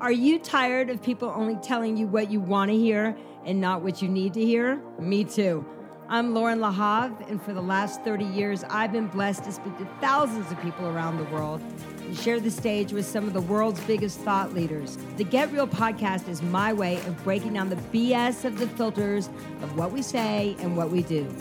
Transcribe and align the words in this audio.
Are 0.00 0.12
you 0.12 0.40
tired 0.40 0.90
of 0.90 1.00
people 1.00 1.32
only 1.34 1.54
telling 1.56 1.96
you 1.96 2.08
what 2.08 2.30
you 2.30 2.40
want 2.40 2.70
to 2.70 2.76
hear 2.76 3.16
and 3.44 3.60
not 3.60 3.82
what 3.82 4.02
you 4.02 4.08
need 4.08 4.34
to 4.34 4.44
hear? 4.44 4.82
Me 4.98 5.24
too. 5.24 5.64
I'm 6.08 6.34
Lauren 6.34 6.58
LaHave, 6.58 7.30
and 7.30 7.40
for 7.40 7.54
the 7.54 7.62
last 7.62 8.02
30 8.02 8.24
years, 8.24 8.64
I've 8.64 8.92
been 8.92 9.06
blessed 9.06 9.44
to 9.44 9.52
speak 9.52 9.78
to 9.78 9.88
thousands 10.00 10.50
of 10.50 10.60
people 10.60 10.88
around 10.88 11.18
the 11.18 11.24
world 11.24 11.60
and 12.00 12.18
share 12.18 12.40
the 12.40 12.50
stage 12.50 12.92
with 12.92 13.06
some 13.06 13.26
of 13.26 13.34
the 13.34 13.40
world's 13.40 13.80
biggest 13.84 14.18
thought 14.18 14.52
leaders. 14.52 14.98
The 15.16 15.24
Get 15.24 15.52
Real 15.52 15.68
podcast 15.68 16.28
is 16.28 16.42
my 16.42 16.72
way 16.72 16.96
of 16.96 17.22
breaking 17.22 17.54
down 17.54 17.70
the 17.70 17.76
BS 17.76 18.44
of 18.44 18.58
the 18.58 18.66
filters 18.66 19.28
of 19.62 19.78
what 19.78 19.92
we 19.92 20.02
say 20.02 20.56
and 20.58 20.76
what 20.76 20.90
we 20.90 21.02
do. 21.04 21.32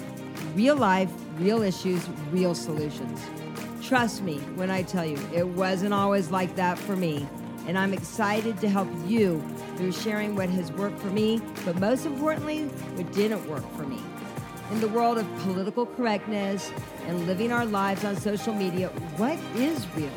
Real 0.53 0.75
life, 0.75 1.11
real 1.39 1.63
issues, 1.63 2.07
real 2.31 2.53
solutions. 2.53 3.19
Trust 3.81 4.21
me 4.21 4.37
when 4.55 4.69
I 4.69 4.83
tell 4.83 5.05
you, 5.05 5.17
it 5.33 5.47
wasn't 5.47 5.93
always 5.93 6.29
like 6.29 6.55
that 6.55 6.77
for 6.77 6.95
me 6.95 7.27
and 7.67 7.77
I'm 7.77 7.93
excited 7.93 8.59
to 8.61 8.69
help 8.69 8.89
you 9.05 9.41
through 9.77 9.91
sharing 9.91 10.35
what 10.35 10.49
has 10.49 10.71
worked 10.71 10.99
for 10.99 11.07
me, 11.07 11.41
but 11.65 11.79
most 11.79 12.05
importantly, 12.05 12.65
what 12.95 13.11
didn't 13.13 13.47
work 13.47 13.63
for 13.75 13.83
me. 13.83 14.01
In 14.71 14.79
the 14.79 14.87
world 14.87 15.17
of 15.17 15.27
political 15.39 15.85
correctness 15.85 16.71
and 17.07 17.27
living 17.27 17.51
our 17.51 17.65
lives 17.65 18.03
on 18.03 18.15
social 18.15 18.53
media, 18.53 18.89
what 19.17 19.37
is 19.55 19.85
real? 19.95 20.09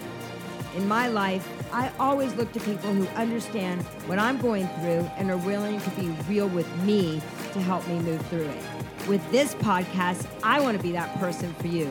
In 0.76 0.86
my 0.88 1.08
life, 1.08 1.48
I 1.72 1.90
always 1.98 2.34
look 2.34 2.52
to 2.52 2.60
people 2.60 2.92
who 2.92 3.06
understand 3.08 3.82
what 4.06 4.18
I'm 4.18 4.38
going 4.38 4.68
through 4.80 5.10
and 5.16 5.30
are 5.30 5.36
willing 5.38 5.80
to 5.80 5.90
be 5.90 6.08
real 6.28 6.48
with 6.48 6.68
me 6.82 7.20
to 7.52 7.60
help 7.60 7.86
me 7.88 7.98
move 8.00 8.24
through 8.26 8.48
it. 8.48 8.85
With 9.08 9.30
this 9.30 9.54
podcast, 9.54 10.26
I 10.42 10.60
want 10.60 10.76
to 10.76 10.82
be 10.82 10.90
that 10.92 11.16
person 11.20 11.54
for 11.54 11.68
you. 11.68 11.86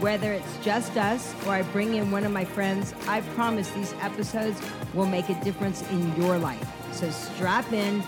Whether 0.00 0.34
it's 0.34 0.56
just 0.62 0.98
us 0.98 1.34
or 1.46 1.52
I 1.52 1.62
bring 1.62 1.94
in 1.94 2.10
one 2.10 2.24
of 2.24 2.32
my 2.32 2.44
friends, 2.44 2.92
I 3.06 3.22
promise 3.22 3.70
these 3.70 3.94
episodes 4.02 4.60
will 4.92 5.06
make 5.06 5.30
a 5.30 5.42
difference 5.42 5.82
in 5.90 6.14
your 6.16 6.36
life. 6.36 6.68
So 6.92 7.10
strap 7.10 7.72
in, 7.72 8.00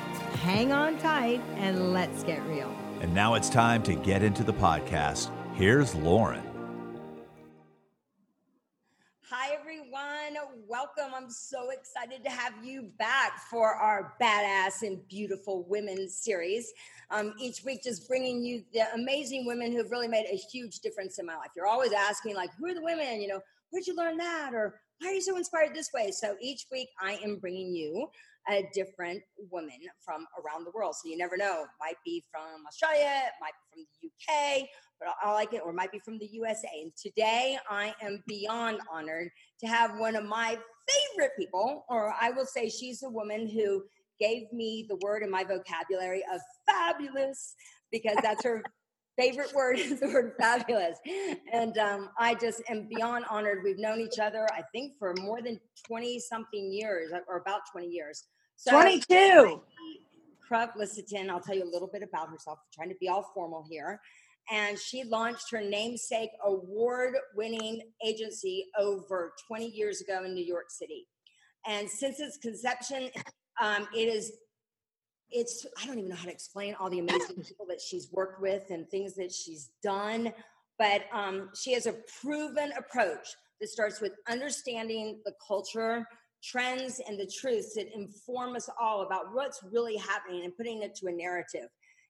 hang 0.43 0.73
on 0.73 0.99
tight, 0.99 1.41
and 1.57 1.95
let's 1.95 2.23
get 2.23 2.43
real. 2.43 2.71
And 3.01 3.15
now 3.15 3.33
it's 3.33 3.49
time 3.49 3.83
to 3.85 3.95
get 3.95 4.23
into 4.23 4.45
the 4.45 4.53
podcast. 4.53 5.31
Here's 5.55 5.95
Lauren. 5.95 6.50
Hi, 9.33 9.55
everyone. 9.55 10.51
Welcome. 10.67 11.15
I'm 11.15 11.31
so 11.31 11.71
excited 11.71 12.25
to 12.25 12.31
have 12.31 12.53
you 12.65 12.91
back 12.99 13.39
for 13.49 13.75
our 13.75 14.15
Badass 14.21 14.83
and 14.83 15.07
Beautiful 15.07 15.65
Women 15.69 16.09
series. 16.09 16.73
Um, 17.13 17.35
each 17.39 17.63
week, 17.65 17.85
just 17.85 18.09
bringing 18.09 18.45
you 18.45 18.65
the 18.75 18.93
amazing 18.93 19.47
women 19.47 19.71
who've 19.71 19.93
really 19.93 20.09
made 20.09 20.27
a 20.29 20.35
huge 20.35 20.81
difference 20.81 21.21
in 21.21 21.27
my 21.27 21.37
life. 21.37 21.51
You're 21.55 21.69
always 21.69 21.93
asking, 21.93 22.35
like, 22.35 22.51
who 22.59 22.67
are 22.67 22.75
the 22.75 22.83
women? 22.83 23.21
You 23.21 23.29
know, 23.29 23.41
where'd 23.71 23.87
you 23.87 23.95
learn 23.95 24.17
that? 24.17 24.51
Or 24.53 24.81
why 24.99 25.11
are 25.11 25.13
you 25.13 25.21
so 25.21 25.37
inspired 25.37 25.77
this 25.77 25.91
way? 25.95 26.11
So 26.11 26.35
each 26.41 26.67
week, 26.73 26.89
I 27.01 27.13
am 27.23 27.37
bringing 27.37 27.73
you 27.73 28.09
a 28.49 28.69
different 28.73 29.23
woman 29.51 29.79
from 30.05 30.27
around 30.43 30.65
the 30.65 30.71
world. 30.75 30.95
So 30.95 31.09
you 31.09 31.17
never 31.17 31.37
know. 31.37 31.67
Might 31.81 31.97
be 32.05 32.25
from 32.31 32.67
Australia, 32.67 33.23
might 33.41 33.53
be 33.75 33.85
from 33.85 33.87
the 34.01 34.09
UK, 34.09 34.69
but 34.99 35.15
I 35.23 35.33
like 35.33 35.53
it, 35.53 35.63
or 35.65 35.73
might 35.73 35.93
be 35.93 36.01
from 36.01 36.19
the 36.19 36.27
USA. 36.27 36.69
And 36.83 36.93
today 36.97 37.59
I 37.69 37.95
am 38.03 38.23
beyond 38.27 38.81
honored 38.93 39.31
to 39.61 39.67
have 39.67 39.99
one 39.99 40.17
of 40.17 40.25
my 40.25 40.59
favorite 40.89 41.33
people, 41.39 41.85
or 41.89 42.15
I 42.21 42.31
will 42.31 42.47
say 42.47 42.69
she's 42.69 43.03
a 43.03 43.11
woman 43.11 43.49
who 43.49 43.85
gave 44.19 44.53
me 44.53 44.87
the 44.89 44.97
word 44.97 45.23
in 45.23 45.31
my 45.31 45.45
vocabulary 45.45 46.23
of 46.33 46.41
fabulous 46.67 47.55
because 47.91 48.17
that's 48.23 48.45
her 48.45 48.63
favorite 49.19 49.53
word 49.55 49.79
is 49.79 50.01
the 50.01 50.09
word 50.09 50.33
fabulous. 50.39 50.99
And 51.53 51.77
um, 51.79 52.11
I 52.19 52.35
just 52.35 52.63
am 52.69 52.89
beyond 52.89 53.25
honored. 53.31 53.63
We've 53.65 53.79
known 53.79 54.01
each 54.01 54.19
other, 54.19 54.47
I 54.53 54.63
think, 54.73 54.95
for 54.99 55.15
more 55.21 55.43
than 55.43 55.61
20 55.87 56.19
something 56.21 56.73
years, 56.73 57.13
or 57.29 57.39
about 57.39 57.63
20 57.73 57.89
years. 57.89 58.25
So 58.57 58.73
22. 58.73 59.63
Krupp-Lisiten, 60.47 61.31
I'll 61.31 61.41
tell 61.41 61.55
you 61.55 61.63
a 61.63 61.73
little 61.73 61.89
bit 61.89 62.03
about 62.03 62.29
herself, 62.29 62.59
trying 62.75 62.89
to 62.89 62.97
be 63.01 63.09
all 63.09 63.31
formal 63.35 63.65
here. 63.71 64.01
And 64.51 64.77
she 64.77 65.05
launched 65.05 65.51
her 65.53 65.61
namesake 65.61 66.31
award 66.45 67.15
winning 67.37 67.83
agency 68.05 68.67
over 68.77 69.33
20 69.47 69.69
years 69.69 70.01
ago 70.01 70.25
in 70.25 70.35
New 70.35 70.45
York 70.45 70.71
City. 70.71 71.07
And 71.69 71.89
since 71.89 72.19
its 72.19 72.37
conception, 72.39 73.11
um, 73.61 73.87
it 73.95 74.09
is 74.09 74.33
it's 75.33 75.67
i 75.81 75.87
don't 75.87 75.99
even 75.99 76.11
know 76.11 76.17
how 76.17 76.25
to 76.25 76.31
explain 76.31 76.75
all 76.79 76.91
the 76.91 76.99
amazing 76.99 77.37
people 77.47 77.67
that 77.69 77.81
she's 77.81 78.09
worked 78.13 78.41
with 78.41 78.71
and 78.71 78.89
things 78.89 79.15
that 79.15 79.33
she's 79.33 79.71
done 79.83 80.33
but 80.79 81.03
um, 81.13 81.51
she 81.55 81.75
has 81.75 81.85
a 81.85 81.95
proven 82.23 82.73
approach 82.79 83.29
that 83.61 83.69
starts 83.69 84.01
with 84.01 84.13
understanding 84.27 85.21
the 85.27 85.35
culture 85.47 86.07
trends 86.43 87.01
and 87.07 87.19
the 87.19 87.31
truths 87.41 87.75
that 87.75 87.95
inform 87.95 88.57
us 88.57 88.69
all 88.81 89.03
about 89.03 89.35
what's 89.35 89.61
really 89.71 89.97
happening 89.97 90.45
and 90.45 90.57
putting 90.57 90.83
it 90.83 90.95
to 90.97 91.09
a 91.09 91.13
narrative. 91.13 91.69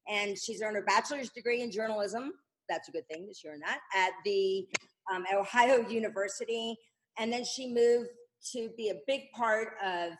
And 0.08 0.38
she's 0.38 0.62
earned 0.62 0.76
her 0.76 0.82
bachelor's 0.82 1.30
degree 1.30 1.62
in 1.62 1.70
journalism. 1.70 2.32
That's 2.68 2.88
a 2.88 2.92
good 2.92 3.06
thing 3.08 3.26
that 3.26 3.36
she 3.36 3.48
earned 3.48 3.62
that 3.66 3.80
at 3.96 4.12
the 4.24 4.68
um, 5.12 5.24
at 5.30 5.36
ohio 5.36 5.86
university. 5.88 6.76
And 7.18 7.32
then 7.32 7.44
she 7.44 7.72
moved 7.72 8.10
to 8.52 8.70
be 8.76 8.90
a 8.90 9.00
big 9.06 9.22
part 9.34 9.70
of 9.84 10.12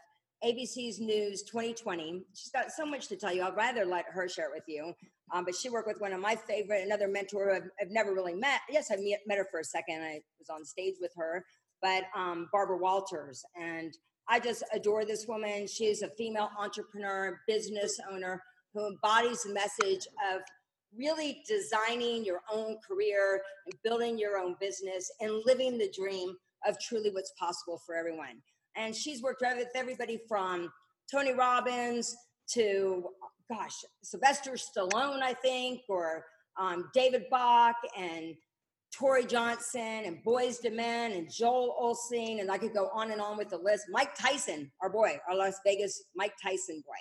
ABC's 0.44 1.00
News 1.00 1.42
2020. 1.42 2.22
She's 2.34 2.50
got 2.50 2.70
so 2.72 2.86
much 2.86 3.08
to 3.08 3.16
tell 3.16 3.32
you. 3.32 3.42
I'd 3.42 3.56
rather 3.56 3.84
let 3.84 4.06
her 4.10 4.28
share 4.28 4.46
it 4.46 4.52
with 4.54 4.64
you. 4.66 4.94
Um, 5.32 5.44
but 5.44 5.54
she 5.54 5.68
worked 5.68 5.86
with 5.86 6.00
one 6.00 6.12
of 6.12 6.20
my 6.20 6.34
favorite, 6.34 6.82
another 6.84 7.08
mentor 7.08 7.54
I've, 7.54 7.70
I've 7.80 7.90
never 7.90 8.14
really 8.14 8.34
met. 8.34 8.60
Yes, 8.70 8.90
I 8.90 8.96
met, 8.96 9.20
met 9.26 9.38
her 9.38 9.46
for 9.50 9.60
a 9.60 9.64
second. 9.64 10.02
I 10.02 10.20
was 10.38 10.48
on 10.48 10.64
stage 10.64 10.94
with 11.00 11.12
her, 11.16 11.44
but 11.82 12.04
um, 12.16 12.48
Barbara 12.52 12.78
Walters. 12.78 13.44
And 13.60 13.92
I 14.28 14.40
just 14.40 14.64
adore 14.72 15.04
this 15.04 15.26
woman. 15.28 15.66
She's 15.66 16.02
a 16.02 16.08
female 16.08 16.50
entrepreneur, 16.58 17.38
business 17.46 18.00
owner 18.10 18.42
who 18.72 18.86
embodies 18.86 19.42
the 19.42 19.52
message 19.52 20.06
of 20.32 20.40
really 20.96 21.42
designing 21.46 22.24
your 22.24 22.40
own 22.52 22.78
career 22.86 23.42
and 23.66 23.74
building 23.84 24.18
your 24.18 24.38
own 24.38 24.56
business 24.58 25.10
and 25.20 25.42
living 25.44 25.76
the 25.76 25.92
dream 25.94 26.34
of 26.66 26.76
truly 26.80 27.10
what's 27.10 27.32
possible 27.38 27.80
for 27.86 27.94
everyone 27.94 28.40
and 28.76 28.94
she's 28.94 29.22
worked 29.22 29.42
with 29.42 29.68
everybody 29.74 30.20
from 30.28 30.70
Tony 31.10 31.32
Robbins 31.32 32.16
to 32.54 33.04
gosh 33.50 33.74
Sylvester 34.02 34.52
Stallone, 34.52 35.22
I 35.22 35.34
think, 35.34 35.80
or 35.88 36.24
um, 36.58 36.90
David 36.94 37.24
Bach 37.30 37.76
and 37.98 38.34
Tory 38.96 39.24
Johnson 39.24 40.02
and 40.04 40.18
Boyz 40.24 40.64
II 40.64 40.72
Men 40.72 41.12
and 41.12 41.30
Joel 41.30 41.76
Osteen, 41.80 42.40
and 42.40 42.50
I 42.50 42.58
could 42.58 42.74
go 42.74 42.88
on 42.92 43.12
and 43.12 43.20
on 43.20 43.38
with 43.38 43.50
the 43.50 43.58
list. 43.58 43.84
Mike 43.90 44.14
Tyson, 44.18 44.70
our 44.82 44.90
boy, 44.90 45.18
our 45.28 45.36
Las 45.36 45.60
Vegas 45.64 46.02
Mike 46.16 46.34
Tyson 46.42 46.82
boy. 46.86 46.92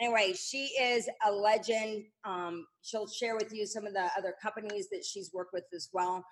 Anyway, 0.00 0.32
she 0.32 0.66
is 0.80 1.08
a 1.26 1.32
legend. 1.32 2.04
Um, 2.24 2.66
she'll 2.82 3.08
share 3.08 3.34
with 3.34 3.52
you 3.52 3.66
some 3.66 3.86
of 3.86 3.94
the 3.94 4.08
other 4.16 4.34
companies 4.40 4.88
that 4.90 5.04
she's 5.04 5.30
worked 5.32 5.52
with 5.52 5.64
as 5.74 5.88
well. 5.92 6.24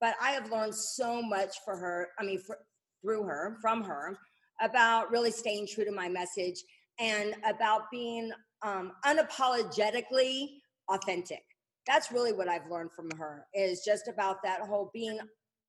But 0.00 0.14
I 0.20 0.30
have 0.30 0.50
learned 0.50 0.74
so 0.74 1.22
much 1.22 1.56
for 1.64 1.76
her. 1.76 2.08
I 2.18 2.24
mean, 2.24 2.40
for, 2.40 2.58
through 3.02 3.22
her, 3.24 3.56
from 3.60 3.82
her, 3.84 4.18
about 4.60 5.10
really 5.10 5.30
staying 5.30 5.66
true 5.66 5.84
to 5.84 5.92
my 5.92 6.08
message 6.08 6.62
and 6.98 7.34
about 7.48 7.90
being 7.90 8.30
um, 8.62 8.92
unapologetically 9.04 10.48
authentic. 10.88 11.42
That's 11.86 12.10
really 12.10 12.32
what 12.32 12.48
I've 12.48 12.70
learned 12.70 12.92
from 12.92 13.10
her 13.18 13.46
is 13.52 13.82
just 13.84 14.08
about 14.08 14.36
that 14.44 14.60
whole 14.60 14.90
being 14.94 15.18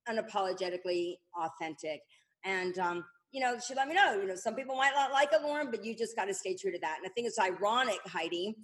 unapologetically 0.08 1.16
authentic. 1.38 2.00
And, 2.44 2.78
um, 2.78 3.04
you 3.32 3.40
know, 3.40 3.58
she 3.58 3.74
let 3.74 3.88
me 3.88 3.94
know, 3.94 4.14
you 4.20 4.26
know, 4.26 4.36
some 4.36 4.54
people 4.54 4.76
might 4.76 4.92
not 4.94 5.12
like 5.12 5.30
Lauren, 5.42 5.70
but 5.70 5.84
you 5.84 5.94
just 5.94 6.16
got 6.16 6.26
to 6.26 6.34
stay 6.34 6.56
true 6.56 6.72
to 6.72 6.78
that. 6.80 6.98
And 6.98 7.06
I 7.06 7.12
think 7.12 7.26
it's 7.26 7.38
ironic, 7.38 7.98
Heidi. 8.06 8.54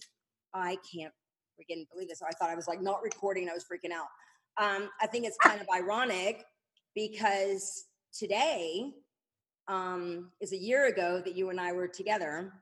I 0.55 0.79
can't 0.95 1.13
freaking 1.59 1.85
believe 1.93 2.09
this. 2.09 2.23
I 2.23 2.33
thought 2.33 2.51
I 2.51 2.55
was 2.55 2.69
like 2.69 2.81
not 2.81 3.03
recording. 3.03 3.49
I 3.49 3.55
was 3.55 3.65
freaking 3.65 3.93
out. 3.93 4.07
Um, 4.63 4.89
I 5.01 5.07
think 5.07 5.27
it's 5.27 5.37
kind 5.43 5.61
of 5.61 5.67
ironic 5.75 6.45
because 6.95 7.85
today 8.17 8.93
um, 9.73 10.31
is 10.41 10.53
a 10.53 10.57
year 10.57 10.87
ago 10.87 11.23
that 11.25 11.35
you 11.35 11.49
and 11.49 11.59
I 11.59 11.73
were 11.73 11.89
together 11.89 12.53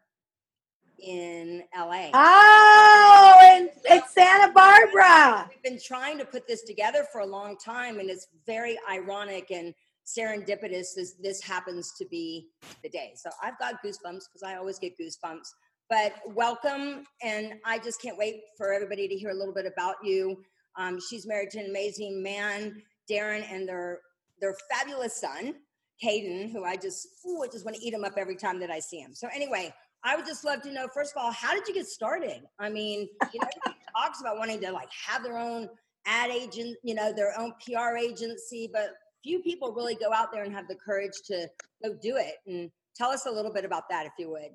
in 1.03 1.65
LA. 1.77 2.11
Oh, 2.15 3.57
in, 3.57 3.69
in 3.93 4.03
Santa 4.09 4.53
Barbara. 4.53 5.49
We've 5.51 5.63
been 5.63 5.81
trying 5.83 6.19
to 6.19 6.25
put 6.25 6.47
this 6.47 6.63
together 6.63 7.07
for 7.11 7.23
a 7.23 7.27
long 7.27 7.57
time, 7.57 7.99
and 7.99 8.09
it's 8.09 8.29
very 8.47 8.79
ironic 8.89 9.51
and 9.51 9.75
serendipitous 10.07 10.99
as 10.99 11.15
this 11.21 11.43
happens 11.43 11.93
to 11.99 12.05
be 12.07 12.47
the 12.83 12.89
day. 12.89 13.13
So 13.17 13.31
I've 13.43 13.59
got 13.59 13.83
goosebumps 13.85 14.27
because 14.29 14.43
I 14.47 14.57
always 14.57 14.79
get 14.79 14.93
goosebumps. 14.99 15.49
But 15.89 16.15
welcome, 16.27 17.05
and 17.23 17.55
I 17.65 17.79
just 17.81 18.01
can't 18.01 18.17
wait 18.17 18.43
for 18.57 18.73
everybody 18.73 19.09
to 19.09 19.17
hear 19.17 19.31
a 19.31 19.35
little 19.35 19.55
bit 19.55 19.67
about 19.67 19.97
you. 20.05 20.41
Um, 20.79 21.01
she's 21.01 21.27
married 21.27 21.51
to 21.51 21.59
an 21.59 21.71
amazing 21.71 22.23
man, 22.23 22.81
Darren, 23.11 23.45
and 23.51 23.69
their 23.69 23.99
their 24.41 24.55
fabulous 24.71 25.21
son. 25.21 25.55
Caden, 26.03 26.53
who 26.53 26.65
I 26.65 26.77
just, 26.77 27.09
ooh, 27.27 27.43
I 27.43 27.47
just 27.47 27.65
want 27.65 27.77
to 27.77 27.83
eat 27.85 27.95
him 27.95 28.05
up 28.05 28.15
every 28.17 28.37
time 28.37 28.59
that 28.61 28.71
I 28.71 28.81
see 28.81 28.99
him. 28.99 29.15
So 29.15 29.29
anyway, 29.35 29.73
I 30.03 30.17
would 30.17 30.27
just 30.27 30.45
love 30.45 30.63
to 30.63 30.73
know, 30.73 30.89
first 30.93 31.13
of 31.15 31.23
all, 31.23 31.31
how 31.31 31.55
did 31.55 31.67
you 31.69 31.75
get 31.75 31.87
started? 31.87 32.43
I 32.59 32.71
mean, 32.71 33.09
you 33.33 33.41
know, 33.41 33.73
talks 33.97 34.21
about 34.21 34.39
wanting 34.39 34.61
to 34.61 34.73
like 34.73 34.89
have 35.07 35.23
their 35.23 35.39
own 35.39 35.69
ad 36.07 36.31
agent, 36.31 36.77
you 36.83 36.95
know, 36.95 37.13
their 37.13 37.39
own 37.39 37.53
PR 37.65 37.97
agency, 37.97 38.71
but 38.73 38.95
few 39.23 39.41
people 39.41 39.73
really 39.73 39.95
go 39.95 40.13
out 40.13 40.33
there 40.33 40.45
and 40.45 40.55
have 40.55 40.69
the 40.69 40.75
courage 40.75 41.13
to 41.27 41.47
go 41.85 41.95
do 42.03 42.17
it. 42.17 42.37
And 42.47 42.71
tell 42.97 43.11
us 43.11 43.27
a 43.27 43.31
little 43.31 43.53
bit 43.53 43.65
about 43.65 43.89
that 43.91 44.07
if 44.07 44.13
you 44.19 44.31
would. 44.31 44.51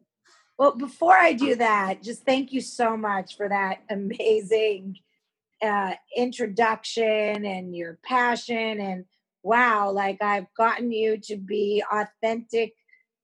Well, 0.57 0.75
before 0.75 1.15
I 1.15 1.33
do 1.33 1.55
that, 1.55 2.01
just 2.01 2.25
thank 2.25 2.53
you 2.53 2.61
so 2.61 2.95
much 2.95 3.35
for 3.37 3.49
that 3.49 3.79
amazing 3.89 4.97
uh, 5.61 5.93
introduction 6.15 7.45
and 7.45 7.75
your 7.75 7.99
passion. 8.03 8.79
And 8.79 9.05
wow, 9.45 9.91
like 9.91 10.21
I've 10.21 10.47
gotten 10.57 10.91
you 10.91 11.17
to 11.25 11.37
be 11.37 11.83
authentic, 11.91 12.73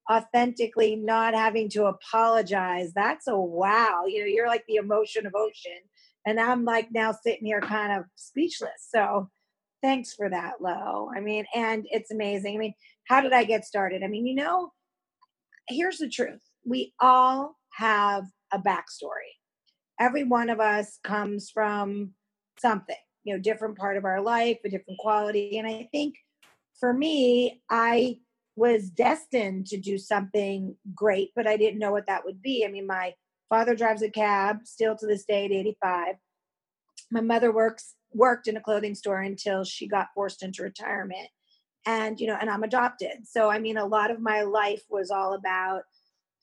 authentically 0.10 0.96
not 0.96 1.34
having 1.34 1.68
to 1.70 1.86
apologize. 1.86 2.94
That's 2.94 3.28
a 3.28 3.38
wow. 3.38 4.04
You 4.08 4.20
know, 4.20 4.28
you're 4.28 4.48
like 4.48 4.64
the 4.68 4.76
emotion 4.76 5.26
of 5.26 5.34
ocean. 5.36 5.82
And 6.26 6.40
I'm 6.40 6.64
like 6.64 6.90
now 6.92 7.12
sitting 7.12 7.48
here 7.48 7.60
kind 7.60 7.92
of 7.92 8.06
speechless. 8.16 8.88
So 8.94 9.30
thanks 9.82 10.14
for 10.14 10.30
that, 10.30 10.62
Lo. 10.62 11.10
I 11.16 11.22
mean, 11.22 11.46
and 11.56 11.88
it's 11.90 12.12
amazing. 12.12 12.56
I 12.56 12.60
mean, 12.60 12.74
how 13.08 13.22
did 13.22 13.34
I 13.34 13.44
get 13.44 13.66
started? 13.66 14.04
I 14.04 14.08
mean, 14.08 14.28
you 14.28 14.36
know, 14.36 14.72
here's 15.68 15.98
the 15.98 16.08
truth 16.08 16.42
we 16.64 16.94
all 17.00 17.56
have 17.74 18.26
a 18.54 18.60
backstory. 18.60 19.34
Every 20.00 20.24
one 20.24 20.52
of 20.52 20.60
us 20.60 21.00
comes 21.04 21.50
from 21.50 22.12
something, 22.60 22.96
you 23.24 23.34
know, 23.34 23.40
different 23.40 23.78
part 23.78 23.98
of 23.98 24.06
our 24.06 24.22
life, 24.22 24.60
a 24.66 24.70
different 24.70 25.00
quality. 25.00 25.58
And 25.58 25.68
I 25.68 25.88
think 25.92 26.16
for 26.80 26.94
me, 26.94 27.62
I 27.70 28.18
was 28.56 28.90
destined 28.90 29.68
to 29.68 29.78
do 29.78 29.98
something 29.98 30.76
great, 30.94 31.32
but 31.36 31.48
I 31.48 31.58
didn't 31.58 31.80
know 31.80 31.92
what 31.92 32.08
that 32.08 32.26
would 32.26 32.42
be. 32.42 32.66
I 32.66 32.72
mean, 32.72 32.88
my 32.88 33.14
father 33.50 33.76
drives 33.76 34.02
a 34.02 34.10
cab 34.10 34.60
still 34.66 34.96
to 34.98 35.08
this 35.08 35.26
day 35.26 35.46
at 35.46 35.52
85. 35.52 36.16
My 37.12 37.22
mother 37.22 37.52
works 37.52 37.96
worked 38.14 38.48
in 38.48 38.58
a 38.58 38.62
clothing 38.62 38.96
store 38.96 39.22
until 39.22 39.64
she 39.64 39.88
got 39.88 40.08
forced 40.14 40.44
into 40.44 40.64
retirement. 40.64 41.30
And, 41.86 42.20
you 42.20 42.28
know, 42.28 42.38
and 42.40 42.50
I'm 42.50 42.64
adopted. 42.64 43.26
So 43.26 43.50
I 43.50 43.60
mean, 43.60 43.78
a 43.78 43.86
lot 43.86 44.12
of 44.12 44.22
my 44.22 44.42
life 44.42 44.84
was 44.90 45.12
all 45.12 45.34
about 45.34 45.84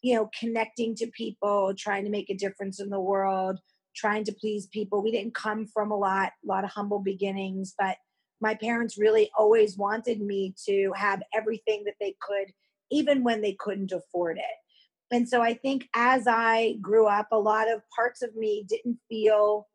you 0.02 0.14
know, 0.14 0.30
connecting 0.38 0.94
to 0.96 1.06
people, 1.08 1.74
trying 1.76 2.04
to 2.04 2.10
make 2.10 2.30
a 2.30 2.36
difference 2.36 2.80
in 2.80 2.90
the 2.90 3.00
world, 3.00 3.58
trying 3.98 4.24
to 4.24 4.32
please 4.32 4.66
people. 4.66 5.02
We 5.02 5.10
didn't 5.10 5.34
come 5.34 5.66
from 5.66 5.90
a 5.90 5.96
lot, 5.96 6.32
a 6.44 6.46
lot 6.46 6.64
of 6.64 6.70
humble 6.70 7.00
beginnings, 7.00 7.74
but 7.78 7.96
my 8.40 8.54
parents 8.54 8.98
really 8.98 9.30
always 9.36 9.76
wanted 9.76 10.20
me 10.20 10.54
to 10.66 10.92
have 10.94 11.22
everything 11.34 11.82
that 11.84 11.96
they 12.00 12.14
could, 12.20 12.52
even 12.90 13.24
when 13.24 13.40
they 13.40 13.56
couldn't 13.58 13.92
afford 13.92 14.38
it. 14.38 15.14
And 15.14 15.28
so 15.28 15.42
I 15.42 15.54
think 15.54 15.88
as 15.94 16.26
I 16.28 16.76
grew 16.80 17.06
up, 17.06 17.28
a 17.32 17.38
lot 17.38 17.70
of 17.70 17.82
parts 17.94 18.22
of 18.22 18.36
me 18.36 18.64
didn't 18.68 18.98
feel 19.08 19.66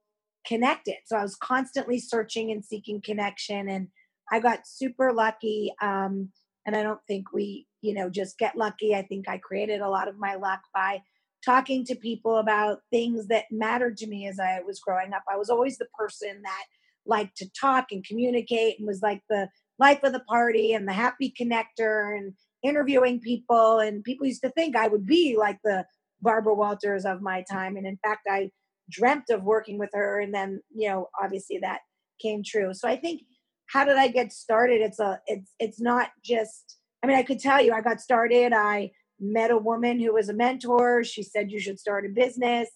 connected. 0.45 0.97
So 1.05 1.17
I 1.17 1.23
was 1.23 1.35
constantly 1.35 1.99
searching 1.99 2.51
and 2.51 2.63
seeking 2.63 3.01
connection. 3.01 3.67
And 3.67 3.87
I 4.31 4.39
got 4.39 4.67
super 4.67 5.11
lucky. 5.11 5.73
Um, 5.81 6.29
and 6.65 6.75
I 6.75 6.83
don't 6.83 7.01
think 7.07 7.33
we 7.33 7.67
you 7.83 7.93
know 7.93 8.09
just 8.09 8.39
get 8.39 8.57
lucky 8.57 8.95
i 8.95 9.03
think 9.03 9.29
i 9.29 9.37
created 9.37 9.81
a 9.81 9.89
lot 9.89 10.07
of 10.07 10.17
my 10.17 10.35
luck 10.35 10.61
by 10.73 10.99
talking 11.43 11.85
to 11.85 11.95
people 11.95 12.37
about 12.37 12.79
things 12.91 13.27
that 13.27 13.45
mattered 13.51 13.97
to 13.97 14.07
me 14.07 14.27
as 14.27 14.39
i 14.39 14.59
was 14.65 14.79
growing 14.79 15.13
up. 15.13 15.23
I 15.31 15.37
was 15.37 15.49
always 15.49 15.77
the 15.77 15.87
person 15.97 16.41
that 16.43 16.63
liked 17.05 17.37
to 17.37 17.49
talk 17.59 17.87
and 17.91 18.05
communicate 18.05 18.79
and 18.79 18.87
was 18.87 19.01
like 19.01 19.21
the 19.29 19.49
life 19.79 20.03
of 20.03 20.13
the 20.13 20.21
party 20.21 20.73
and 20.73 20.87
the 20.87 20.93
happy 20.93 21.33
connector 21.39 22.17
and 22.17 22.33
interviewing 22.63 23.19
people. 23.19 23.79
And 23.79 24.03
people 24.03 24.25
used 24.25 24.43
to 24.43 24.49
think 24.51 24.75
i 24.75 24.87
would 24.87 25.05
be 25.05 25.35
like 25.37 25.59
the 25.63 25.85
barbara 26.21 26.53
walters 26.53 27.05
of 27.05 27.21
my 27.21 27.43
time. 27.51 27.75
And 27.75 27.85
in 27.85 27.97
fact 27.97 28.21
i 28.29 28.51
dreamt 28.89 29.29
of 29.29 29.43
working 29.43 29.77
with 29.77 29.89
her. 29.93 30.19
And 30.19 30.33
then 30.33 30.61
you 30.73 30.89
know 30.89 31.09
obviously 31.21 31.59
that 31.59 31.81
came 32.21 32.43
true. 32.43 32.73
So 32.73 32.87
i 32.87 32.95
think 32.95 33.21
how 33.67 33.83
did 33.83 33.97
i 33.97 34.07
get 34.07 34.31
started? 34.31 34.81
It's 34.81 34.99
a 34.99 35.19
it's 35.27 35.51
it's 35.59 35.81
not 35.81 36.11
just 36.23 36.77
I 37.03 37.07
mean, 37.07 37.17
I 37.17 37.23
could 37.23 37.39
tell 37.39 37.61
you, 37.61 37.73
I 37.73 37.81
got 37.81 37.99
started. 37.99 38.53
I 38.53 38.91
met 39.23 39.51
a 39.51 39.57
woman 39.57 39.99
who 39.99 40.13
was 40.13 40.29
a 40.29 40.33
mentor. 40.33 41.03
She 41.03 41.23
said, 41.23 41.51
You 41.51 41.59
should 41.59 41.79
start 41.79 42.05
a 42.05 42.09
business. 42.09 42.69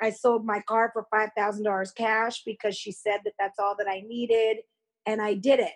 I 0.00 0.10
sold 0.10 0.44
my 0.44 0.60
car 0.60 0.90
for 0.92 1.06
$5,000 1.12 1.94
cash 1.96 2.42
because 2.44 2.76
she 2.76 2.92
said 2.92 3.20
that 3.24 3.34
that's 3.38 3.58
all 3.58 3.74
that 3.78 3.88
I 3.88 4.04
needed. 4.06 4.58
And 5.06 5.20
I 5.20 5.34
did 5.34 5.58
it. 5.58 5.72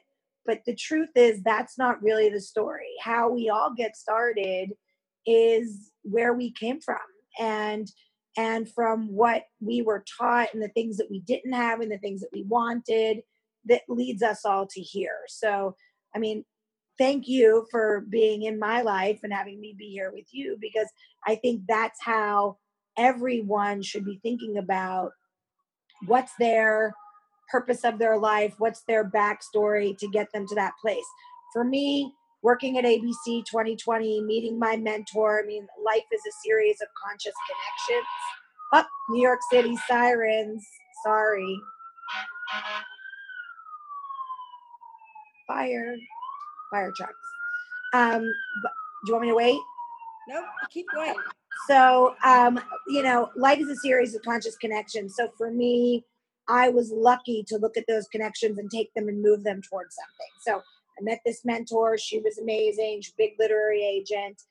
But 0.47 0.61
the 0.65 0.75
truth 0.75 1.11
is, 1.17 1.43
that's 1.43 1.77
not 1.77 2.03
really 2.03 2.29
the 2.29 2.41
story. 2.41 2.91
How 3.01 3.31
we 3.31 3.49
all 3.49 3.75
get 3.75 3.97
started 3.97 4.73
is 5.27 5.91
where 6.03 6.35
we 6.35 6.53
came 6.53 6.81
from. 6.81 6.99
And 7.39 7.91
and 8.37 8.69
from 8.69 9.09
what 9.09 9.45
we 9.61 9.83
were 9.83 10.05
taught 10.19 10.55
and 10.55 10.63
the 10.63 10.69
things 10.69 10.97
that 10.97 11.11
we 11.11 11.21
didn't 11.21 11.53
have 11.53 11.81
and 11.81 11.93
the 11.93 11.99
things 11.99 12.23
that 12.23 12.31
we 12.33 12.45
wanted 12.45 13.23
that 13.67 13.83
leads 13.89 14.23
us 14.23 14.45
all 14.45 14.67
to 14.67 14.81
here. 14.81 15.19
So, 15.29 15.77
I 16.15 16.19
mean, 16.19 16.45
thank 16.99 17.29
you 17.29 17.67
for 17.71 18.05
being 18.09 18.43
in 18.43 18.59
my 18.59 18.83
life 18.83 19.21
and 19.23 19.33
having 19.33 19.61
me 19.61 19.75
be 19.77 19.91
here 19.91 20.13
with 20.13 20.27
you 20.33 20.57
because 20.61 20.89
I 21.27 21.37
think 21.37 21.63
that's 21.69 21.99
how 22.03 22.59
everyone 22.97 23.83
should 23.83 24.05
be 24.05 24.21
thinking 24.23 24.59
about 24.59 25.13
what's 26.07 26.33
their 26.39 26.95
purpose 27.51 27.85
of 27.85 27.99
their 27.99 28.19
life, 28.19 28.55
what's 28.59 28.83
their 28.83 29.09
backstory 29.09 29.97
to 29.99 30.09
get 30.09 30.33
them 30.33 30.47
to 30.49 30.55
that 30.55 30.73
place. 30.81 31.05
For 31.53 31.65
me, 31.65 32.13
working 32.43 32.79
at 32.79 32.85
ABC 32.85 33.45
2020, 33.45 34.23
meeting 34.23 34.59
my 34.59 34.77
mentor, 34.77 35.43
I 35.43 35.47
mean, 35.47 35.67
life 35.85 36.05
is 36.13 36.21
a 36.27 36.33
series 36.45 36.81
of 36.81 36.89
conscious 37.05 37.35
connections. 37.47 38.09
Up, 38.73 38.87
oh, 38.89 39.13
New 39.13 39.23
York 39.23 39.41
City 39.51 39.77
sirens. 39.87 40.67
Sorry. 41.05 41.59
Fire 45.47 45.97
fire 46.73 46.93
trucks. 46.97 47.15
Um, 47.93 48.23
but, 48.63 48.73
do 49.05 49.11
you 49.11 49.13
want 49.13 49.23
me 49.23 49.29
to 49.29 49.37
wait? 49.37 49.61
Nope, 50.29 50.45
keep 50.71 50.87
going. 50.95 51.15
So, 51.69 52.15
um, 52.25 52.61
you 52.89 53.03
know, 53.03 53.31
life 53.37 53.61
is 53.61 53.69
a 53.69 53.77
series 53.77 54.15
of 54.15 54.23
conscious 54.23 54.57
connections. 54.57 55.15
So 55.17 55.29
for 55.37 55.51
me, 55.51 56.05
I 56.49 56.71
was 56.71 56.91
lucky 56.91 57.45
to 57.49 57.57
look 57.57 57.77
at 57.77 57.85
those 57.87 58.09
connections 58.09 58.59
and 58.59 58.71
take 58.71 58.93
them 58.95 59.09
and 59.09 59.23
move 59.23 59.45
them 59.45 59.61
towards 59.63 59.95
something. 59.95 60.33
So 60.41 60.63
I 60.99 61.03
met 61.03 61.21
this 61.25 61.45
mentor. 61.45 61.99
She 61.99 62.19
was 62.19 62.39
amazing. 62.39 63.03
She's 63.03 63.13
a 63.13 63.17
big 63.17 63.33
literary 63.39 63.85
agent. 63.85 64.43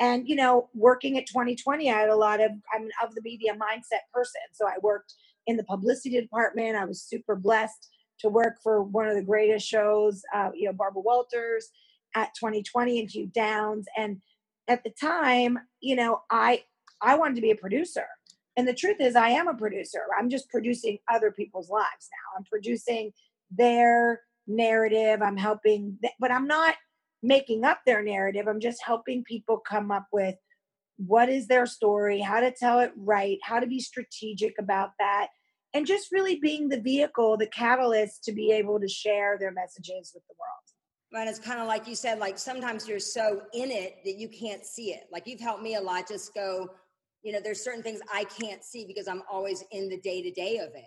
And, 0.00 0.28
you 0.28 0.36
know, 0.36 0.68
working 0.74 1.18
at 1.18 1.26
2020, 1.26 1.90
I 1.90 2.00
had 2.00 2.08
a 2.08 2.16
lot 2.16 2.40
of, 2.40 2.50
I'm 2.74 2.88
of 3.02 3.14
the 3.14 3.22
media 3.22 3.52
mindset 3.52 4.10
person. 4.12 4.40
So 4.52 4.66
I 4.66 4.76
worked 4.82 5.14
in 5.46 5.56
the 5.56 5.64
publicity 5.64 6.20
department. 6.20 6.76
I 6.76 6.84
was 6.84 7.02
super 7.02 7.36
blessed 7.36 7.90
to 8.20 8.28
work 8.28 8.56
for 8.62 8.82
one 8.82 9.08
of 9.08 9.14
the 9.14 9.22
greatest 9.22 9.66
shows, 9.66 10.22
uh, 10.34 10.50
you 10.54 10.66
know, 10.66 10.72
Barbara 10.72 11.02
Walters 11.02 11.70
at 12.14 12.34
2020 12.38 13.00
and 13.00 13.10
Hugh 13.10 13.30
Downs. 13.34 13.86
And 13.96 14.20
at 14.68 14.84
the 14.84 14.90
time, 14.90 15.58
you 15.80 15.96
know, 15.96 16.22
I 16.30 16.62
I 17.02 17.16
wanted 17.16 17.36
to 17.36 17.42
be 17.42 17.50
a 17.50 17.56
producer. 17.56 18.06
And 18.56 18.68
the 18.68 18.74
truth 18.74 18.96
is 19.00 19.16
I 19.16 19.30
am 19.30 19.48
a 19.48 19.54
producer. 19.54 20.02
I'm 20.18 20.30
just 20.30 20.48
producing 20.48 20.98
other 21.12 21.32
people's 21.32 21.68
lives 21.68 22.08
now. 22.10 22.38
I'm 22.38 22.44
producing 22.44 23.12
their 23.50 24.20
narrative. 24.46 25.22
I'm 25.22 25.36
helping 25.36 25.98
th- 26.00 26.14
but 26.20 26.30
I'm 26.30 26.46
not 26.46 26.76
making 27.22 27.64
up 27.64 27.80
their 27.84 28.02
narrative. 28.02 28.46
I'm 28.46 28.60
just 28.60 28.82
helping 28.84 29.24
people 29.24 29.58
come 29.58 29.90
up 29.90 30.06
with 30.12 30.36
what 30.96 31.28
is 31.28 31.48
their 31.48 31.66
story, 31.66 32.20
how 32.20 32.40
to 32.40 32.52
tell 32.52 32.78
it 32.78 32.92
right, 32.96 33.38
how 33.42 33.58
to 33.58 33.66
be 33.66 33.80
strategic 33.80 34.54
about 34.58 34.90
that 34.98 35.28
and 35.74 35.86
just 35.86 36.12
really 36.12 36.36
being 36.36 36.68
the 36.68 36.80
vehicle, 36.80 37.36
the 37.36 37.48
catalyst 37.48 38.24
to 38.24 38.32
be 38.32 38.52
able 38.52 38.80
to 38.80 38.88
share 38.88 39.36
their 39.38 39.50
messages 39.50 40.12
with 40.14 40.22
the 40.28 40.34
world. 40.38 41.20
And 41.20 41.28
it's 41.28 41.38
kind 41.38 41.60
of 41.60 41.66
like 41.66 41.86
you 41.86 41.94
said, 41.94 42.18
like 42.18 42.38
sometimes 42.38 42.88
you're 42.88 42.98
so 42.98 43.42
in 43.52 43.70
it 43.70 43.98
that 44.04 44.16
you 44.16 44.28
can't 44.28 44.64
see 44.64 44.92
it. 44.92 45.04
Like 45.12 45.26
you've 45.26 45.40
helped 45.40 45.62
me 45.62 45.76
a 45.76 45.80
lot. 45.80 46.08
Just 46.08 46.34
go, 46.34 46.68
you 47.22 47.32
know, 47.32 47.40
there's 47.42 47.62
certain 47.62 47.82
things 47.82 48.00
I 48.12 48.24
can't 48.24 48.64
see 48.64 48.84
because 48.84 49.06
I'm 49.06 49.22
always 49.30 49.64
in 49.70 49.88
the 49.88 50.00
day 50.00 50.22
to 50.22 50.30
day 50.30 50.58
of 50.58 50.70
it. 50.74 50.84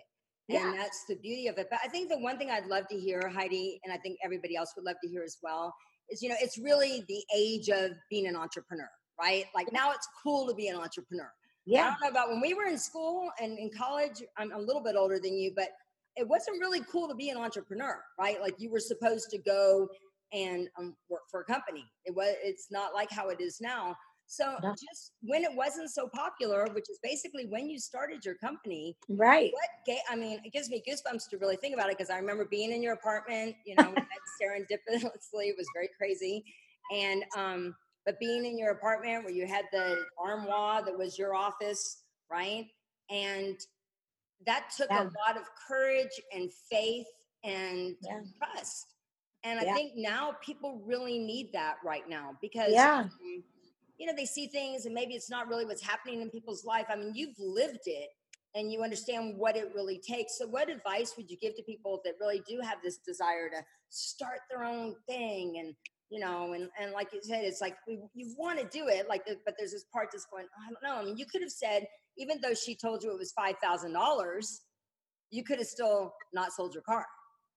Yeah. 0.48 0.70
And 0.70 0.78
that's 0.78 1.04
the 1.08 1.16
beauty 1.16 1.46
of 1.48 1.58
it. 1.58 1.68
But 1.70 1.80
I 1.84 1.88
think 1.88 2.10
the 2.10 2.18
one 2.18 2.38
thing 2.38 2.50
I'd 2.50 2.66
love 2.66 2.88
to 2.88 2.98
hear, 2.98 3.28
Heidi, 3.28 3.80
and 3.84 3.92
I 3.92 3.98
think 3.98 4.18
everybody 4.24 4.56
else 4.56 4.72
would 4.76 4.84
love 4.84 4.96
to 5.02 5.08
hear 5.08 5.22
as 5.22 5.36
well, 5.42 5.74
is 6.10 6.22
you 6.22 6.28
know, 6.28 6.36
it's 6.40 6.58
really 6.58 7.04
the 7.08 7.22
age 7.36 7.68
of 7.68 7.92
being 8.10 8.26
an 8.26 8.36
entrepreneur, 8.36 8.88
right? 9.20 9.44
Like 9.54 9.72
now 9.72 9.92
it's 9.92 10.08
cool 10.22 10.46
to 10.48 10.54
be 10.54 10.68
an 10.68 10.76
entrepreneur. 10.76 11.30
Yeah. 11.68 11.82
I 11.82 11.90
don't 11.90 12.00
know 12.02 12.08
about 12.08 12.30
when 12.30 12.40
we 12.40 12.54
were 12.54 12.64
in 12.64 12.78
school 12.78 13.30
and 13.40 13.58
in 13.58 13.70
college, 13.70 14.22
I'm 14.38 14.52
a 14.52 14.58
little 14.58 14.82
bit 14.82 14.96
older 14.96 15.18
than 15.18 15.36
you, 15.36 15.52
but 15.54 15.68
it 16.16 16.26
wasn't 16.26 16.58
really 16.60 16.80
cool 16.90 17.08
to 17.08 17.14
be 17.14 17.28
an 17.28 17.36
entrepreneur, 17.36 18.02
right? 18.18 18.40
Like 18.40 18.54
you 18.58 18.70
were 18.70 18.80
supposed 18.80 19.28
to 19.30 19.38
go 19.38 19.88
and 20.32 20.68
um, 20.78 20.96
work 21.10 21.22
for 21.30 21.40
a 21.40 21.44
company. 21.44 21.84
It 22.06 22.14
was 22.14 22.34
it's 22.42 22.68
not 22.70 22.94
like 22.94 23.10
how 23.10 23.28
it 23.28 23.40
is 23.40 23.60
now. 23.60 23.94
So 24.30 24.56
just 24.62 25.12
when 25.22 25.42
it 25.42 25.50
wasn't 25.54 25.88
so 25.90 26.06
popular, 26.14 26.66
which 26.74 26.90
is 26.90 26.98
basically 27.02 27.46
when 27.46 27.70
you 27.70 27.78
started 27.78 28.24
your 28.26 28.34
company, 28.34 28.94
right? 29.08 29.50
What 29.54 29.98
I 30.10 30.16
mean, 30.16 30.40
it 30.44 30.52
gives 30.52 30.68
me 30.68 30.82
goosebumps 30.86 31.30
to 31.30 31.38
really 31.38 31.56
think 31.56 31.72
about 31.74 31.88
it 31.88 31.96
because 31.96 32.10
I 32.10 32.18
remember 32.18 32.44
being 32.44 32.72
in 32.72 32.82
your 32.82 32.92
apartment. 32.92 33.56
You 33.64 33.76
know, 33.76 33.94
serendipitously, 34.42 35.48
it 35.48 35.56
was 35.56 35.66
very 35.74 35.88
crazy, 35.96 36.44
and 36.94 37.24
um, 37.38 37.74
but 38.08 38.18
being 38.18 38.46
in 38.46 38.56
your 38.56 38.70
apartment 38.70 39.22
where 39.22 39.34
you 39.34 39.46
had 39.46 39.66
the 39.70 39.98
armoire 40.18 40.82
that 40.82 40.96
was 40.96 41.18
your 41.18 41.34
office, 41.34 42.04
right? 42.32 42.64
And 43.10 43.54
that 44.46 44.70
took 44.74 44.88
yeah. 44.88 45.02
a 45.02 45.04
lot 45.04 45.36
of 45.36 45.42
courage 45.68 46.18
and 46.32 46.50
faith 46.70 47.04
and 47.44 47.94
yeah. 48.02 48.20
trust. 48.38 48.86
And 49.44 49.60
I 49.60 49.74
think 49.74 49.92
now 49.94 50.32
people 50.42 50.80
really 50.86 51.18
need 51.18 51.50
that 51.52 51.74
right 51.84 52.08
now 52.08 52.30
because 52.40 52.72
yeah. 52.72 53.00
Um, 53.00 53.10
you 53.98 54.06
know, 54.06 54.14
they 54.16 54.24
see 54.24 54.46
things 54.46 54.86
and 54.86 54.94
maybe 54.94 55.12
it's 55.12 55.28
not 55.28 55.46
really 55.46 55.66
what's 55.66 55.82
happening 55.82 56.22
in 56.22 56.30
people's 56.30 56.64
life. 56.64 56.86
I 56.88 56.96
mean, 56.96 57.12
you've 57.14 57.38
lived 57.38 57.82
it 57.84 58.08
and 58.54 58.72
you 58.72 58.82
understand 58.82 59.36
what 59.36 59.54
it 59.54 59.70
really 59.74 59.98
takes. 59.98 60.38
So, 60.38 60.46
what 60.46 60.70
advice 60.70 61.12
would 61.18 61.30
you 61.30 61.36
give 61.36 61.56
to 61.56 61.62
people 61.64 62.00
that 62.06 62.14
really 62.18 62.42
do 62.48 62.60
have 62.62 62.78
this 62.82 62.96
desire 62.98 63.50
to 63.50 63.62
start 63.90 64.38
their 64.48 64.64
own 64.64 64.94
thing 65.06 65.58
and 65.58 65.74
you 66.10 66.20
know, 66.20 66.54
and 66.54 66.68
and 66.80 66.92
like 66.92 67.12
you 67.12 67.20
said, 67.22 67.44
it's 67.44 67.60
like 67.60 67.76
we, 67.86 68.00
you 68.14 68.34
want 68.38 68.58
to 68.58 68.66
do 68.66 68.88
it, 68.88 69.08
like, 69.08 69.22
uh, 69.30 69.34
but 69.44 69.54
there's 69.58 69.72
this 69.72 69.84
part 69.92 70.08
that's 70.12 70.26
going. 70.26 70.46
I 70.66 70.72
don't 70.72 70.82
know. 70.82 71.00
I 71.00 71.04
mean, 71.04 71.16
you 71.16 71.26
could 71.26 71.42
have 71.42 71.50
said, 71.50 71.86
even 72.16 72.40
though 72.42 72.54
she 72.54 72.74
told 72.74 73.02
you 73.02 73.12
it 73.12 73.18
was 73.18 73.32
five 73.32 73.56
thousand 73.62 73.92
dollars, 73.92 74.62
you 75.30 75.44
could 75.44 75.58
have 75.58 75.66
still 75.66 76.14
not 76.32 76.52
sold 76.52 76.74
your 76.74 76.82
car. 76.82 77.06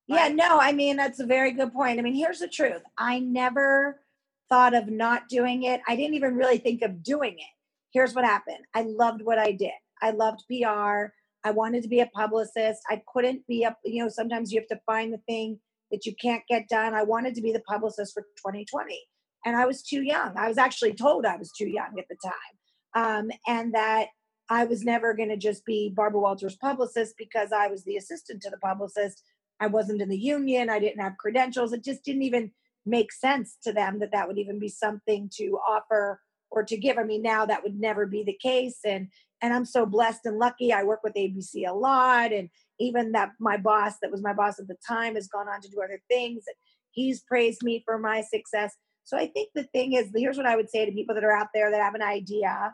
Right? 0.10 0.30
Yeah, 0.30 0.36
no, 0.36 0.60
I 0.60 0.74
mean 0.74 0.98
that's 0.98 1.20
a 1.20 1.26
very 1.26 1.52
good 1.52 1.72
point. 1.72 2.00
I 2.00 2.02
mean, 2.02 2.16
here's 2.16 2.40
the 2.40 2.48
truth: 2.48 2.82
I 2.98 3.20
never 3.20 4.02
thought 4.50 4.74
of 4.74 4.90
not 4.90 5.30
doing 5.30 5.64
it. 5.64 5.82
I 5.88 5.96
didn't 5.96 6.16
even 6.16 6.36
really 6.36 6.58
think 6.58 6.82
of 6.82 7.04
doing 7.04 7.34
it. 7.34 7.54
Here's 7.94 8.14
what 8.14 8.26
happened: 8.26 8.66
I 8.74 8.82
loved 8.82 9.22
what 9.22 9.40
I 9.40 9.54
did. 9.54 9.72
I 10.02 10.12
loved 10.12 10.44
PR. 10.48 11.14
I 11.44 11.52
wanted 11.52 11.84
to 11.84 11.90
be 11.90 12.02
a 12.02 12.08
publicist. 12.08 12.82
I 12.90 13.02
couldn't 13.12 13.48
be 13.48 13.64
a, 13.64 13.76
you 13.86 14.04
know, 14.04 14.10
sometimes 14.10 14.52
you 14.52 14.60
have 14.60 14.68
to 14.68 14.82
find 14.86 15.14
the 15.14 15.20
thing 15.20 15.60
that 15.92 16.06
you 16.06 16.14
can't 16.22 16.44
get 16.48 16.68
done. 16.70 16.94
I 16.94 17.04
wanted 17.04 17.36
to 17.36 17.42
be 17.42 17.52
the 17.52 17.62
publicist 17.62 18.14
for 18.14 18.24
2020. 18.38 19.00
And 19.46 19.56
I 19.56 19.66
was 19.66 19.82
too 19.82 20.04
young. 20.04 20.34
I 20.38 20.48
was 20.48 20.58
actually 20.58 20.94
told 20.94 21.26
I 21.26 21.38
was 21.38 21.52
too 21.52 21.68
young 21.68 21.98
at 21.98 22.06
the 22.10 22.18
time. 22.24 22.54
Um, 22.94 23.32
and 23.48 23.74
that 23.74 24.08
I 24.50 24.66
was 24.66 24.84
never 24.84 25.14
going 25.14 25.30
to 25.30 25.38
just 25.38 25.66
be 25.66 25.94
Barbara 25.96 26.20
Walters' 26.20 26.58
publicist 26.58 27.16
because 27.18 27.52
I 27.52 27.68
was 27.68 27.84
the 27.84 27.96
assistant 27.96 28.42
to 28.44 28.50
the 28.50 28.58
publicist. 28.58 29.24
I 29.60 29.68
wasn't 29.68 30.02
in 30.02 30.10
the 30.10 30.18
union. 30.18 30.70
I 30.70 30.80
didn't 30.80 31.02
have 31.02 31.18
credentials. 31.18 31.72
It 31.72 31.84
just 31.84 32.04
didn't 32.04 32.24
even 32.24 32.52
make 32.86 33.12
sense 33.12 33.58
to 33.64 33.72
them 33.72 34.00
that 34.00 34.12
that 34.12 34.28
would 34.28 34.38
even 34.38 34.60
be 34.60 34.68
something 34.68 35.30
to 35.38 35.58
offer 35.68 36.20
or 36.50 36.64
to 36.64 36.78
give. 36.78 36.98
I 36.98 37.04
mean, 37.04 37.22
now 37.22 37.46
that 37.46 37.64
would 37.64 37.80
never 37.80 38.06
be 38.06 38.24
the 38.24 38.38
case. 38.42 38.80
And 38.86 39.08
and 39.42 39.54
I'm 39.54 39.66
so 39.66 39.86
blessed 39.86 40.22
and 40.26 40.38
lucky. 40.38 40.72
I 40.72 40.84
work 40.84 41.02
with 41.04 41.14
ABC 41.16 41.68
a 41.68 41.74
lot, 41.74 42.32
and 42.32 42.50
even 42.80 43.12
that 43.14 43.32
my 43.40 43.58
boss, 43.58 43.96
that 44.02 44.12
was 44.12 44.22
my 44.22 44.34
boss 44.34 44.60
at 44.60 44.68
the 44.68 44.78
time, 44.88 45.16
has 45.16 45.28
gone 45.28 45.48
on 45.48 45.62
to 45.62 45.70
do 45.70 45.82
other 45.82 46.02
things. 46.10 46.44
And 46.48 46.56
he's 46.92 47.22
praised 47.22 47.64
me 47.64 47.82
for 47.86 47.98
my 47.98 48.22
success. 48.22 48.76
So 49.04 49.18
I 49.18 49.28
think 49.28 49.50
the 49.56 49.64
thing 49.64 49.94
is, 49.94 50.12
here's 50.16 50.38
what 50.38 50.46
I 50.46 50.56
would 50.56 50.70
say 50.70 50.86
to 50.86 50.92
people 50.92 51.16
that 51.16 51.24
are 51.24 51.36
out 51.36 51.48
there 51.54 51.72
that 51.72 51.82
have 51.82 51.96
an 51.96 52.02
idea 52.02 52.74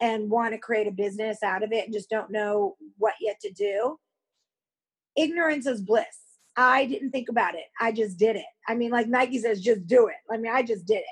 and 0.00 0.30
want 0.30 0.52
to 0.52 0.58
create 0.58 0.86
a 0.86 0.92
business 0.92 1.42
out 1.42 1.62
of 1.62 1.72
it 1.72 1.84
and 1.84 1.92
just 1.92 2.08
don't 2.08 2.30
know 2.30 2.76
what 2.96 3.14
yet 3.20 3.38
to 3.40 3.52
do. 3.52 3.98
Ignorance 5.16 5.66
is 5.66 5.82
bliss. 5.82 6.06
I 6.56 6.86
didn't 6.86 7.10
think 7.10 7.28
about 7.28 7.54
it. 7.54 7.64
I 7.80 7.92
just 7.92 8.18
did 8.18 8.36
it. 8.36 8.46
I 8.66 8.74
mean, 8.74 8.90
like 8.90 9.08
Nike 9.08 9.38
says, 9.38 9.60
just 9.60 9.86
do 9.86 10.08
it. 10.08 10.16
I 10.30 10.36
mean, 10.36 10.52
I 10.52 10.62
just 10.62 10.86
did 10.86 10.98
it. 10.98 11.04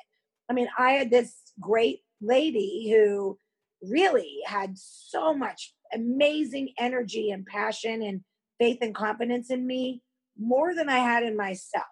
I 0.49 0.53
mean, 0.53 0.69
I 0.79 0.93
had 0.93 1.11
this 1.11 1.35
great 1.61 2.01
lady 2.21 2.89
who 2.91 3.39
really 3.83 4.39
had 4.47 4.77
so 4.77 5.35
much 5.35 5.75
amazing 5.93 6.71
energy 6.79 7.31
and 7.31 7.47
passion 7.47 8.03
and 8.03 8.23
faith 8.59 8.79
and 8.81 8.95
confidence 8.95 9.51
in 9.51 9.67
me 9.67 10.03
more 10.39 10.75
than 10.75 10.89
I 10.89 10.99
had 10.99 11.23
in 11.23 11.37
myself. 11.37 11.85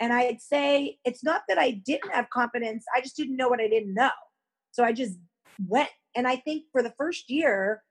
And 0.00 0.12
I'd 0.12 0.40
say 0.40 0.98
it's 1.04 1.24
not 1.24 1.42
that 1.48 1.58
I 1.58 1.70
didn't 1.70 2.12
have 2.12 2.30
confidence, 2.30 2.84
I 2.94 3.00
just 3.00 3.16
didn't 3.16 3.36
know 3.36 3.48
what 3.48 3.60
I 3.60 3.68
didn't 3.68 3.94
know. 3.94 4.10
So 4.72 4.84
I 4.84 4.92
just 4.92 5.18
went. 5.66 5.90
And 6.16 6.26
I 6.26 6.36
think 6.36 6.64
for 6.72 6.82
the 6.82 6.94
first 6.98 7.30
year, 7.30 7.82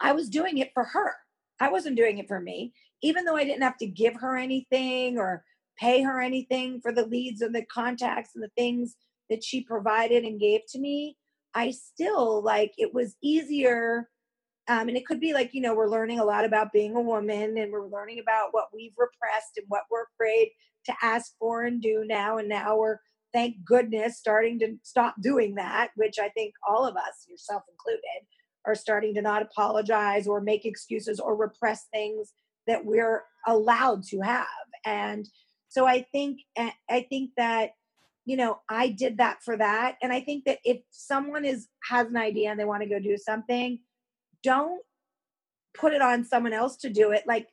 I 0.00 0.12
was 0.12 0.28
doing 0.28 0.58
it 0.58 0.70
for 0.72 0.84
her. 0.84 1.14
I 1.60 1.70
wasn't 1.70 1.96
doing 1.96 2.18
it 2.18 2.28
for 2.28 2.40
me, 2.40 2.72
even 3.02 3.24
though 3.24 3.36
I 3.36 3.44
didn't 3.44 3.62
have 3.62 3.76
to 3.78 3.86
give 3.86 4.14
her 4.16 4.36
anything 4.36 5.18
or 5.18 5.44
pay 5.78 6.02
her 6.02 6.20
anything 6.20 6.80
for 6.80 6.92
the 6.92 7.06
leads 7.06 7.42
and 7.42 7.54
the 7.54 7.64
contacts 7.64 8.30
and 8.34 8.42
the 8.42 8.50
things 8.56 8.96
that 9.28 9.44
she 9.44 9.62
provided 9.62 10.24
and 10.24 10.40
gave 10.40 10.62
to 10.70 10.78
me. 10.78 11.16
I 11.54 11.70
still 11.72 12.42
like 12.42 12.72
it 12.76 12.94
was 12.94 13.16
easier. 13.22 14.08
Um, 14.68 14.88
and 14.88 14.96
it 14.96 15.06
could 15.06 15.20
be 15.20 15.32
like, 15.32 15.52
you 15.52 15.60
know, 15.60 15.74
we're 15.74 15.88
learning 15.88 16.20
a 16.20 16.24
lot 16.24 16.44
about 16.44 16.72
being 16.72 16.94
a 16.94 17.00
woman 17.00 17.58
and 17.58 17.72
we're 17.72 17.88
learning 17.88 18.20
about 18.20 18.48
what 18.52 18.68
we've 18.72 18.94
repressed 18.96 19.56
and 19.56 19.66
what 19.68 19.82
we're 19.90 20.04
afraid 20.14 20.50
to 20.86 20.94
ask 21.02 21.32
for 21.38 21.64
and 21.64 21.82
do 21.82 22.04
now. 22.06 22.38
And 22.38 22.48
now 22.48 22.76
we're, 22.76 22.98
thank 23.32 23.64
goodness, 23.64 24.18
starting 24.18 24.58
to 24.60 24.76
stop 24.82 25.16
doing 25.20 25.56
that, 25.56 25.90
which 25.96 26.18
I 26.20 26.28
think 26.28 26.54
all 26.68 26.86
of 26.86 26.96
us, 26.96 27.26
yourself 27.28 27.62
included, 27.70 28.26
are 28.64 28.74
starting 28.74 29.14
to 29.14 29.22
not 29.22 29.42
apologize 29.42 30.28
or 30.28 30.40
make 30.40 30.64
excuses 30.64 31.18
or 31.18 31.34
repress 31.34 31.86
things 31.92 32.32
that 32.66 32.84
we're 32.84 33.24
allowed 33.46 34.04
to 34.04 34.20
have. 34.20 34.46
And 34.84 35.26
so 35.68 35.86
I 35.86 36.06
think, 36.12 36.40
I 36.56 37.06
think 37.08 37.30
that 37.36 37.70
you 38.30 38.36
know 38.36 38.60
i 38.68 38.88
did 38.88 39.18
that 39.18 39.42
for 39.42 39.56
that. 39.56 39.96
And 40.02 40.12
i 40.12 40.20
think 40.20 40.44
that 40.44 40.58
if 40.64 40.78
someone 40.90 41.44
is 41.44 41.68
has 41.88 42.06
an 42.08 42.16
idea 42.16 42.50
and 42.50 42.58
they 42.58 42.64
want 42.64 42.82
to 42.82 42.88
go 42.88 42.98
do 42.98 43.16
something 43.16 43.80
don't 44.42 44.82
put 45.74 45.92
it 45.92 46.02
on 46.02 46.24
someone 46.24 46.52
else 46.52 46.76
to 46.78 46.90
do 46.90 47.12
it. 47.12 47.24
Like 47.26 47.48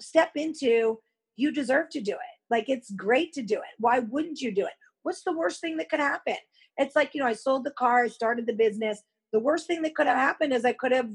step 0.00 0.30
into 0.34 0.98
you 1.36 1.52
deserve 1.52 1.90
to 1.90 2.00
do 2.00 2.12
it. 2.12 2.36
Like 2.50 2.68
it's 2.68 2.90
great 2.90 3.32
to 3.34 3.42
do 3.42 3.56
it. 3.56 3.74
Why 3.78 4.00
wouldn't 4.00 4.40
you 4.40 4.52
do 4.52 4.64
it? 4.64 4.72
What's 5.02 5.22
the 5.22 5.36
worst 5.36 5.60
thing 5.60 5.76
that 5.76 5.90
could 5.90 6.00
happen? 6.00 6.36
It's 6.76 6.96
like 6.96 7.14
you 7.14 7.20
know 7.20 7.26
i 7.26 7.32
sold 7.32 7.64
the 7.64 7.72
car 7.72 8.04
i 8.04 8.08
started 8.08 8.46
the 8.46 8.52
business. 8.52 9.02
The 9.32 9.40
worst 9.40 9.66
thing 9.66 9.82
that 9.82 9.94
could 9.94 10.06
have 10.06 10.16
happened 10.16 10.52
is 10.52 10.64
i 10.64 10.72
could 10.72 10.92
have 10.92 11.10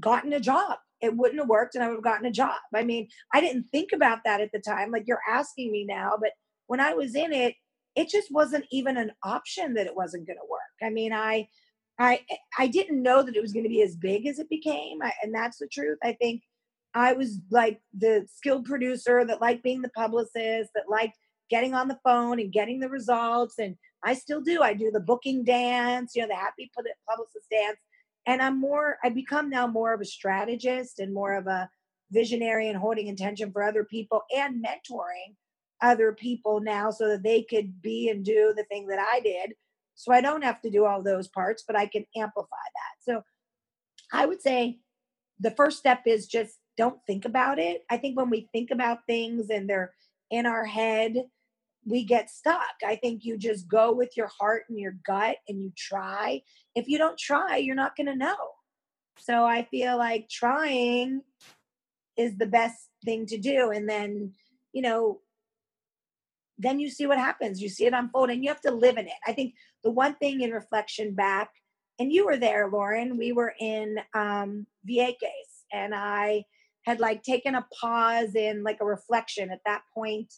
gotten 0.00 0.32
a 0.32 0.40
job. 0.40 0.78
It 1.00 1.16
wouldn't 1.16 1.40
have 1.40 1.48
worked 1.48 1.74
and 1.74 1.84
i 1.84 1.88
would 1.88 1.96
have 1.96 2.04
gotten 2.04 2.26
a 2.26 2.32
job. 2.32 2.58
I 2.74 2.84
mean 2.84 3.08
i 3.32 3.40
didn't 3.40 3.64
think 3.64 3.92
about 3.92 4.20
that 4.24 4.40
at 4.40 4.52
the 4.52 4.60
time. 4.60 4.90
Like 4.90 5.04
you're 5.06 5.20
asking 5.28 5.72
me 5.72 5.84
now 5.84 6.16
but 6.20 6.30
when 6.66 6.80
i 6.80 6.94
was 6.94 7.14
in 7.14 7.32
it 7.32 7.54
it 7.96 8.08
just 8.08 8.32
wasn't 8.32 8.64
even 8.70 8.96
an 8.96 9.12
option 9.22 9.74
that 9.74 9.86
it 9.86 9.96
wasn't 9.96 10.26
going 10.26 10.38
to 10.38 10.50
work. 10.50 10.60
I 10.82 10.90
mean, 10.90 11.12
I, 11.12 11.48
I, 11.98 12.20
I 12.58 12.66
didn't 12.66 13.02
know 13.02 13.22
that 13.22 13.36
it 13.36 13.42
was 13.42 13.52
going 13.52 13.64
to 13.64 13.68
be 13.68 13.82
as 13.82 13.96
big 13.96 14.26
as 14.26 14.38
it 14.38 14.48
became, 14.48 15.02
I, 15.02 15.12
and 15.22 15.34
that's 15.34 15.58
the 15.58 15.68
truth. 15.68 15.98
I 16.02 16.12
think 16.20 16.42
I 16.94 17.12
was 17.12 17.40
like 17.50 17.80
the 17.96 18.26
skilled 18.32 18.64
producer 18.64 19.24
that 19.24 19.40
liked 19.40 19.62
being 19.62 19.82
the 19.82 19.90
publicist, 19.90 20.70
that 20.74 20.88
liked 20.88 21.16
getting 21.50 21.74
on 21.74 21.88
the 21.88 21.98
phone 22.04 22.40
and 22.40 22.52
getting 22.52 22.80
the 22.80 22.88
results, 22.88 23.58
and 23.58 23.76
I 24.04 24.14
still 24.14 24.40
do. 24.40 24.62
I 24.62 24.74
do 24.74 24.90
the 24.90 25.00
booking 25.00 25.44
dance, 25.44 26.12
you 26.14 26.22
know, 26.22 26.28
the 26.28 26.34
happy 26.34 26.70
publicist 27.08 27.48
dance, 27.50 27.78
and 28.26 28.42
I'm 28.42 28.60
more. 28.60 28.98
I 29.04 29.10
become 29.10 29.50
now 29.50 29.66
more 29.66 29.94
of 29.94 30.00
a 30.00 30.04
strategist 30.04 30.98
and 30.98 31.14
more 31.14 31.34
of 31.34 31.46
a 31.46 31.68
visionary 32.10 32.68
and 32.68 32.78
holding 32.78 33.06
intention 33.06 33.52
for 33.52 33.62
other 33.62 33.84
people 33.84 34.22
and 34.36 34.64
mentoring 34.64 35.34
other 35.84 36.12
people 36.12 36.60
now 36.60 36.90
so 36.90 37.08
that 37.08 37.22
they 37.22 37.42
could 37.42 37.82
be 37.82 38.08
and 38.08 38.24
do 38.24 38.54
the 38.56 38.64
thing 38.64 38.86
that 38.86 38.98
I 38.98 39.20
did. 39.20 39.52
So 39.94 40.12
I 40.12 40.22
don't 40.22 40.42
have 40.42 40.60
to 40.62 40.70
do 40.70 40.86
all 40.86 41.02
those 41.02 41.28
parts, 41.28 41.62
but 41.66 41.76
I 41.76 41.86
can 41.86 42.06
amplify 42.16 42.48
that. 42.48 43.12
So 43.12 43.22
I 44.12 44.24
would 44.26 44.40
say 44.40 44.78
the 45.38 45.50
first 45.50 45.78
step 45.78 46.02
is 46.06 46.26
just 46.26 46.58
don't 46.76 46.98
think 47.06 47.26
about 47.26 47.58
it. 47.58 47.84
I 47.90 47.98
think 47.98 48.16
when 48.16 48.30
we 48.30 48.48
think 48.52 48.70
about 48.70 49.06
things 49.06 49.50
and 49.50 49.68
they're 49.68 49.92
in 50.30 50.46
our 50.46 50.64
head, 50.64 51.16
we 51.86 52.02
get 52.02 52.30
stuck. 52.30 52.74
I 52.84 52.96
think 52.96 53.24
you 53.24 53.36
just 53.36 53.68
go 53.68 53.92
with 53.92 54.16
your 54.16 54.30
heart 54.38 54.64
and 54.70 54.80
your 54.80 54.96
gut 55.06 55.36
and 55.48 55.62
you 55.62 55.70
try. 55.76 56.42
If 56.74 56.88
you 56.88 56.96
don't 56.96 57.18
try, 57.18 57.58
you're 57.58 57.74
not 57.74 57.94
going 57.94 58.06
to 58.06 58.16
know. 58.16 58.36
So 59.18 59.44
I 59.44 59.68
feel 59.70 59.98
like 59.98 60.28
trying 60.30 61.20
is 62.16 62.36
the 62.36 62.46
best 62.46 62.88
thing 63.04 63.26
to 63.26 63.38
do. 63.38 63.70
And 63.70 63.88
then, 63.88 64.32
you 64.72 64.82
know, 64.82 65.20
then 66.58 66.78
you 66.78 66.88
see 66.88 67.06
what 67.06 67.18
happens. 67.18 67.60
You 67.60 67.68
see 67.68 67.86
it 67.86 67.92
unfold 67.92 68.30
and 68.30 68.42
you 68.42 68.48
have 68.48 68.60
to 68.62 68.70
live 68.70 68.96
in 68.96 69.06
it. 69.06 69.14
I 69.26 69.32
think 69.32 69.54
the 69.82 69.90
one 69.90 70.14
thing 70.16 70.40
in 70.40 70.50
reflection 70.50 71.14
back, 71.14 71.50
and 71.98 72.12
you 72.12 72.26
were 72.26 72.36
there, 72.36 72.68
Lauren, 72.68 73.16
we 73.16 73.32
were 73.32 73.54
in 73.60 73.98
um, 74.14 74.66
Vieques 74.88 75.64
and 75.72 75.94
I 75.94 76.44
had 76.84 77.00
like 77.00 77.22
taken 77.22 77.54
a 77.54 77.66
pause 77.80 78.34
in 78.34 78.62
like 78.62 78.78
a 78.80 78.86
reflection 78.86 79.50
at 79.50 79.60
that 79.66 79.82
point. 79.94 80.32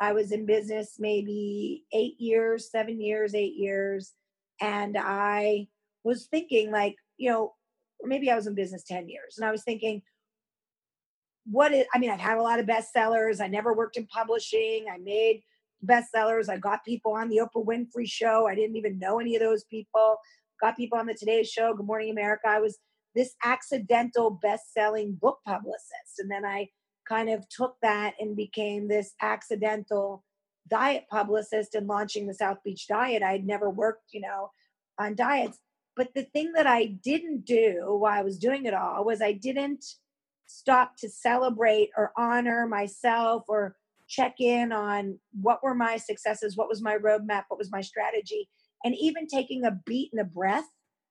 I 0.00 0.12
was 0.12 0.32
in 0.32 0.46
business 0.46 0.96
maybe 0.98 1.84
eight 1.92 2.18
years, 2.18 2.70
seven 2.70 3.00
years, 3.00 3.34
eight 3.34 3.54
years. 3.54 4.12
And 4.60 4.96
I 4.98 5.68
was 6.04 6.26
thinking, 6.26 6.70
like, 6.70 6.96
you 7.18 7.30
know, 7.30 7.54
or 7.98 8.08
maybe 8.08 8.30
I 8.30 8.36
was 8.36 8.46
in 8.46 8.54
business 8.54 8.82
10 8.84 9.08
years. 9.08 9.36
And 9.36 9.46
I 9.46 9.50
was 9.50 9.62
thinking, 9.62 10.02
what 11.44 11.72
is, 11.72 11.84
I 11.94 11.98
mean, 11.98 12.10
I've 12.10 12.20
had 12.20 12.38
a 12.38 12.42
lot 12.42 12.58
of 12.58 12.66
bestsellers. 12.66 13.40
I 13.42 13.48
never 13.48 13.74
worked 13.74 13.98
in 13.98 14.06
publishing. 14.06 14.86
I 14.90 14.96
made 14.98 15.42
bestsellers. 15.86 16.48
I 16.48 16.58
got 16.58 16.84
people 16.84 17.12
on 17.12 17.28
the 17.28 17.38
Oprah 17.38 17.64
Winfrey 17.64 18.06
show. 18.06 18.46
I 18.46 18.54
didn't 18.54 18.76
even 18.76 18.98
know 18.98 19.18
any 19.20 19.34
of 19.36 19.42
those 19.42 19.64
people. 19.64 20.16
Got 20.60 20.76
people 20.76 20.98
on 20.98 21.06
the 21.06 21.14
Today 21.14 21.42
Show, 21.42 21.74
Good 21.74 21.86
Morning 21.86 22.10
America. 22.10 22.48
I 22.48 22.60
was 22.60 22.78
this 23.14 23.34
accidental 23.42 24.30
best-selling 24.30 25.18
book 25.20 25.38
publicist, 25.46 26.18
and 26.18 26.30
then 26.30 26.44
I 26.44 26.68
kind 27.08 27.28
of 27.28 27.48
took 27.48 27.74
that 27.82 28.14
and 28.20 28.36
became 28.36 28.86
this 28.86 29.14
accidental 29.20 30.24
diet 30.68 31.04
publicist 31.10 31.74
and 31.74 31.86
launching 31.86 32.26
the 32.26 32.34
South 32.34 32.58
Beach 32.64 32.86
Diet. 32.86 33.22
I 33.22 33.32
had 33.32 33.46
never 33.46 33.68
worked, 33.68 34.12
you 34.12 34.20
know, 34.20 34.50
on 34.98 35.14
diets. 35.16 35.58
But 35.96 36.14
the 36.14 36.22
thing 36.22 36.52
that 36.52 36.66
I 36.66 36.86
didn't 37.02 37.44
do 37.44 37.96
while 37.98 38.18
I 38.18 38.22
was 38.22 38.38
doing 38.38 38.64
it 38.66 38.74
all 38.74 39.04
was 39.04 39.20
I 39.20 39.32
didn't 39.32 39.84
stop 40.46 40.96
to 40.98 41.08
celebrate 41.08 41.90
or 41.96 42.12
honor 42.16 42.66
myself 42.66 43.44
or 43.48 43.76
check 44.10 44.34
in 44.40 44.72
on 44.72 45.18
what 45.40 45.62
were 45.62 45.74
my 45.74 45.96
successes, 45.96 46.56
what 46.56 46.68
was 46.68 46.82
my 46.82 46.96
roadmap, 46.96 47.44
what 47.48 47.58
was 47.58 47.72
my 47.72 47.80
strategy. 47.80 48.48
and 48.84 48.94
even 48.98 49.26
taking 49.26 49.64
a 49.64 49.78
beat 49.86 50.10
and 50.12 50.20
a 50.20 50.24
breath 50.24 50.68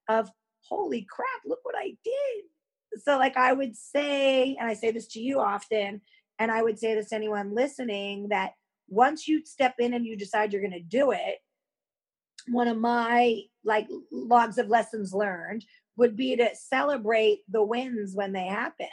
of 0.10 0.30
holy 0.62 1.06
crap 1.10 1.42
look 1.46 1.60
what 1.64 1.76
i 1.78 1.94
did 2.04 3.02
so 3.02 3.18
like 3.18 3.38
i 3.38 3.54
would 3.54 3.76
say 3.76 4.56
and 4.60 4.70
i 4.70 4.74
say 4.74 4.92
this 4.92 5.08
to 5.08 5.20
you 5.20 5.40
often 5.40 6.02
and 6.38 6.52
i 6.52 6.62
would 6.62 6.78
say 6.78 6.94
this 6.94 7.10
to 7.10 7.16
anyone 7.16 7.56
listening 7.56 8.28
that 8.30 8.52
once 8.88 9.28
you 9.28 9.46
step 9.46 9.76
in 9.80 9.94
and 9.94 10.06
you 10.06 10.18
decide 10.18 10.52
you're 10.52 10.62
going 10.62 10.72
to 10.72 10.80
do 10.80 11.12
it 11.12 11.38
one 12.48 12.68
of 12.68 12.78
my 12.78 13.40
like 13.64 13.88
logs 14.12 14.58
of 14.58 14.68
lessons 14.68 15.14
learned 15.14 15.64
would 15.96 16.16
be 16.16 16.36
to 16.36 16.50
celebrate 16.56 17.40
the 17.50 17.64
wins 17.64 18.16
when 18.16 18.32
they 18.34 18.48
happen 18.48 18.88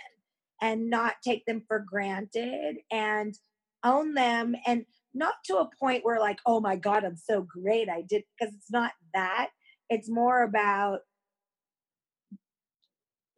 and 0.60 0.90
not 0.90 1.14
take 1.24 1.44
them 1.46 1.62
for 1.66 1.84
granted 1.86 2.76
and 2.90 3.34
own 3.84 4.14
them 4.14 4.54
and 4.66 4.84
not 5.14 5.34
to 5.46 5.56
a 5.56 5.70
point 5.80 6.04
where 6.04 6.20
like 6.20 6.38
oh 6.46 6.60
my 6.60 6.76
god 6.76 7.04
i'm 7.04 7.16
so 7.16 7.40
great 7.42 7.88
i 7.88 8.02
did 8.02 8.22
because 8.38 8.54
it's 8.54 8.70
not 8.70 8.92
that. 9.14 9.48
It's 9.88 10.10
more 10.10 10.42
about 10.42 11.00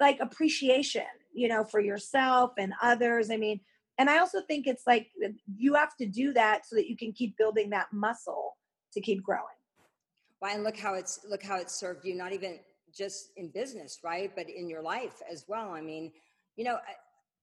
like 0.01 0.19
appreciation 0.21 1.03
you 1.35 1.49
know 1.49 1.65
for 1.65 1.81
yourself 1.81 2.53
and 2.59 2.73
others 2.83 3.31
i 3.31 3.37
mean 3.37 3.61
and 3.99 4.09
i 4.09 4.19
also 4.19 4.41
think 4.41 4.67
it's 4.67 4.85
like 4.87 5.09
uh, 5.25 5.29
you 5.57 5.75
have 5.75 5.97
to 5.97 6.07
do 6.07 6.33
that 6.33 6.67
so 6.67 6.77
that 6.77 6.89
you 6.89 6.97
can 6.97 7.13
keep 7.13 7.37
building 7.37 7.71
that 7.71 7.89
muscle 7.93 8.57
to 8.93 9.01
keep 9.01 9.23
growing. 9.23 9.43
Well 10.41 10.55
and 10.55 10.65
look 10.65 10.77
how 10.77 10.95
it's 10.95 11.21
look 11.29 11.43
how 11.43 11.57
it's 11.57 11.75
served 11.75 12.05
you 12.05 12.15
not 12.15 12.33
even 12.33 12.59
just 12.95 13.31
in 13.37 13.49
business 13.49 13.99
right 14.03 14.31
but 14.35 14.49
in 14.49 14.69
your 14.71 14.83
life 14.83 15.21
as 15.31 15.45
well 15.47 15.71
i 15.73 15.81
mean 15.81 16.11
you 16.57 16.65
know 16.65 16.75
uh, 16.75 16.99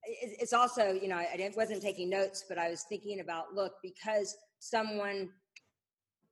it's 0.08 0.54
also 0.54 0.92
you 0.92 1.08
know 1.08 1.16
i 1.16 1.52
wasn't 1.56 1.82
taking 1.82 2.10
notes 2.10 2.46
but 2.48 2.58
i 2.58 2.70
was 2.70 2.86
thinking 2.88 3.20
about 3.20 3.54
look 3.54 3.74
because 3.82 4.38
someone 4.60 5.30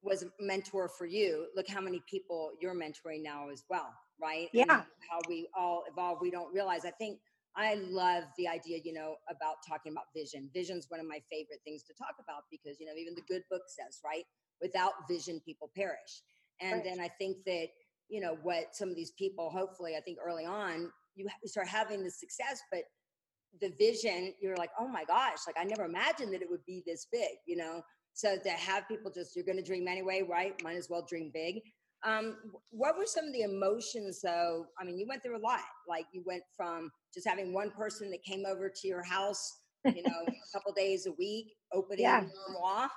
was 0.01 0.23
a 0.23 0.27
mentor 0.39 0.89
for 0.89 1.05
you 1.05 1.47
look 1.55 1.67
how 1.67 1.81
many 1.81 2.01
people 2.09 2.51
you're 2.61 2.75
mentoring 2.75 3.23
now 3.23 3.49
as 3.49 3.63
well 3.69 3.93
right? 4.21 4.49
Yeah. 4.53 4.63
and 4.63 4.83
how 5.09 5.19
we 5.27 5.47
all 5.57 5.83
evolve. 5.91 6.19
We 6.21 6.31
don't 6.31 6.53
realize 6.53 6.85
i 6.85 6.91
think 6.91 7.19
i 7.55 7.75
love 7.75 8.23
the 8.37 8.47
idea 8.47 8.79
you 8.83 8.93
know 8.93 9.15
about 9.29 9.55
talking 9.67 9.91
about 9.91 10.05
vision. 10.15 10.49
Vision's 10.53 10.87
one 10.89 10.99
of 10.99 11.07
my 11.07 11.19
favorite 11.31 11.59
things 11.63 11.83
to 11.83 11.93
talk 11.93 12.15
about 12.19 12.43
because 12.51 12.79
you 12.79 12.85
know 12.85 12.93
even 12.97 13.15
the 13.15 13.21
good 13.27 13.43
book 13.49 13.63
says 13.67 13.99
right 14.03 14.23
without 14.61 14.93
vision 15.09 15.41
people 15.45 15.69
perish. 15.75 16.21
And 16.61 16.73
right. 16.73 16.83
then 16.83 16.99
i 16.99 17.07
think 17.07 17.37
that 17.45 17.67
you 18.09 18.21
know 18.21 18.37
what 18.43 18.75
some 18.75 18.89
of 18.89 18.95
these 18.95 19.11
people 19.11 19.49
hopefully 19.49 19.95
i 19.97 20.01
think 20.01 20.17
early 20.25 20.45
on 20.45 20.91
you 21.15 21.27
start 21.45 21.67
having 21.67 22.03
the 22.03 22.11
success 22.11 22.61
but 22.71 22.83
the 23.61 23.73
vision, 23.79 24.33
you're 24.41 24.57
like, 24.57 24.71
oh 24.79 24.87
my 24.87 25.03
gosh, 25.05 25.39
like 25.47 25.57
I 25.59 25.63
never 25.63 25.85
imagined 25.85 26.33
that 26.33 26.41
it 26.41 26.49
would 26.49 26.65
be 26.65 26.83
this 26.85 27.07
big, 27.11 27.37
you 27.45 27.57
know? 27.57 27.81
So 28.13 28.37
to 28.37 28.49
have 28.49 28.87
people 28.87 29.11
just, 29.11 29.35
you're 29.35 29.45
going 29.45 29.57
to 29.57 29.63
dream 29.63 29.87
anyway, 29.87 30.21
right? 30.27 30.61
Might 30.63 30.77
as 30.77 30.89
well 30.89 31.05
dream 31.07 31.31
big. 31.33 31.61
Um, 32.05 32.35
what 32.69 32.97
were 32.97 33.05
some 33.05 33.25
of 33.25 33.33
the 33.33 33.41
emotions 33.41 34.19
though? 34.21 34.65
I 34.79 34.83
mean, 34.83 34.99
you 34.99 35.07
went 35.07 35.23
through 35.23 35.37
a 35.37 35.39
lot. 35.39 35.61
Like 35.87 36.05
you 36.13 36.21
went 36.25 36.43
from 36.55 36.91
just 37.13 37.27
having 37.27 37.53
one 37.53 37.71
person 37.71 38.11
that 38.11 38.23
came 38.23 38.45
over 38.45 38.69
to 38.69 38.87
your 38.87 39.03
house, 39.03 39.59
you 39.85 40.03
know, 40.03 40.11
a 40.27 40.57
couple 40.57 40.73
days 40.73 41.07
a 41.07 41.13
week, 41.13 41.53
opening 41.73 42.03
yeah. 42.03 42.23
Armoire, 42.47 42.89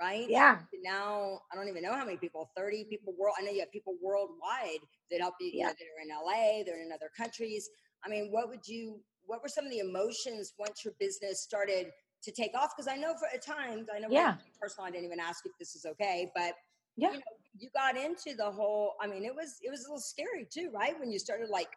right? 0.00 0.26
Yeah. 0.28 0.60
Now 0.82 1.40
I 1.52 1.56
don't 1.56 1.68
even 1.68 1.82
know 1.82 1.94
how 1.94 2.06
many 2.06 2.16
people, 2.16 2.50
30 2.56 2.86
people 2.88 3.14
world. 3.18 3.34
I 3.38 3.44
know 3.44 3.52
you 3.52 3.60
have 3.60 3.70
people 3.70 3.94
worldwide 4.02 4.80
that 5.10 5.20
help 5.20 5.34
you, 5.40 5.50
yeah. 5.52 5.58
you 5.58 5.64
know, 5.64 5.72
that 5.72 5.84
are 5.84 6.02
in 6.02 6.08
LA, 6.08 6.64
they're 6.64 6.82
in 6.82 6.90
other 6.90 7.10
countries. 7.16 7.68
I 8.04 8.08
mean, 8.08 8.28
what 8.30 8.48
would 8.48 8.66
you 8.66 9.00
what 9.26 9.42
were 9.42 9.48
some 9.48 9.64
of 9.64 9.70
the 9.70 9.78
emotions 9.78 10.52
once 10.58 10.84
your 10.84 10.94
business 10.98 11.42
started 11.42 11.88
to 12.22 12.32
take 12.32 12.52
off? 12.54 12.70
Because 12.76 12.90
I 12.90 12.96
know 12.96 13.14
for 13.18 13.28
at 13.32 13.44
times, 13.44 13.88
I 13.94 13.98
know 13.98 14.08
yeah. 14.10 14.36
personal, 14.60 14.86
I 14.86 14.90
didn't 14.90 15.06
even 15.06 15.20
ask 15.20 15.44
if 15.44 15.52
this 15.58 15.74
is 15.74 15.86
okay, 15.86 16.30
but 16.34 16.54
yeah, 16.96 17.10
you, 17.10 17.16
know, 17.16 17.22
you 17.58 17.68
got 17.74 17.96
into 17.96 18.36
the 18.36 18.50
whole. 18.50 18.94
I 19.00 19.06
mean, 19.06 19.24
it 19.24 19.34
was 19.34 19.58
it 19.62 19.70
was 19.70 19.80
a 19.80 19.88
little 19.88 20.00
scary 20.00 20.46
too, 20.50 20.70
right? 20.72 20.98
When 20.98 21.10
you 21.10 21.18
started 21.18 21.48
like 21.48 21.68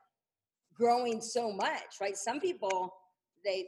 growing 0.76 1.22
so 1.22 1.52
much, 1.52 2.00
right? 2.00 2.16
Some 2.16 2.40
people 2.40 2.94
they 3.44 3.68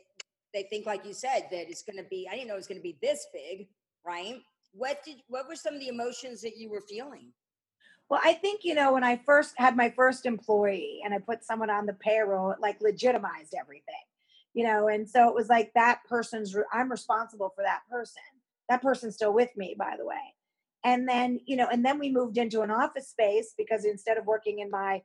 they 0.53 0.63
think, 0.63 0.85
like 0.85 1.05
you 1.05 1.13
said, 1.13 1.47
that 1.51 1.69
it's 1.69 1.83
going 1.83 1.97
to 1.97 2.09
be. 2.09 2.27
I 2.29 2.35
didn't 2.35 2.47
know 2.47 2.55
it 2.55 2.57
was 2.57 2.67
going 2.67 2.79
to 2.79 2.83
be 2.83 2.97
this 3.01 3.27
big, 3.33 3.67
right? 4.05 4.37
What 4.73 5.03
did 5.03 5.17
what 5.27 5.47
were 5.47 5.55
some 5.55 5.73
of 5.73 5.79
the 5.79 5.87
emotions 5.87 6.41
that 6.41 6.57
you 6.57 6.69
were 6.69 6.83
feeling? 6.89 7.31
Well, 8.09 8.19
I 8.23 8.33
think, 8.33 8.61
you 8.63 8.73
know, 8.73 8.93
when 8.93 9.03
I 9.03 9.17
first 9.17 9.53
had 9.57 9.77
my 9.77 9.91
first 9.91 10.25
employee 10.25 11.01
and 11.05 11.13
I 11.13 11.19
put 11.19 11.43
someone 11.43 11.69
on 11.69 11.85
the 11.85 11.93
payroll, 11.93 12.51
it 12.51 12.59
like 12.59 12.81
legitimized 12.81 13.53
everything, 13.59 13.93
you 14.53 14.63
know, 14.65 14.87
and 14.87 15.07
so 15.07 15.29
it 15.29 15.35
was 15.35 15.47
like 15.47 15.71
that 15.75 16.01
person's, 16.09 16.55
I'm 16.73 16.89
responsible 16.89 17.51
for 17.55 17.63
that 17.63 17.81
person. 17.89 18.23
That 18.67 18.81
person's 18.81 19.15
still 19.15 19.33
with 19.33 19.49
me, 19.55 19.75
by 19.77 19.95
the 19.97 20.05
way. 20.05 20.35
And 20.83 21.07
then, 21.07 21.39
you 21.45 21.55
know, 21.55 21.67
and 21.71 21.85
then 21.85 21.99
we 21.99 22.09
moved 22.09 22.37
into 22.37 22.61
an 22.61 22.71
office 22.71 23.09
space 23.09 23.53
because 23.57 23.85
instead 23.85 24.17
of 24.17 24.25
working 24.25 24.59
in 24.59 24.71
my 24.71 25.03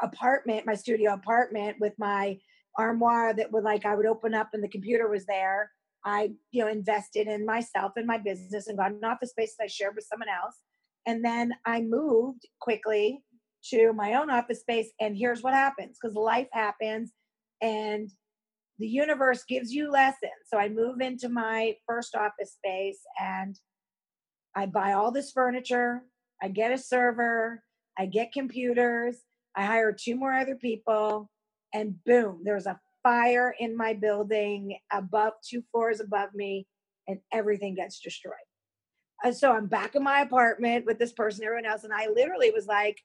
apartment, 0.00 0.66
my 0.66 0.74
studio 0.74 1.14
apartment 1.14 1.78
with 1.80 1.94
my 1.98 2.38
armoire 2.78 3.34
that 3.34 3.50
would 3.50 3.64
like, 3.64 3.84
I 3.84 3.96
would 3.96 4.06
open 4.06 4.34
up 4.34 4.50
and 4.52 4.62
the 4.62 4.68
computer 4.68 5.08
was 5.08 5.26
there. 5.26 5.72
I, 6.04 6.32
you 6.52 6.62
know, 6.62 6.70
invested 6.70 7.26
in 7.26 7.44
myself 7.44 7.92
and 7.96 8.06
my 8.06 8.18
business 8.18 8.68
and 8.68 8.78
got 8.78 8.92
an 8.92 9.04
office 9.04 9.30
space 9.30 9.56
that 9.58 9.64
I 9.64 9.66
shared 9.66 9.96
with 9.96 10.06
someone 10.08 10.28
else 10.28 10.56
and 11.06 11.24
then 11.24 11.54
I 11.66 11.80
moved 11.82 12.46
quickly 12.60 13.22
to 13.70 13.92
my 13.92 14.14
own 14.14 14.30
office 14.30 14.60
space. 14.60 14.90
And 15.00 15.16
here's 15.16 15.42
what 15.42 15.54
happens 15.54 15.98
because 16.00 16.16
life 16.16 16.48
happens 16.52 17.12
and 17.60 18.10
the 18.78 18.88
universe 18.88 19.44
gives 19.44 19.72
you 19.72 19.90
lessons. 19.90 20.32
So 20.46 20.58
I 20.58 20.68
move 20.68 21.00
into 21.00 21.28
my 21.28 21.74
first 21.86 22.14
office 22.14 22.54
space 22.54 23.00
and 23.20 23.58
I 24.54 24.66
buy 24.66 24.92
all 24.92 25.12
this 25.12 25.30
furniture. 25.32 26.02
I 26.42 26.48
get 26.48 26.72
a 26.72 26.78
server. 26.78 27.62
I 27.98 28.06
get 28.06 28.32
computers. 28.32 29.18
I 29.54 29.66
hire 29.66 29.92
two 29.92 30.16
more 30.16 30.32
other 30.32 30.56
people. 30.56 31.30
And 31.74 32.02
boom, 32.04 32.40
there's 32.44 32.66
a 32.66 32.80
fire 33.02 33.54
in 33.58 33.76
my 33.76 33.94
building 33.94 34.76
above 34.92 35.34
two 35.46 35.62
floors 35.70 36.00
above 36.00 36.34
me, 36.34 36.66
and 37.06 37.20
everything 37.32 37.74
gets 37.74 38.00
destroyed. 38.00 38.34
So 39.32 39.52
I'm 39.52 39.66
back 39.66 39.94
in 39.94 40.02
my 40.02 40.20
apartment 40.20 40.86
with 40.86 40.98
this 40.98 41.12
person, 41.12 41.44
everyone 41.44 41.66
else, 41.66 41.84
and 41.84 41.92
I 41.92 42.08
literally 42.08 42.50
was 42.50 42.66
like, 42.66 42.98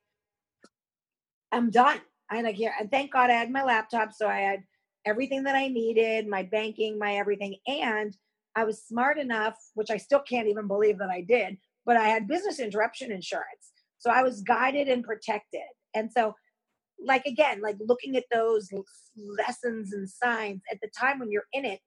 I'm 1.52 1.70
done. 1.72 2.00
I 2.30 2.42
can't, 2.54 2.74
and 2.80 2.90
thank 2.90 3.14
God 3.14 3.30
I 3.30 3.34
had 3.34 3.52
my 3.52 3.64
laptop. 3.64 4.12
So 4.14 4.28
I 4.28 4.40
had 4.40 4.64
everything 5.06 5.44
that 5.44 5.56
I 5.56 5.68
needed, 5.68 6.28
my 6.28 6.44
banking, 6.44 6.98
my 6.98 7.18
everything. 7.18 7.58
And 7.68 8.18
I 8.56 8.64
was 8.64 8.84
smart 8.84 9.20
enough, 9.20 9.56
which 9.76 9.92
I 9.92 9.98
still 9.98 10.22
can't 10.22 10.48
even 10.48 10.68
believe 10.68 10.98
that 10.98 11.10
I 11.10 11.22
did, 11.22 11.58
but 11.86 11.98
I 11.98 12.08
had 12.08 12.28
business 12.28 12.60
interruption 12.60 13.12
insurance. 13.12 13.74
So 14.00 14.10
I 14.10 14.24
was 14.24 14.42
guided 14.42 14.88
and 14.88 15.04
protected. 15.04 15.62
And 15.94 16.12
so, 16.12 16.34
like, 17.04 17.26
again, 17.26 17.62
like 17.62 17.78
looking 17.80 18.16
at 18.16 18.26
those 18.32 18.70
lessons 19.16 19.94
and 19.94 20.10
signs 20.10 20.62
at 20.72 20.80
the 20.82 20.90
time 20.98 21.20
when 21.20 21.32
you're 21.32 21.48
in 21.54 21.66
it, 21.66 21.82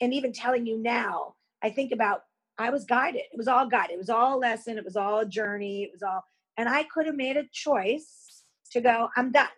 and 0.00 0.12
even 0.12 0.32
telling 0.32 0.66
you 0.66 0.78
now, 0.78 1.34
I 1.62 1.70
think 1.70 1.92
about 1.92 2.20
I 2.58 2.70
was 2.70 2.84
guided. 2.84 3.22
It 3.32 3.36
was 3.36 3.48
all 3.48 3.66
guided. 3.66 3.94
It 3.94 3.98
was 3.98 4.10
all 4.10 4.36
a 4.36 4.38
lesson. 4.38 4.78
It 4.78 4.84
was 4.84 4.96
all 4.96 5.20
a 5.20 5.26
journey. 5.26 5.82
It 5.82 5.90
was 5.92 6.02
all, 6.02 6.24
and 6.56 6.68
I 6.68 6.84
could 6.84 7.06
have 7.06 7.16
made 7.16 7.36
a 7.36 7.44
choice 7.52 8.44
to 8.72 8.80
go, 8.80 9.08
I'm 9.16 9.32
done. 9.32 9.48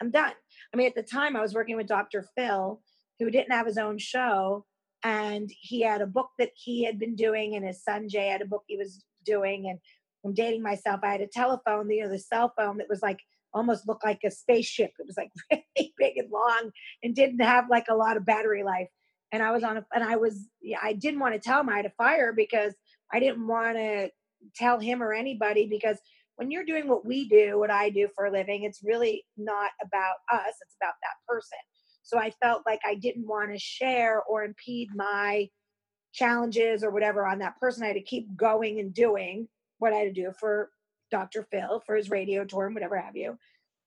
I'm 0.00 0.10
done. 0.10 0.32
I 0.72 0.76
mean, 0.76 0.86
at 0.86 0.94
the 0.94 1.02
time 1.02 1.36
I 1.36 1.40
was 1.40 1.54
working 1.54 1.76
with 1.76 1.86
Dr. 1.86 2.26
Phil, 2.36 2.80
who 3.18 3.30
didn't 3.30 3.52
have 3.52 3.66
his 3.66 3.78
own 3.78 3.98
show. 3.98 4.64
And 5.02 5.50
he 5.60 5.80
had 5.80 6.02
a 6.02 6.06
book 6.06 6.30
that 6.38 6.50
he 6.54 6.84
had 6.84 6.98
been 6.98 7.14
doing, 7.14 7.54
and 7.54 7.64
his 7.64 7.82
son 7.82 8.08
Jay 8.08 8.28
had 8.28 8.42
a 8.42 8.46
book 8.46 8.64
he 8.66 8.76
was 8.76 9.04
doing. 9.24 9.68
And 9.68 9.78
I'm 10.24 10.34
dating 10.34 10.62
myself. 10.62 11.00
I 11.02 11.12
had 11.12 11.20
a 11.20 11.26
telephone, 11.26 11.90
you 11.90 12.02
know, 12.04 12.10
the 12.10 12.18
cell 12.18 12.52
phone 12.56 12.78
that 12.78 12.88
was 12.88 13.00
like 13.00 13.20
almost 13.54 13.88
looked 13.88 14.04
like 14.04 14.20
a 14.24 14.30
spaceship. 14.30 14.92
It 14.98 15.06
was 15.06 15.16
like 15.16 15.30
really 15.50 15.94
big 15.98 16.18
and 16.18 16.30
long 16.30 16.70
and 17.02 17.14
didn't 17.14 17.40
have 17.40 17.70
like 17.70 17.86
a 17.88 17.94
lot 17.94 18.16
of 18.16 18.26
battery 18.26 18.62
life 18.62 18.88
and 19.32 19.42
I 19.42 19.52
was 19.52 19.62
on 19.62 19.78
a, 19.78 19.86
and 19.94 20.02
I 20.02 20.16
was, 20.16 20.48
I 20.82 20.92
didn't 20.92 21.20
want 21.20 21.34
to 21.34 21.40
tell 21.40 21.60
him 21.60 21.68
I 21.68 21.76
had 21.76 21.86
a 21.86 21.90
fire 21.90 22.32
because 22.32 22.74
I 23.12 23.20
didn't 23.20 23.46
want 23.46 23.76
to 23.76 24.10
tell 24.56 24.78
him 24.78 25.02
or 25.02 25.12
anybody 25.12 25.66
because 25.66 25.98
when 26.36 26.50
you're 26.50 26.64
doing 26.64 26.88
what 26.88 27.04
we 27.04 27.28
do, 27.28 27.58
what 27.58 27.70
I 27.70 27.90
do 27.90 28.08
for 28.14 28.26
a 28.26 28.30
living, 28.30 28.62
it's 28.62 28.82
really 28.82 29.24
not 29.36 29.70
about 29.82 30.16
us, 30.32 30.54
it's 30.62 30.76
about 30.80 30.94
that 31.02 31.16
person. 31.28 31.58
So 32.02 32.18
I 32.18 32.30
felt 32.42 32.62
like 32.66 32.80
I 32.84 32.94
didn't 32.94 33.26
want 33.26 33.52
to 33.52 33.58
share 33.58 34.22
or 34.22 34.42
impede 34.42 34.88
my 34.94 35.48
challenges 36.12 36.82
or 36.82 36.90
whatever 36.90 37.26
on 37.26 37.38
that 37.40 37.58
person. 37.60 37.84
I 37.84 37.88
had 37.88 37.94
to 37.94 38.02
keep 38.02 38.34
going 38.36 38.80
and 38.80 38.92
doing 38.92 39.48
what 39.78 39.92
I 39.92 39.96
had 39.96 40.14
to 40.14 40.22
do 40.22 40.32
for 40.38 40.70
Dr. 41.10 41.46
Phil 41.50 41.82
for 41.86 41.94
his 41.94 42.10
radio 42.10 42.44
tour 42.44 42.66
and 42.66 42.74
whatever 42.74 42.98
have 42.98 43.16
you. 43.16 43.38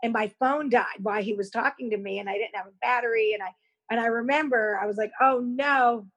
And 0.04 0.14
my 0.14 0.32
phone 0.40 0.70
died 0.70 1.00
while 1.02 1.24
he 1.24 1.34
was 1.34 1.50
talking 1.50 1.90
to 1.92 1.98
me, 1.98 2.20
and 2.20 2.30
I 2.30 2.34
didn't 2.34 2.56
have 2.56 2.68
a 2.68 2.78
battery, 2.82 3.34
and 3.34 3.42
I 3.42 3.52
and 3.90 4.00
I 4.00 4.08
remember 4.08 4.80
I 4.82 4.86
was 4.86 4.98
like, 4.98 5.12
oh 5.22 5.40
no. 5.40 6.08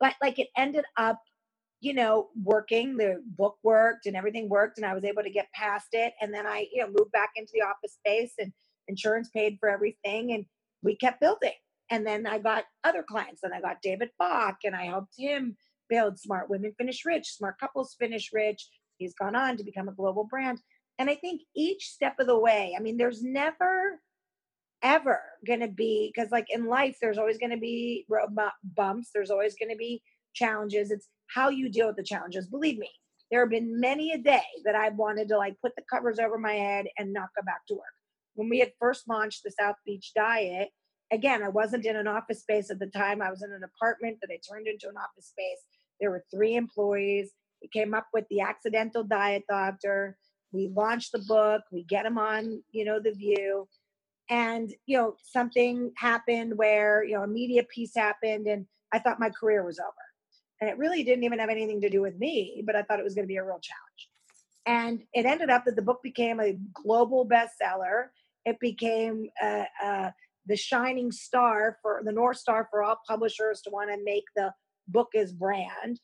But 0.00 0.14
like 0.20 0.38
it 0.38 0.48
ended 0.56 0.84
up, 0.96 1.20
you 1.80 1.94
know, 1.94 2.28
working. 2.42 2.96
The 2.96 3.22
book 3.36 3.56
worked 3.62 4.06
and 4.06 4.16
everything 4.16 4.48
worked, 4.48 4.78
and 4.78 4.86
I 4.86 4.94
was 4.94 5.04
able 5.04 5.22
to 5.22 5.30
get 5.30 5.52
past 5.54 5.88
it. 5.92 6.12
And 6.20 6.32
then 6.32 6.46
I, 6.46 6.66
you 6.72 6.82
know, 6.82 6.88
moved 6.88 7.12
back 7.12 7.30
into 7.36 7.52
the 7.54 7.62
office 7.62 7.94
space 7.94 8.32
and 8.38 8.52
insurance 8.88 9.28
paid 9.28 9.58
for 9.60 9.68
everything. 9.68 10.32
And 10.32 10.44
we 10.82 10.96
kept 10.96 11.20
building. 11.20 11.52
And 11.90 12.06
then 12.06 12.26
I 12.26 12.38
got 12.38 12.64
other 12.84 13.02
clients, 13.02 13.42
and 13.42 13.52
I 13.52 13.60
got 13.60 13.82
David 13.82 14.10
Bach, 14.18 14.58
and 14.64 14.74
I 14.74 14.86
helped 14.86 15.14
him 15.18 15.56
build 15.88 16.18
Smart 16.18 16.48
Women 16.48 16.72
Finish 16.78 17.04
Rich, 17.04 17.36
Smart 17.36 17.60
Couples 17.60 17.94
Finish 17.98 18.30
Rich. 18.32 18.68
He's 18.96 19.14
gone 19.14 19.36
on 19.36 19.56
to 19.56 19.64
become 19.64 19.88
a 19.88 19.92
global 19.92 20.24
brand. 20.24 20.60
And 20.98 21.10
I 21.10 21.16
think 21.16 21.42
each 21.54 21.88
step 21.88 22.18
of 22.18 22.26
the 22.26 22.38
way, 22.38 22.74
I 22.76 22.80
mean, 22.80 22.96
there's 22.96 23.22
never 23.22 24.00
ever 24.82 25.20
going 25.46 25.60
to 25.60 25.68
be 25.68 26.12
because 26.14 26.30
like 26.30 26.46
in 26.50 26.66
life 26.66 26.96
there's 27.00 27.18
always 27.18 27.38
going 27.38 27.50
to 27.50 27.56
be 27.56 28.04
road 28.08 28.28
bumps 28.76 29.10
there's 29.14 29.30
always 29.30 29.54
going 29.56 29.70
to 29.70 29.76
be 29.76 30.02
challenges 30.34 30.90
it's 30.90 31.08
how 31.34 31.48
you 31.48 31.70
deal 31.70 31.86
with 31.86 31.96
the 31.96 32.02
challenges. 32.02 32.46
Believe 32.46 32.78
me 32.78 32.90
there 33.30 33.40
have 33.40 33.50
been 33.50 33.80
many 33.80 34.12
a 34.12 34.18
day 34.18 34.42
that 34.64 34.74
i've 34.74 34.96
wanted 34.96 35.28
to 35.28 35.38
like 35.38 35.56
put 35.62 35.74
the 35.76 35.82
covers 35.90 36.18
over 36.18 36.38
my 36.38 36.52
head 36.52 36.86
and 36.98 37.12
not 37.12 37.28
go 37.36 37.42
back 37.44 37.66
to 37.68 37.74
work. 37.74 37.82
When 38.34 38.48
we 38.48 38.58
had 38.58 38.72
first 38.78 39.08
launched 39.08 39.42
the 39.44 39.52
south 39.58 39.76
beach 39.86 40.12
diet 40.14 40.68
again 41.12 41.42
i 41.42 41.48
wasn't 41.48 41.86
in 41.86 41.96
an 41.96 42.06
office 42.06 42.40
space 42.40 42.70
at 42.70 42.78
the 42.78 42.86
time 42.86 43.22
i 43.22 43.30
was 43.30 43.42
in 43.42 43.52
an 43.52 43.62
apartment 43.64 44.18
that 44.20 44.30
i 44.32 44.38
turned 44.48 44.66
into 44.66 44.88
an 44.88 44.96
office 44.96 45.28
space. 45.28 45.60
There 46.00 46.10
were 46.10 46.24
three 46.34 46.54
employees 46.56 47.32
we 47.62 47.68
came 47.68 47.94
up 47.94 48.06
with 48.12 48.24
the 48.28 48.40
accidental 48.40 49.04
diet 49.04 49.44
doctor 49.48 50.16
we 50.52 50.70
launched 50.74 51.12
the 51.12 51.24
book 51.26 51.62
we 51.72 51.84
get 51.84 52.02
them 52.02 52.18
on 52.18 52.62
you 52.72 52.84
know 52.84 53.00
the 53.00 53.12
view 53.12 53.66
and 54.32 54.72
you 54.86 54.96
know 54.96 55.14
something 55.22 55.92
happened 55.96 56.56
where 56.56 57.04
you 57.04 57.14
know 57.14 57.22
a 57.22 57.28
media 57.28 57.62
piece 57.64 57.94
happened 57.94 58.46
and 58.46 58.66
i 58.92 58.98
thought 58.98 59.20
my 59.20 59.30
career 59.30 59.64
was 59.64 59.78
over. 59.78 59.92
And 60.60 60.70
it 60.70 60.78
really 60.78 61.02
didn't 61.02 61.24
even 61.24 61.40
have 61.40 61.50
anything 61.50 61.80
to 61.82 61.90
do 61.90 62.00
with 62.00 62.18
me 62.18 62.62
but 62.66 62.74
i 62.74 62.82
thought 62.82 62.98
it 62.98 63.04
was 63.04 63.14
going 63.14 63.26
to 63.26 63.34
be 63.34 63.36
a 63.36 63.44
real 63.44 63.60
challenge. 63.60 64.02
And 64.64 65.02
it 65.12 65.26
ended 65.26 65.50
up 65.50 65.64
that 65.66 65.76
the 65.76 65.82
book 65.82 66.00
became 66.02 66.40
a 66.40 66.56
global 66.72 67.28
bestseller. 67.28 68.06
It 68.44 68.60
became 68.60 69.28
uh, 69.42 69.64
uh, 69.84 70.10
the 70.46 70.56
shining 70.56 71.10
star 71.10 71.78
for 71.82 72.00
the 72.04 72.12
north 72.12 72.38
star 72.38 72.68
for 72.70 72.82
all 72.82 72.96
publishers 73.08 73.60
to 73.62 73.70
want 73.70 73.90
to 73.90 73.98
make 74.04 74.24
the 74.36 74.52
book 74.88 75.08
as 75.16 75.32
brand. 75.32 76.00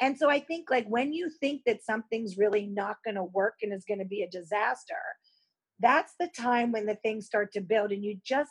And 0.00 0.18
so 0.18 0.28
i 0.30 0.40
think 0.40 0.70
like 0.70 0.88
when 0.88 1.12
you 1.12 1.30
think 1.40 1.62
that 1.66 1.84
something's 1.84 2.38
really 2.38 2.66
not 2.66 2.96
going 3.04 3.16
to 3.16 3.24
work 3.24 3.56
and 3.62 3.72
is 3.72 3.84
going 3.86 4.00
to 4.00 4.12
be 4.16 4.22
a 4.22 4.30
disaster 4.30 5.04
that's 5.80 6.14
the 6.18 6.28
time 6.36 6.72
when 6.72 6.86
the 6.86 6.96
things 6.96 7.26
start 7.26 7.52
to 7.52 7.60
build 7.60 7.92
and 7.92 8.04
you 8.04 8.18
just 8.24 8.50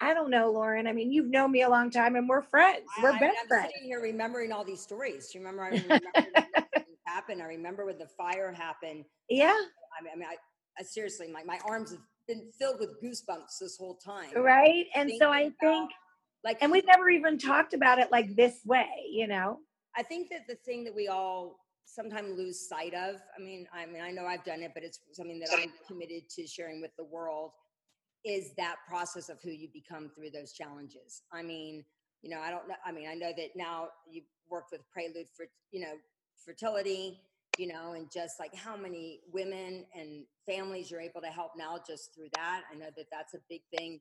I 0.00 0.14
don't 0.14 0.30
know, 0.30 0.50
Lauren. 0.50 0.88
I 0.88 0.92
mean, 0.92 1.12
you've 1.12 1.30
known 1.30 1.52
me 1.52 1.62
a 1.62 1.68
long 1.68 1.88
time 1.88 2.16
and 2.16 2.28
we're 2.28 2.42
friends. 2.42 2.86
We're 3.00 3.12
I, 3.12 3.20
best 3.20 3.36
I'm 3.40 3.46
friends. 3.46 3.70
sitting 3.72 3.88
here 3.88 4.00
remembering 4.00 4.50
all 4.50 4.64
these 4.64 4.80
stories. 4.80 5.28
Do 5.28 5.38
you 5.38 5.44
remember? 5.44 5.62
I 5.62 5.68
remember 5.68 6.48
happened. 7.12 7.42
I 7.42 7.46
remember 7.46 7.84
when 7.86 7.98
the 7.98 8.08
fire 8.16 8.52
happened. 8.52 9.04
Yeah. 9.28 9.54
I 9.54 10.02
mean, 10.02 10.12
I, 10.12 10.16
mean, 10.16 10.28
I, 10.28 10.36
I 10.78 10.82
seriously, 10.82 11.28
my, 11.30 11.44
my 11.44 11.58
arms 11.64 11.90
have 11.90 12.00
been 12.26 12.50
filled 12.58 12.80
with 12.80 13.02
goosebumps 13.02 13.58
this 13.60 13.76
whole 13.78 13.96
time. 13.96 14.30
Right. 14.34 14.86
And 14.94 15.10
so 15.18 15.30
I 15.30 15.50
think, 15.60 15.90
like, 16.44 16.58
and 16.60 16.72
we've 16.72 16.86
never 16.86 17.08
even 17.10 17.38
talked 17.38 17.74
about 17.74 17.98
it 17.98 18.10
like 18.10 18.34
this 18.34 18.60
way, 18.64 18.88
you 19.10 19.28
know? 19.28 19.58
I 19.96 20.02
think 20.02 20.30
that 20.30 20.46
the 20.48 20.56
thing 20.64 20.84
that 20.84 20.94
we 20.94 21.08
all 21.08 21.58
sometimes 21.84 22.36
lose 22.36 22.68
sight 22.68 22.94
of. 22.94 23.16
I 23.36 23.42
mean, 23.42 23.66
I 23.72 23.86
mean, 23.86 24.02
I 24.02 24.10
know 24.10 24.26
I've 24.26 24.44
done 24.44 24.62
it, 24.62 24.72
but 24.74 24.82
it's 24.82 25.00
something 25.12 25.38
that 25.40 25.50
I'm 25.56 25.72
committed 25.86 26.28
to 26.36 26.46
sharing 26.46 26.80
with 26.80 26.94
the 26.96 27.04
world 27.04 27.52
is 28.24 28.52
that 28.56 28.76
process 28.88 29.28
of 29.28 29.40
who 29.42 29.50
you 29.50 29.68
become 29.72 30.10
through 30.14 30.30
those 30.30 30.52
challenges. 30.52 31.22
I 31.32 31.42
mean, 31.42 31.84
you 32.22 32.30
know, 32.30 32.40
I 32.40 32.50
don't 32.50 32.68
know. 32.68 32.76
I 32.86 32.92
mean, 32.92 33.08
I 33.08 33.14
know 33.14 33.32
that 33.36 33.50
now 33.56 33.88
you've 34.08 34.24
worked 34.48 34.70
with 34.70 34.82
Prelude 34.92 35.26
for, 35.36 35.46
you 35.72 35.80
know, 35.80 35.94
fertility, 36.44 37.20
you 37.58 37.66
know, 37.66 37.92
and 37.92 38.10
just 38.12 38.38
like 38.38 38.54
how 38.54 38.76
many 38.76 39.20
women 39.32 39.84
and 39.94 40.24
families 40.48 40.90
you're 40.90 41.00
able 41.00 41.20
to 41.20 41.28
help 41.28 41.52
now 41.56 41.78
just 41.86 42.14
through 42.14 42.28
that. 42.34 42.62
I 42.72 42.76
know 42.76 42.88
that 42.96 43.06
that's 43.10 43.34
a 43.34 43.38
big 43.48 43.62
thing. 43.76 44.00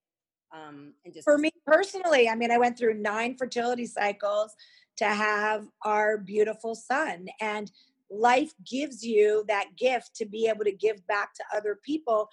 Um, 0.54 0.94
and 1.06 1.14
just 1.14 1.24
for 1.24 1.38
me 1.38 1.52
personally, 1.66 2.28
I 2.28 2.36
mean, 2.36 2.52
I 2.52 2.58
went 2.58 2.78
through 2.78 2.96
nine 2.96 3.36
fertility 3.38 3.86
cycles 3.86 4.54
to 4.98 5.06
have 5.06 5.68
our 5.84 6.18
beautiful 6.18 6.76
son. 6.76 7.28
And 7.40 7.72
life 8.10 8.54
gives 8.70 9.04
you 9.04 9.46
that 9.48 9.78
gift 9.78 10.16
to 10.16 10.26
be 10.26 10.48
able 10.48 10.66
to 10.66 10.72
give 10.72 11.06
back 11.08 11.34
to 11.36 11.44
other 11.56 11.80
people. 11.84 12.30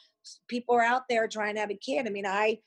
People 0.49 0.75
are 0.75 0.83
out 0.83 1.03
there 1.09 1.29
trying 1.29 1.55
to 1.55 1.61
have 1.61 1.71
a 1.71 1.75
kid. 1.75 2.07
I 2.07 2.11
mean, 2.11 2.27
I 2.27 2.59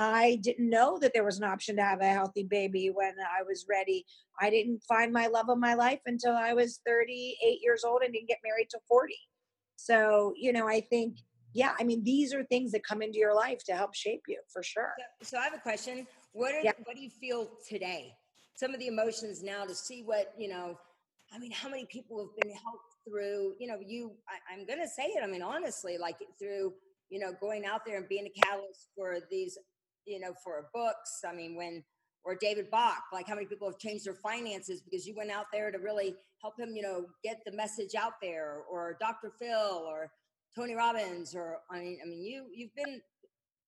I 0.00 0.38
didn't 0.42 0.70
know 0.70 0.96
that 1.00 1.12
there 1.12 1.24
was 1.24 1.38
an 1.38 1.44
option 1.44 1.74
to 1.76 1.82
have 1.82 2.00
a 2.00 2.08
healthy 2.08 2.44
baby 2.44 2.88
when 2.94 3.14
I 3.18 3.42
was 3.42 3.66
ready. 3.68 4.06
I 4.40 4.48
didn't 4.48 4.80
find 4.88 5.12
my 5.12 5.26
love 5.26 5.48
of 5.48 5.58
my 5.58 5.74
life 5.74 5.98
until 6.06 6.36
I 6.36 6.52
was 6.52 6.80
38 6.86 7.58
years 7.60 7.82
old 7.82 8.02
and 8.04 8.12
didn't 8.12 8.28
get 8.28 8.38
married 8.44 8.68
till 8.70 8.82
40. 8.88 9.14
So, 9.74 10.34
you 10.36 10.52
know, 10.52 10.68
I 10.68 10.82
think, 10.82 11.16
yeah, 11.54 11.74
I 11.78 11.84
mean, 11.84 12.04
these 12.04 12.34
are 12.34 12.44
things 12.44 12.72
that 12.72 12.84
come 12.84 13.02
into 13.02 13.18
your 13.18 13.34
life 13.34 13.64
to 13.64 13.74
help 13.74 13.94
shape 13.94 14.22
you 14.28 14.40
for 14.52 14.62
sure. 14.62 14.92
So, 15.22 15.30
so 15.30 15.38
I 15.38 15.44
have 15.44 15.54
a 15.54 15.58
question. 15.58 16.06
What 16.32 16.54
are, 16.54 16.60
yeah. 16.60 16.72
what 16.84 16.94
do 16.94 17.02
you 17.02 17.10
feel 17.10 17.50
today? 17.68 18.14
some 18.58 18.74
of 18.74 18.80
the 18.80 18.88
emotions 18.88 19.42
now 19.42 19.64
to 19.64 19.74
see 19.74 20.02
what 20.02 20.32
you 20.36 20.48
know 20.48 20.76
i 21.32 21.38
mean 21.38 21.52
how 21.52 21.68
many 21.68 21.86
people 21.86 22.18
have 22.18 22.34
been 22.42 22.52
helped 22.52 22.94
through 23.06 23.54
you 23.60 23.68
know 23.68 23.78
you 23.86 24.12
I, 24.28 24.52
i'm 24.52 24.66
gonna 24.66 24.88
say 24.88 25.04
it 25.04 25.22
i 25.22 25.26
mean 25.26 25.42
honestly 25.42 25.96
like 25.96 26.16
through 26.38 26.72
you 27.08 27.20
know 27.20 27.32
going 27.40 27.64
out 27.64 27.82
there 27.86 27.98
and 27.98 28.08
being 28.08 28.26
a 28.26 28.40
catalyst 28.40 28.88
for 28.96 29.18
these 29.30 29.56
you 30.06 30.18
know 30.18 30.32
for 30.42 30.68
books 30.74 31.22
i 31.26 31.32
mean 31.32 31.54
when 31.54 31.84
or 32.24 32.36
david 32.40 32.68
bach 32.70 33.04
like 33.12 33.28
how 33.28 33.34
many 33.34 33.46
people 33.46 33.68
have 33.68 33.78
changed 33.78 34.04
their 34.04 34.14
finances 34.14 34.82
because 34.82 35.06
you 35.06 35.14
went 35.16 35.30
out 35.30 35.46
there 35.52 35.70
to 35.70 35.78
really 35.78 36.16
help 36.42 36.58
him 36.58 36.74
you 36.74 36.82
know 36.82 37.06
get 37.22 37.38
the 37.46 37.52
message 37.52 37.94
out 37.96 38.14
there 38.20 38.62
or 38.70 38.96
dr 39.00 39.32
phil 39.38 39.84
or 39.86 40.10
tony 40.58 40.74
robbins 40.74 41.34
or 41.34 41.58
i 41.70 41.78
mean 41.78 41.98
i 42.04 42.08
mean 42.08 42.22
you 42.22 42.46
you've 42.52 42.74
been 42.74 43.00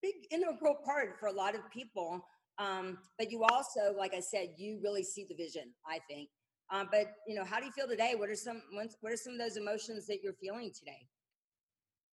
big 0.02 0.14
integral 0.30 0.76
part 0.84 1.18
for 1.18 1.26
a 1.26 1.32
lot 1.32 1.54
of 1.54 1.60
people 1.70 2.24
um, 2.60 2.98
but 3.18 3.30
you 3.30 3.42
also, 3.44 3.94
like 3.96 4.12
I 4.14 4.20
said, 4.20 4.50
you 4.58 4.78
really 4.82 5.02
see 5.02 5.24
the 5.28 5.34
vision. 5.34 5.72
I 5.88 5.98
think. 6.08 6.28
Um, 6.72 6.88
but 6.92 7.06
you 7.26 7.34
know, 7.34 7.44
how 7.44 7.58
do 7.58 7.66
you 7.66 7.72
feel 7.72 7.88
today? 7.88 8.14
What 8.16 8.28
are 8.28 8.36
some 8.36 8.62
what 9.00 9.12
are 9.12 9.16
some 9.16 9.32
of 9.32 9.38
those 9.38 9.56
emotions 9.56 10.06
that 10.06 10.18
you're 10.22 10.34
feeling 10.34 10.70
today? 10.76 11.06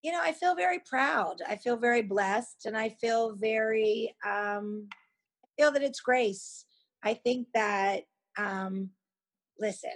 You 0.04 0.13
know, 0.13 0.22
I 0.22 0.32
feel 0.32 0.56
very 0.56 0.80
proud. 0.80 1.42
I 1.48 1.58
feel 1.58 1.76
very 1.76 2.02
blessed, 2.02 2.66
and 2.66 2.78
I 2.78 2.90
feel 2.90 3.36
very. 3.36 4.16
Um, 4.26 4.88
I 5.44 5.62
feel 5.62 5.72
that 5.72 5.84
it's 5.84 6.00
grace. 6.00 6.66
I 7.04 7.13
think 7.13 7.48
that. 7.54 8.04
Um, 8.38 8.92
listen, 9.60 9.92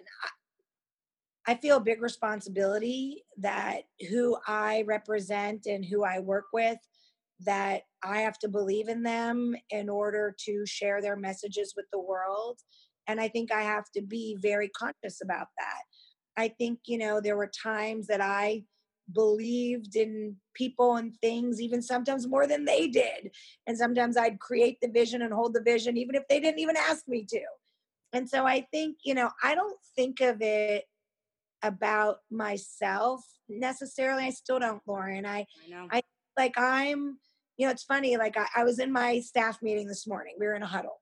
I, 1.48 1.56
feel 1.56 1.78
a 1.78 1.82
big 1.82 2.02
responsibility 2.02 3.24
that 3.38 3.84
who 4.10 4.38
I 4.48 4.84
represent 4.88 5.66
and 5.66 5.86
who 5.86 6.04
I 6.04 6.20
work 6.20 6.46
with 6.54 6.78
that 7.46 7.82
I 8.04 8.20
have 8.20 8.38
to 8.40 8.48
believe 8.48 8.88
in 8.88 9.04
them 9.04 9.56
in 9.70 9.90
order 9.90 10.36
to 10.46 10.66
share 10.66 11.02
their 11.02 11.16
messages 11.16 11.74
with 11.76 11.86
the 11.92 12.00
world. 12.00 12.60
And 13.08 13.20
I 13.20 13.28
think 13.28 13.52
I 13.52 13.62
have 13.62 13.86
to 13.96 14.02
be 14.02 14.38
very 14.40 14.70
conscious 14.70 15.22
about 15.24 15.48
that. 15.58 15.82
I 16.38 16.50
think, 16.50 16.80
you 16.86 16.98
know, 16.98 17.20
there 17.20 17.38
were 17.38 17.52
times 17.64 18.08
that 18.08 18.22
I 18.22 18.64
believed 19.14 19.96
in 19.96 20.36
people 20.54 20.96
and 20.96 21.16
things, 21.22 21.60
even 21.60 21.82
sometimes 21.82 22.28
more 22.28 22.48
than 22.48 22.66
they 22.66 22.88
did. 22.88 23.32
And 23.68 23.78
sometimes 23.78 24.18
I'd 24.18 24.40
create 24.40 24.78
the 24.82 24.88
vision 24.88 25.22
and 25.22 25.34
hold 25.34 25.54
the 25.54 25.64
vision, 25.64 25.98
even 25.98 26.16
if 26.16 26.24
they 26.30 26.40
didn't 26.40 26.60
even 26.60 26.78
ask 26.78 27.08
me 27.08 27.26
to. 27.30 27.42
And 28.14 28.30
so 28.30 28.46
I 28.46 28.68
think, 28.72 28.98
you 29.04 29.14
know, 29.14 29.30
I 29.44 29.56
don't 29.56 29.78
think 29.96 30.22
of 30.22 30.42
it 30.42 30.86
about 31.64 32.18
myself 32.30 33.22
necessarily. 33.50 34.24
I 34.24 34.32
still 34.32 34.60
don't, 34.60 34.82
Lauren. 34.88 35.26
I, 35.26 35.46
I, 35.74 35.98
I 35.98 36.02
like 36.38 36.58
I'm 36.58 37.18
you 37.58 37.68
know, 37.68 37.72
it's 37.72 37.84
funny. 37.84 38.18
Like 38.18 38.38
I, 38.38 38.48
I 38.56 38.64
was 38.64 38.80
in 38.80 38.92
my 38.92 39.20
staff 39.20 39.62
meeting 39.62 39.88
this 39.88 40.08
morning. 40.08 40.36
We 40.40 40.48
were 40.48 40.56
in 40.56 40.64
a 40.64 40.68
huddle, 40.68 41.00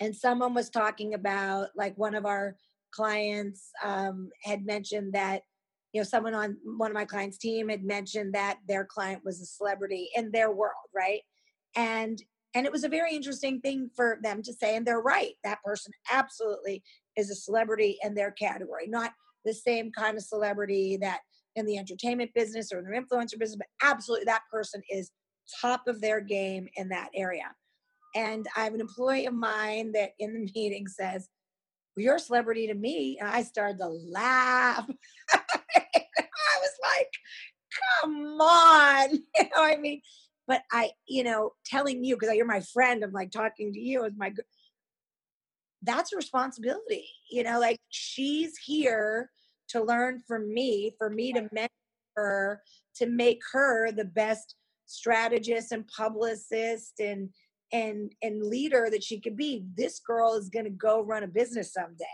and 0.00 0.14
someone 0.14 0.54
was 0.54 0.70
talking 0.70 1.14
about 1.14 1.68
like 1.76 1.96
one 1.96 2.16
of 2.16 2.26
our 2.26 2.56
clients 2.90 3.70
um, 3.84 4.30
had 4.42 4.66
mentioned 4.66 5.12
that 5.12 5.42
you 5.92 6.00
know 6.00 6.04
someone 6.04 6.34
on 6.34 6.56
one 6.64 6.90
of 6.90 6.94
my 6.94 7.04
clients 7.04 7.38
team 7.38 7.68
had 7.68 7.84
mentioned 7.84 8.34
that 8.34 8.58
their 8.66 8.84
client 8.84 9.22
was 9.24 9.40
a 9.40 9.46
celebrity 9.46 10.08
in 10.16 10.30
their 10.30 10.50
world 10.50 10.88
right 10.94 11.20
and 11.74 12.22
and 12.54 12.66
it 12.66 12.72
was 12.72 12.84
a 12.84 12.88
very 12.88 13.14
interesting 13.14 13.60
thing 13.60 13.88
for 13.94 14.18
them 14.22 14.42
to 14.42 14.52
say 14.52 14.76
and 14.76 14.86
they're 14.86 15.00
right 15.00 15.34
that 15.44 15.62
person 15.64 15.92
absolutely 16.12 16.82
is 17.16 17.30
a 17.30 17.34
celebrity 17.34 17.98
in 18.02 18.14
their 18.14 18.30
category 18.32 18.86
not 18.88 19.12
the 19.46 19.54
same 19.54 19.90
kind 19.92 20.16
of 20.16 20.22
celebrity 20.22 20.98
that 21.00 21.20
in 21.54 21.64
the 21.64 21.78
entertainment 21.78 22.30
business 22.34 22.70
or 22.72 22.78
in 22.80 22.84
the 22.84 22.90
influencer 22.90 23.38
business 23.38 23.56
but 23.56 23.88
absolutely 23.88 24.26
that 24.26 24.42
person 24.52 24.82
is 24.90 25.10
top 25.60 25.86
of 25.86 26.00
their 26.00 26.20
game 26.20 26.68
in 26.76 26.88
that 26.88 27.08
area. 27.14 27.54
And 28.14 28.46
I 28.56 28.64
have 28.64 28.74
an 28.74 28.80
employee 28.80 29.26
of 29.26 29.34
mine 29.34 29.92
that 29.92 30.10
in 30.18 30.32
the 30.32 30.50
meeting 30.54 30.86
says, 30.88 31.28
well, 31.96 32.04
You're 32.04 32.16
a 32.16 32.20
celebrity 32.20 32.66
to 32.66 32.74
me. 32.74 33.18
And 33.20 33.28
I 33.28 33.42
started 33.42 33.78
to 33.78 33.88
laugh. 33.88 34.88
I 35.32 36.58
was 36.60 36.76
like, 36.82 37.10
Come 38.02 38.40
on. 38.40 39.10
You 39.38 39.44
know 39.44 39.64
I 39.64 39.76
mean? 39.76 40.00
But 40.48 40.62
I, 40.72 40.90
you 41.08 41.24
know, 41.24 41.52
telling 41.64 42.04
you, 42.04 42.16
because 42.16 42.34
you're 42.36 42.46
my 42.46 42.60
friend, 42.60 43.02
I'm 43.02 43.10
like 43.10 43.32
talking 43.32 43.72
to 43.72 43.80
you 43.80 44.04
as 44.04 44.12
my 44.16 44.32
that's 45.82 46.12
a 46.12 46.16
responsibility. 46.16 47.08
You 47.30 47.44
know, 47.44 47.60
like 47.60 47.78
she's 47.88 48.56
here 48.58 49.30
to 49.68 49.82
learn 49.82 50.22
from 50.26 50.52
me, 50.52 50.92
for 50.98 51.10
me 51.10 51.32
to 51.32 51.48
mentor 51.52 51.68
her, 52.16 52.62
to 52.96 53.06
make 53.06 53.40
her 53.52 53.92
the 53.92 54.04
best 54.04 54.54
strategist 54.86 55.72
and 55.72 55.86
publicist 55.88 57.00
and 57.00 57.30
and 57.72 58.12
and 58.22 58.44
leader 58.44 58.88
that 58.90 59.02
she 59.02 59.18
could 59.20 59.36
be 59.36 59.64
this 59.76 59.98
girl 59.98 60.34
is 60.34 60.48
going 60.48 60.64
to 60.64 60.70
go 60.70 61.02
run 61.02 61.24
a 61.24 61.26
business 61.26 61.72
someday 61.72 62.04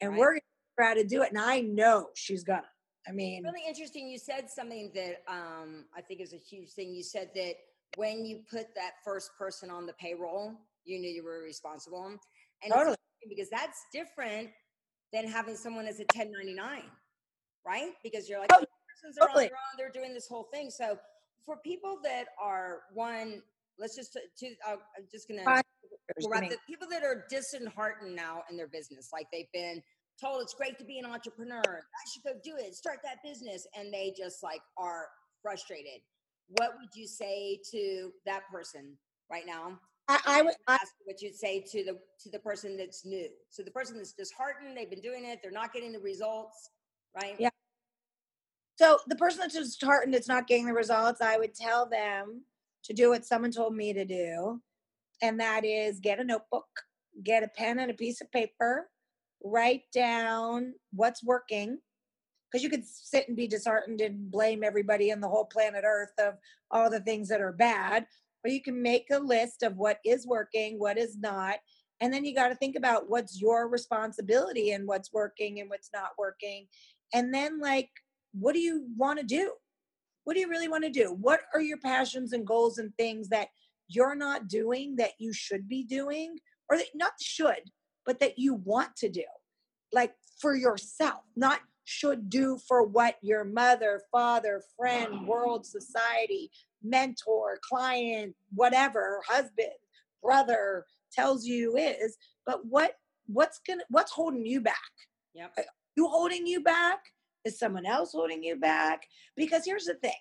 and 0.00 0.12
right. 0.12 0.18
we're 0.20 0.30
going 0.30 0.40
to 0.40 0.76
try 0.78 0.94
to 0.94 1.02
do 1.02 1.22
it 1.22 1.30
and 1.30 1.40
i 1.40 1.58
know 1.60 2.06
she's 2.14 2.44
gonna 2.44 2.62
I 3.08 3.12
mean, 3.12 3.44
it's 3.44 3.54
really 3.54 3.68
interesting. 3.68 4.08
You 4.08 4.18
said 4.18 4.50
something 4.50 4.90
that 4.94 5.22
um, 5.28 5.84
I 5.96 6.00
think 6.00 6.20
is 6.20 6.32
a 6.32 6.38
huge 6.38 6.72
thing. 6.72 6.92
You 6.92 7.04
said 7.04 7.30
that 7.34 7.54
when 7.96 8.24
you 8.24 8.40
put 8.50 8.74
that 8.74 8.94
first 9.04 9.30
person 9.38 9.70
on 9.70 9.86
the 9.86 9.92
payroll, 9.92 10.54
you 10.84 10.98
knew 10.98 11.10
you 11.10 11.22
were 11.22 11.40
responsible, 11.42 12.18
and 12.62 12.72
totally. 12.72 12.96
because 13.28 13.50
that's 13.50 13.84
different 13.92 14.50
than 15.12 15.26
having 15.26 15.56
someone 15.56 15.86
as 15.86 16.00
a 16.00 16.06
1099, 16.14 16.82
right? 17.66 17.90
Because 18.02 18.28
you're 18.28 18.40
like, 18.40 18.50
Oh, 18.52 18.64
persons 19.02 19.18
are 19.20 19.28
on 19.28 19.36
their 19.36 19.44
own, 19.44 19.74
they're 19.78 19.90
doing 19.90 20.14
this 20.14 20.26
whole 20.28 20.48
thing. 20.52 20.70
So 20.70 20.98
for 21.44 21.56
people 21.58 21.98
that 22.04 22.26
are 22.42 22.80
one, 22.92 23.42
let's 23.78 23.96
just 23.96 24.12
to, 24.12 24.46
uh, 24.66 24.76
I'm 24.96 25.06
just 25.10 25.28
gonna. 25.28 25.44
Wrap 25.44 26.48
the 26.48 26.56
people 26.68 26.86
that 26.88 27.02
are 27.02 27.24
disheartened 27.28 28.14
now 28.14 28.42
in 28.48 28.56
their 28.56 28.68
business, 28.68 29.10
like 29.12 29.26
they've 29.32 29.50
been 29.52 29.82
told 30.20 30.40
it's 30.40 30.54
great 30.54 30.78
to 30.78 30.84
be 30.84 30.98
an 30.98 31.04
entrepreneur, 31.04 31.62
I 31.62 32.10
should 32.12 32.22
go 32.22 32.38
do 32.42 32.56
it, 32.56 32.74
start 32.74 33.00
that 33.04 33.18
business, 33.24 33.66
and 33.76 33.92
they 33.92 34.14
just 34.16 34.42
like 34.42 34.60
are 34.78 35.08
frustrated. 35.42 36.00
What 36.48 36.72
would 36.78 36.94
you 36.94 37.06
say 37.06 37.58
to 37.72 38.12
that 38.24 38.42
person 38.52 38.96
right 39.30 39.44
now? 39.46 39.78
I, 40.08 40.20
I 40.26 40.42
would. 40.42 40.54
I, 40.68 40.74
Ask 40.74 40.94
what 41.04 41.20
you'd 41.20 41.34
say 41.34 41.60
to 41.60 41.84
the 41.84 41.98
to 42.20 42.30
the 42.30 42.38
person 42.38 42.76
that's 42.76 43.04
new. 43.04 43.28
So 43.50 43.62
the 43.62 43.70
person 43.70 43.96
that's 43.96 44.12
disheartened, 44.12 44.76
they've 44.76 44.90
been 44.90 45.00
doing 45.00 45.24
it, 45.24 45.40
they're 45.42 45.50
not 45.50 45.72
getting 45.72 45.92
the 45.92 45.98
results, 46.00 46.70
right? 47.14 47.34
Yeah. 47.38 47.50
so 48.76 48.98
the 49.08 49.16
person 49.16 49.40
that's 49.40 49.54
disheartened, 49.54 50.14
it's 50.14 50.28
not 50.28 50.46
getting 50.46 50.66
the 50.66 50.74
results. 50.74 51.20
I 51.20 51.38
would 51.38 51.54
tell 51.54 51.88
them 51.88 52.44
to 52.84 52.92
do 52.92 53.10
what 53.10 53.24
someone 53.24 53.50
told 53.50 53.74
me 53.74 53.92
to 53.92 54.04
do, 54.04 54.60
and 55.22 55.40
that 55.40 55.64
is 55.64 55.98
get 55.98 56.20
a 56.20 56.24
notebook, 56.24 56.68
get 57.22 57.42
a 57.42 57.48
pen 57.48 57.80
and 57.80 57.90
a 57.90 57.94
piece 57.94 58.20
of 58.20 58.30
paper, 58.30 58.88
write 59.42 59.82
down 59.92 60.74
what's 60.92 61.24
working. 61.24 61.78
Because 62.50 62.62
you 62.62 62.70
could 62.70 62.86
sit 62.86 63.26
and 63.26 63.36
be 63.36 63.48
disheartened 63.48 64.00
and 64.00 64.30
blame 64.30 64.62
everybody 64.62 65.12
on 65.12 65.20
the 65.20 65.28
whole 65.28 65.46
planet 65.46 65.82
Earth 65.84 66.12
of 66.16 66.34
all 66.70 66.88
the 66.88 67.00
things 67.00 67.28
that 67.28 67.40
are 67.40 67.52
bad, 67.52 68.06
or 68.44 68.50
you 68.50 68.62
can 68.62 68.80
make 68.80 69.06
a 69.10 69.18
list 69.18 69.62
of 69.62 69.76
what 69.76 69.98
is 70.04 70.26
working, 70.26 70.78
what 70.78 70.98
is 70.98 71.18
not, 71.18 71.56
and 72.00 72.12
then 72.12 72.24
you 72.24 72.34
got 72.34 72.48
to 72.48 72.54
think 72.54 72.76
about 72.76 73.08
what's 73.08 73.40
your 73.40 73.68
responsibility 73.68 74.72
and 74.72 74.86
what's 74.86 75.12
working 75.12 75.60
and 75.60 75.70
what's 75.70 75.90
not 75.94 76.10
working. 76.18 76.66
And 77.14 77.32
then, 77.32 77.60
like, 77.60 77.90
what 78.32 78.52
do 78.52 78.58
you 78.58 78.86
want 78.96 79.18
to 79.18 79.24
do? 79.24 79.52
What 80.24 80.34
do 80.34 80.40
you 80.40 80.48
really 80.48 80.68
want 80.68 80.84
to 80.84 80.90
do? 80.90 81.16
What 81.18 81.40
are 81.54 81.60
your 81.60 81.78
passions 81.78 82.32
and 82.32 82.46
goals 82.46 82.78
and 82.78 82.94
things 82.96 83.28
that 83.28 83.48
you're 83.88 84.16
not 84.16 84.48
doing 84.48 84.96
that 84.96 85.12
you 85.18 85.32
should 85.32 85.68
be 85.68 85.84
doing, 85.84 86.36
or 86.68 86.76
that 86.76 86.86
not 86.94 87.12
should, 87.20 87.70
but 88.04 88.20
that 88.20 88.38
you 88.38 88.54
want 88.54 88.94
to 88.96 89.08
do, 89.08 89.24
like 89.92 90.12
for 90.40 90.54
yourself, 90.54 91.22
not 91.36 91.60
should 91.86 92.28
do 92.28 92.58
for 92.68 92.82
what 92.82 93.14
your 93.22 93.44
mother, 93.44 94.02
father, 94.10 94.60
friend, 94.76 95.26
world, 95.26 95.64
society, 95.64 96.50
mentor, 96.82 97.58
client, 97.62 98.34
whatever, 98.52 99.22
husband, 99.26 99.70
brother 100.20 100.84
tells 101.12 101.46
you 101.46 101.76
is, 101.76 102.18
but 102.44 102.66
what 102.66 102.94
what's 103.26 103.60
gonna 103.66 103.84
what's 103.88 104.10
holding 104.10 104.44
you 104.44 104.60
back? 104.60 104.74
Yep. 105.34 105.56
You 105.96 106.08
holding 106.08 106.46
you 106.46 106.60
back? 106.62 106.98
Is 107.44 107.58
someone 107.58 107.86
else 107.86 108.12
holding 108.12 108.42
you 108.42 108.56
back? 108.56 109.06
Because 109.36 109.62
here's 109.64 109.84
the 109.84 109.94
thing. 109.94 110.12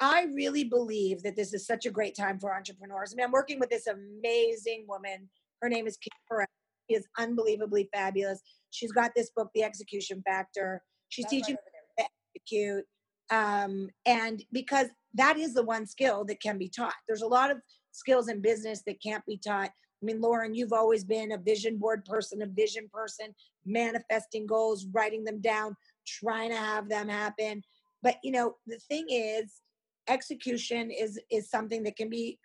I 0.00 0.26
really 0.34 0.64
believe 0.64 1.22
that 1.22 1.34
this 1.34 1.54
is 1.54 1.66
such 1.66 1.86
a 1.86 1.90
great 1.90 2.14
time 2.14 2.38
for 2.38 2.54
entrepreneurs. 2.54 3.12
I 3.12 3.16
mean, 3.16 3.24
I'm 3.24 3.32
working 3.32 3.58
with 3.58 3.70
this 3.70 3.86
amazing 3.86 4.84
woman. 4.86 5.30
Her 5.62 5.70
name 5.70 5.86
is 5.86 5.96
Kim 5.96 6.12
Perez. 6.28 6.46
She 6.88 6.96
is 6.96 7.06
unbelievably 7.18 7.88
fabulous. 7.92 8.40
She's 8.70 8.92
got 8.92 9.12
this 9.16 9.30
book, 9.30 9.50
The 9.54 9.62
Execution 9.62 10.22
Factor. 10.26 10.82
She's 11.08 11.24
That's 11.24 11.32
teaching 11.32 11.56
there. 11.98 12.06
execute 12.34 12.84
um, 13.30 13.88
and 14.06 14.42
because 14.52 14.88
that 15.14 15.36
is 15.36 15.54
the 15.54 15.62
one 15.62 15.86
skill 15.86 16.24
that 16.26 16.40
can 16.40 16.58
be 16.58 16.68
taught. 16.68 16.94
There's 17.06 17.22
a 17.22 17.26
lot 17.26 17.50
of 17.50 17.58
skills 17.92 18.28
in 18.28 18.40
business 18.40 18.82
that 18.86 19.02
can't 19.02 19.24
be 19.26 19.36
taught. 19.36 19.70
I 19.70 20.04
mean 20.04 20.20
lauren 20.20 20.54
you've 20.54 20.72
always 20.72 21.02
been 21.02 21.32
a 21.32 21.38
vision 21.38 21.76
board 21.76 22.04
person 22.04 22.40
a 22.42 22.46
vision 22.46 22.88
person 22.92 23.34
manifesting 23.66 24.46
goals 24.46 24.86
writing 24.92 25.24
them 25.24 25.40
down 25.40 25.76
trying 26.06 26.50
to 26.50 26.56
have 26.56 26.88
them 26.88 27.08
happen. 27.08 27.62
But 28.02 28.16
you 28.22 28.30
know 28.30 28.56
the 28.66 28.78
thing 28.78 29.06
is 29.10 29.60
execution 30.08 30.90
is 30.90 31.18
is 31.30 31.50
something 31.50 31.82
that 31.82 31.96
can 31.96 32.08
be 32.08 32.38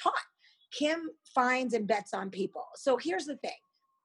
taught. 0.00 0.12
Kim 0.72 1.10
finds 1.34 1.74
and 1.74 1.86
bets 1.86 2.14
on 2.14 2.30
people. 2.30 2.64
So 2.76 2.96
here's 2.96 3.26
the 3.26 3.36
thing 3.36 3.52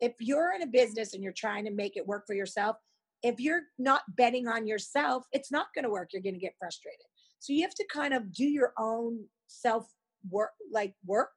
if 0.02 0.14
you're 0.20 0.54
in 0.54 0.62
a 0.62 0.68
business 0.68 1.14
and 1.14 1.24
you're 1.24 1.34
trying 1.34 1.66
to 1.66 1.72
make 1.72 1.98
it 1.98 2.08
work 2.08 2.26
for 2.26 2.34
yourself 2.34 2.78
if 3.24 3.40
you're 3.40 3.64
not 3.78 4.02
betting 4.16 4.48
on 4.48 4.68
yourself, 4.68 5.26
it's 5.32 5.52
not 5.52 5.68
going 5.76 5.84
to 5.84 5.92
work. 5.92 6.10
You're 6.14 6.22
going 6.22 6.36
to 6.36 6.40
get 6.40 6.56
frustrated. 6.60 7.06
So 7.40 7.54
you 7.54 7.62
have 7.64 7.76
to 7.76 7.86
kind 7.92 8.14
of 8.14 8.34
do 8.34 8.46
your 8.46 8.74
own 8.78 9.26
self 9.48 9.88
work, 10.30 10.52
like 10.72 10.94
work, 11.06 11.32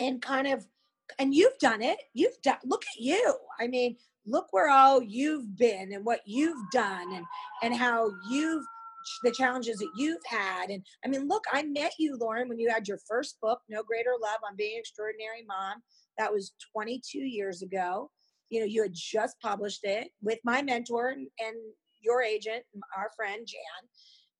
and 0.00 0.20
kind 0.20 0.46
of, 0.46 0.66
and 1.18 1.34
you've 1.34 1.58
done 1.58 1.82
it. 1.82 1.98
You've 2.12 2.40
done. 2.42 2.58
Look 2.64 2.82
at 2.82 3.02
you. 3.02 3.36
I 3.60 3.66
mean, 3.66 3.96
look 4.26 4.46
where 4.50 4.70
all 4.70 5.02
you've 5.02 5.56
been 5.56 5.92
and 5.92 6.04
what 6.04 6.20
you've 6.26 6.70
done, 6.72 7.14
and 7.14 7.24
and 7.62 7.74
how 7.74 8.10
you've 8.30 8.64
the 9.22 9.32
challenges 9.32 9.78
that 9.78 9.90
you've 9.96 10.24
had. 10.26 10.70
And 10.70 10.84
I 11.04 11.08
mean, 11.08 11.28
look, 11.28 11.44
I 11.52 11.62
met 11.62 11.92
you, 11.98 12.16
Lauren, 12.20 12.48
when 12.48 12.58
you 12.58 12.70
had 12.70 12.88
your 12.88 12.98
first 13.08 13.36
book, 13.42 13.60
No 13.68 13.82
Greater 13.82 14.12
Love 14.20 14.40
on 14.48 14.56
Being 14.56 14.74
an 14.74 14.80
Extraordinary 14.80 15.44
Mom. 15.46 15.82
That 16.18 16.32
was 16.32 16.52
22 16.72 17.18
years 17.18 17.62
ago 17.62 18.10
you 18.50 18.60
know 18.60 18.66
you 18.66 18.82
had 18.82 18.94
just 18.94 19.40
published 19.40 19.80
it 19.82 20.08
with 20.22 20.38
my 20.44 20.62
mentor 20.62 21.08
and, 21.08 21.26
and 21.40 21.56
your 22.02 22.22
agent 22.22 22.62
our 22.96 23.10
friend 23.16 23.46
jan 23.46 23.88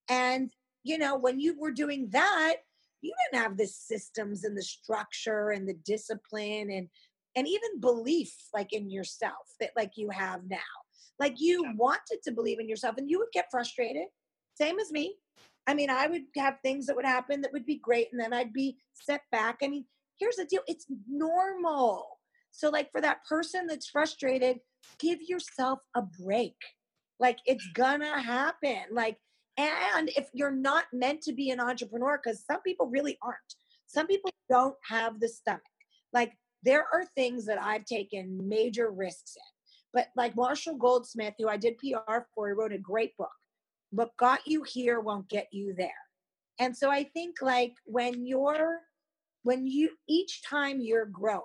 and 0.09 0.51
you 0.83 0.99
know 0.99 1.17
when 1.17 1.41
you 1.41 1.59
were 1.59 1.73
doing 1.73 2.09
that 2.13 2.57
you 3.01 3.13
didn't 3.31 3.43
have 3.43 3.57
the 3.57 3.67
systems 3.67 4.45
and 4.45 4.57
the 4.57 4.63
structure 4.63 5.51
and 5.51 5.69
the 5.69 5.77
discipline 5.85 6.71
and 6.71 6.89
and 7.37 7.49
even 7.49 7.81
belief 7.81 8.33
like 8.53 8.73
in 8.73 8.89
yourself 8.89 9.55
that 9.61 9.71
like 9.77 9.93
you 9.97 10.09
have 10.11 10.41
now 10.49 10.59
like 11.19 11.35
you 11.39 11.65
wanted 11.77 12.19
to 12.23 12.33
believe 12.33 12.61
in 12.61 12.69
yourself 12.69 12.97
and 12.99 13.11
you 13.11 13.19
would 13.19 13.33
get 13.33 13.47
frustrated 13.51 14.07
same 14.61 14.79
as 14.79 14.91
me 14.91 15.15
i 15.67 15.75
mean 15.75 15.91
i 15.91 16.07
would 16.07 16.23
have 16.37 16.57
things 16.63 16.87
that 16.87 16.97
would 16.97 17.05
happen 17.05 17.41
that 17.41 17.53
would 17.53 17.67
be 17.67 17.77
great 17.77 18.09
and 18.13 18.21
then 18.21 18.33
i'd 18.33 18.53
be 18.53 18.77
set 18.95 19.23
back 19.33 19.59
i 19.63 19.69
mean 19.69 19.85
here's 20.19 20.37
the 20.37 20.45
deal 20.45 20.63
it's 20.67 20.87
normal 21.09 22.15
so, 22.55 22.71
like 22.71 22.93
for 22.93 23.01
that 23.01 23.25
person 23.29 23.67
that's 23.67 23.91
frustrated, 23.91 24.61
give 25.01 25.19
yourself 25.21 25.81
a 25.97 26.03
break. 26.03 26.55
Like 27.19 27.39
it's 27.47 27.67
gonna 27.75 28.23
happen. 28.23 28.79
Like, 28.93 29.19
and 29.57 30.09
if 30.17 30.29
you're 30.33 30.53
not 30.53 30.85
meant 30.93 31.21
to 31.23 31.33
be 31.33 31.51
an 31.51 31.59
entrepreneur, 31.59 32.21
because 32.23 32.45
some 32.45 32.63
people 32.63 32.87
really 32.87 33.19
aren't, 33.23 33.39
some 33.87 34.07
people 34.07 34.31
don't 34.49 34.77
have 34.89 35.19
the 35.19 35.29
stomach. 35.29 35.63
Like, 36.13 36.33
there 36.63 36.87
are 36.93 37.05
things 37.17 37.45
that 37.47 37.61
I've 37.61 37.85
taken 37.85 38.49
major 38.49 38.91
risks 38.93 39.35
in. 39.37 39.43
But 39.93 40.09
like 40.17 40.37
Marshall 40.37 40.77
Goldsmith, 40.77 41.35
who 41.39 41.49
I 41.49 41.57
did 41.57 41.79
PR 41.79 42.19
for, 42.35 42.49
he 42.49 42.55
wrote 42.55 42.73
a 42.73 42.79
great 42.79 43.17
book. 43.17 43.31
What 43.95 44.17
got 44.17 44.41
you 44.47 44.63
here 44.63 45.01
won't 45.01 45.29
get 45.29 45.49
you 45.53 45.75
there. 45.77 45.91
And 46.59 46.77
so 46.77 46.91
I 46.91 47.05
think 47.05 47.37
like 47.43 47.75
when 47.85 48.27
you're 48.27 48.81
when 49.43 49.67
you 49.67 49.91
each 50.09 50.43
time 50.43 50.81
you're 50.81 51.07
growing, 51.07 51.45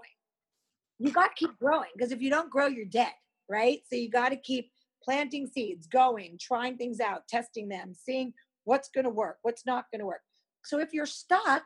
you 1.00 1.12
got 1.12 1.36
to 1.36 1.46
keep 1.46 1.58
growing 1.60 1.90
because 1.96 2.12
if 2.12 2.22
you 2.22 2.30
don't 2.30 2.50
grow, 2.50 2.68
you're 2.68 2.86
dead, 2.86 3.12
right? 3.50 3.80
So 3.90 3.96
you 3.96 4.10
got 4.10 4.30
to 4.30 4.38
keep 4.38 4.72
planting 5.04 5.48
seeds, 5.48 5.88
going, 5.88 6.38
trying 6.40 6.78
things 6.78 7.00
out, 7.00 7.28
testing 7.28 7.68
them, 7.68 7.94
seeing 7.94 8.34
what's 8.64 8.90
going 8.90 9.06
to 9.06 9.10
work, 9.10 9.38
what's 9.42 9.66
not 9.66 9.86
going 9.92 10.00
to 10.00 10.06
work. 10.06 10.22
So 10.64 10.80
if 10.80 10.94
you're 10.94 11.06
stuck, 11.06 11.64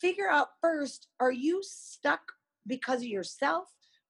figure 0.00 0.28
out 0.28 0.48
first 0.60 1.08
are 1.20 1.32
you 1.32 1.60
stuck 1.62 2.20
because 2.66 3.00
of 3.00 3.08
yourself? 3.08 3.64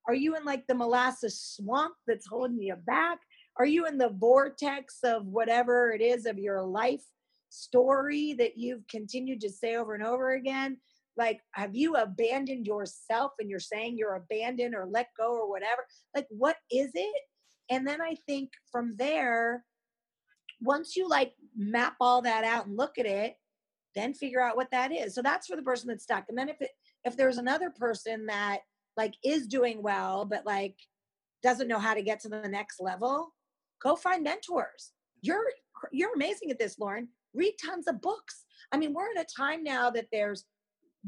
Are 0.08 0.14
you 0.14 0.36
in 0.36 0.44
like 0.44 0.66
the 0.66 0.74
molasses 0.74 1.40
swamp 1.40 1.94
that's 2.06 2.26
holding 2.26 2.62
you 2.62 2.76
back? 2.76 3.18
Are 3.58 3.66
you 3.66 3.86
in 3.86 3.98
the 3.98 4.10
vortex 4.10 4.98
of 5.02 5.26
whatever 5.26 5.92
it 5.92 6.00
is 6.00 6.26
of 6.26 6.38
your 6.38 6.62
life 6.62 7.02
story 7.48 8.34
that 8.34 8.58
you've 8.58 8.86
continued 8.88 9.40
to 9.40 9.50
say 9.50 9.76
over 9.76 9.94
and 9.94 10.04
over 10.04 10.34
again? 10.34 10.78
like 11.16 11.40
have 11.52 11.74
you 11.74 11.94
abandoned 11.94 12.66
yourself 12.66 13.32
and 13.38 13.48
you're 13.48 13.58
saying 13.58 13.96
you're 13.96 14.16
abandoned 14.16 14.74
or 14.74 14.86
let 14.86 15.08
go 15.18 15.32
or 15.32 15.48
whatever? 15.48 15.86
Like 16.14 16.26
what 16.30 16.56
is 16.70 16.90
it? 16.94 17.22
And 17.68 17.86
then 17.86 18.00
i 18.00 18.16
think 18.26 18.50
from 18.70 18.94
there 18.96 19.64
once 20.60 20.94
you 20.96 21.08
like 21.08 21.32
map 21.56 21.94
all 22.00 22.22
that 22.22 22.44
out 22.44 22.66
and 22.66 22.76
look 22.76 22.96
at 22.98 23.06
it 23.06 23.34
then 23.96 24.12
figure 24.12 24.42
out 24.42 24.56
what 24.56 24.70
that 24.70 24.92
is. 24.92 25.14
So 25.14 25.22
that's 25.22 25.46
for 25.46 25.56
the 25.56 25.62
person 25.62 25.88
that's 25.88 26.04
stuck. 26.04 26.26
And 26.28 26.36
then 26.36 26.50
if 26.50 26.60
it 26.60 26.70
if 27.04 27.16
there's 27.16 27.38
another 27.38 27.70
person 27.70 28.26
that 28.26 28.60
like 28.96 29.14
is 29.24 29.46
doing 29.46 29.82
well 29.82 30.24
but 30.24 30.44
like 30.46 30.76
doesn't 31.42 31.68
know 31.68 31.78
how 31.78 31.94
to 31.94 32.02
get 32.02 32.20
to 32.20 32.28
the 32.28 32.48
next 32.48 32.80
level 32.80 33.32
go 33.82 33.96
find 33.96 34.22
mentors 34.22 34.92
you're 35.20 35.44
you're 35.92 36.14
amazing 36.14 36.50
at 36.50 36.58
this 36.58 36.78
lauren 36.78 37.08
read 37.34 37.54
tons 37.64 37.86
of 37.86 38.00
books 38.00 38.44
i 38.72 38.76
mean 38.76 38.92
we're 38.92 39.10
in 39.10 39.18
a 39.18 39.24
time 39.36 39.62
now 39.62 39.90
that 39.90 40.06
there's 40.12 40.44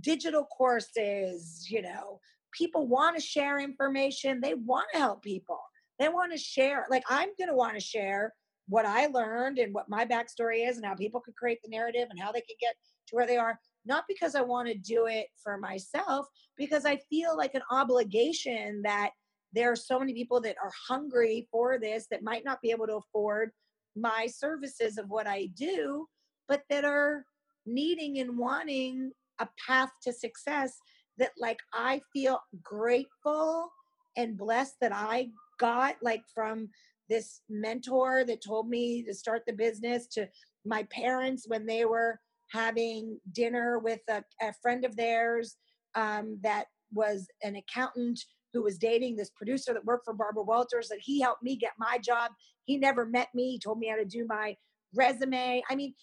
digital 0.00 0.44
courses, 0.44 1.66
you 1.70 1.83
know, 1.83 2.20
people 2.52 2.87
want 2.87 3.16
to 3.16 3.22
share 3.22 3.59
information. 3.59 4.40
They 4.40 4.54
want 4.54 4.87
to 4.92 4.98
help 4.98 5.22
people. 5.22 5.61
They 5.98 6.09
want 6.09 6.33
to 6.33 6.38
share. 6.38 6.87
Like 6.90 7.04
I'm 7.09 7.31
going 7.38 7.48
to 7.48 7.57
want 7.57 7.74
to 7.74 7.81
share 7.81 8.35
what 8.68 8.87
I 8.87 9.07
learned 9.07 9.59
and 9.59 9.74
what 9.74 9.88
my 9.88 10.04
backstory 10.04 10.68
is 10.68 10.76
and 10.76 10.87
how 10.87 10.94
people 10.94 11.20
could 11.20 11.37
create 11.37 11.59
the 11.62 11.70
narrative 11.70 12.09
and 12.11 12.20
how 12.20 12.33
they 12.33 12.40
can 12.40 12.57
get 12.61 12.74
to 13.09 13.16
where 13.16 13.26
they 13.26 13.37
are. 13.37 13.59
Not 13.87 14.04
because 14.09 14.35
I 14.35 14.42
want 14.42 14.68
to 14.68 14.74
do 14.74 15.07
it 15.07 15.26
for 15.42 15.57
myself, 15.57 16.26
because 16.57 16.85
I 16.85 16.98
feel 17.09 17.37
like 17.37 17.54
an 17.54 17.62
obligation 17.70 18.83
that 18.83 19.11
there 19.59 19.73
are 19.73 19.77
so 19.77 19.99
many 19.99 20.14
people 20.14 20.40
that 20.40 20.55
are 20.62 20.71
hungry 20.87 21.49
for 21.51 21.81
this 21.81 22.07
that 22.12 22.23
might 22.23 22.44
not 22.44 22.62
be 22.62 22.71
able 22.71 22.87
to 22.87 22.94
afford 22.94 23.51
my 23.97 24.25
services 24.29 24.99
of 24.99 25.07
what 25.09 25.27
I 25.27 25.49
do, 25.57 26.07
but 26.47 26.62
that 26.71 26.85
are 26.85 27.25
needing 27.66 28.21
and 28.21 28.38
wanting 28.38 29.11
a 29.40 29.49
path 29.66 29.90
to 30.05 30.12
success 30.12 30.79
that 31.18 31.33
like 31.37 31.59
I 31.75 32.01
feel 32.12 32.40
grateful 32.62 33.68
and 34.16 34.38
blessed 34.38 34.77
that 34.81 34.92
I 34.94 35.31
got 35.59 35.97
like 36.03 36.23
from 36.33 36.68
this 37.09 37.40
mentor 37.49 38.23
that 38.27 38.40
told 38.40 38.68
me 38.68 39.03
to 39.03 39.12
start 39.12 39.42
the 39.44 39.53
business 39.53 40.07
to 40.12 40.29
my 40.64 40.85
parents 40.85 41.47
when 41.49 41.66
they 41.66 41.85
were 41.85 42.21
having 42.53 43.18
dinner 43.33 43.81
with 43.81 44.03
a, 44.09 44.23
a 44.40 44.53
friend 44.62 44.85
of 44.85 44.94
theirs 44.94 45.57
um, 45.97 46.38
that 46.44 46.66
was 46.92 47.27
an 47.42 47.57
accountant 47.57 48.21
who 48.53 48.63
was 48.63 48.79
dating 48.79 49.17
this 49.17 49.31
producer 49.31 49.73
that 49.73 49.85
worked 49.85 50.05
for 50.05 50.15
Barbara 50.15 50.43
Walters 50.43 50.89
that 50.89 51.01
he 51.01 51.21
helped 51.21 51.43
me 51.43 51.57
get 51.57 51.73
my 51.79 51.99
job. 51.99 52.33
He 52.65 52.77
never 52.77 53.05
met 53.07 53.29
me. 53.35 53.53
He 53.53 53.59
told 53.59 53.79
me 53.79 53.89
how 53.89 53.97
to 53.97 54.05
do 54.05 54.27
my 54.27 54.57
resume. 54.95 55.63
I 55.69 55.75
mean, 55.75 55.95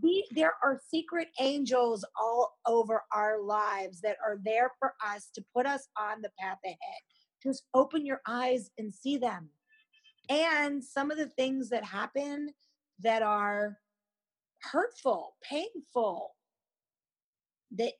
we, 0.00 0.26
there 0.30 0.54
are 0.64 0.80
secret 0.90 1.28
angels 1.38 2.04
all 2.18 2.56
over 2.66 3.02
our 3.14 3.42
lives 3.42 4.00
that 4.00 4.16
are 4.24 4.38
there 4.42 4.72
for 4.78 4.94
us 5.06 5.28
to 5.34 5.44
put 5.54 5.66
us 5.66 5.88
on 5.98 6.22
the 6.22 6.30
path 6.38 6.58
ahead. 6.64 6.78
Just 7.42 7.64
open 7.74 8.06
your 8.06 8.22
eyes 8.26 8.70
and 8.78 8.92
see 8.92 9.18
them. 9.18 9.50
And 10.30 10.82
some 10.82 11.10
of 11.10 11.18
the 11.18 11.28
things 11.28 11.68
that 11.70 11.84
happen 11.84 12.50
that 13.00 13.22
are 13.22 13.78
hurtful, 14.62 15.34
painful, 15.42 16.34
that 17.72 17.92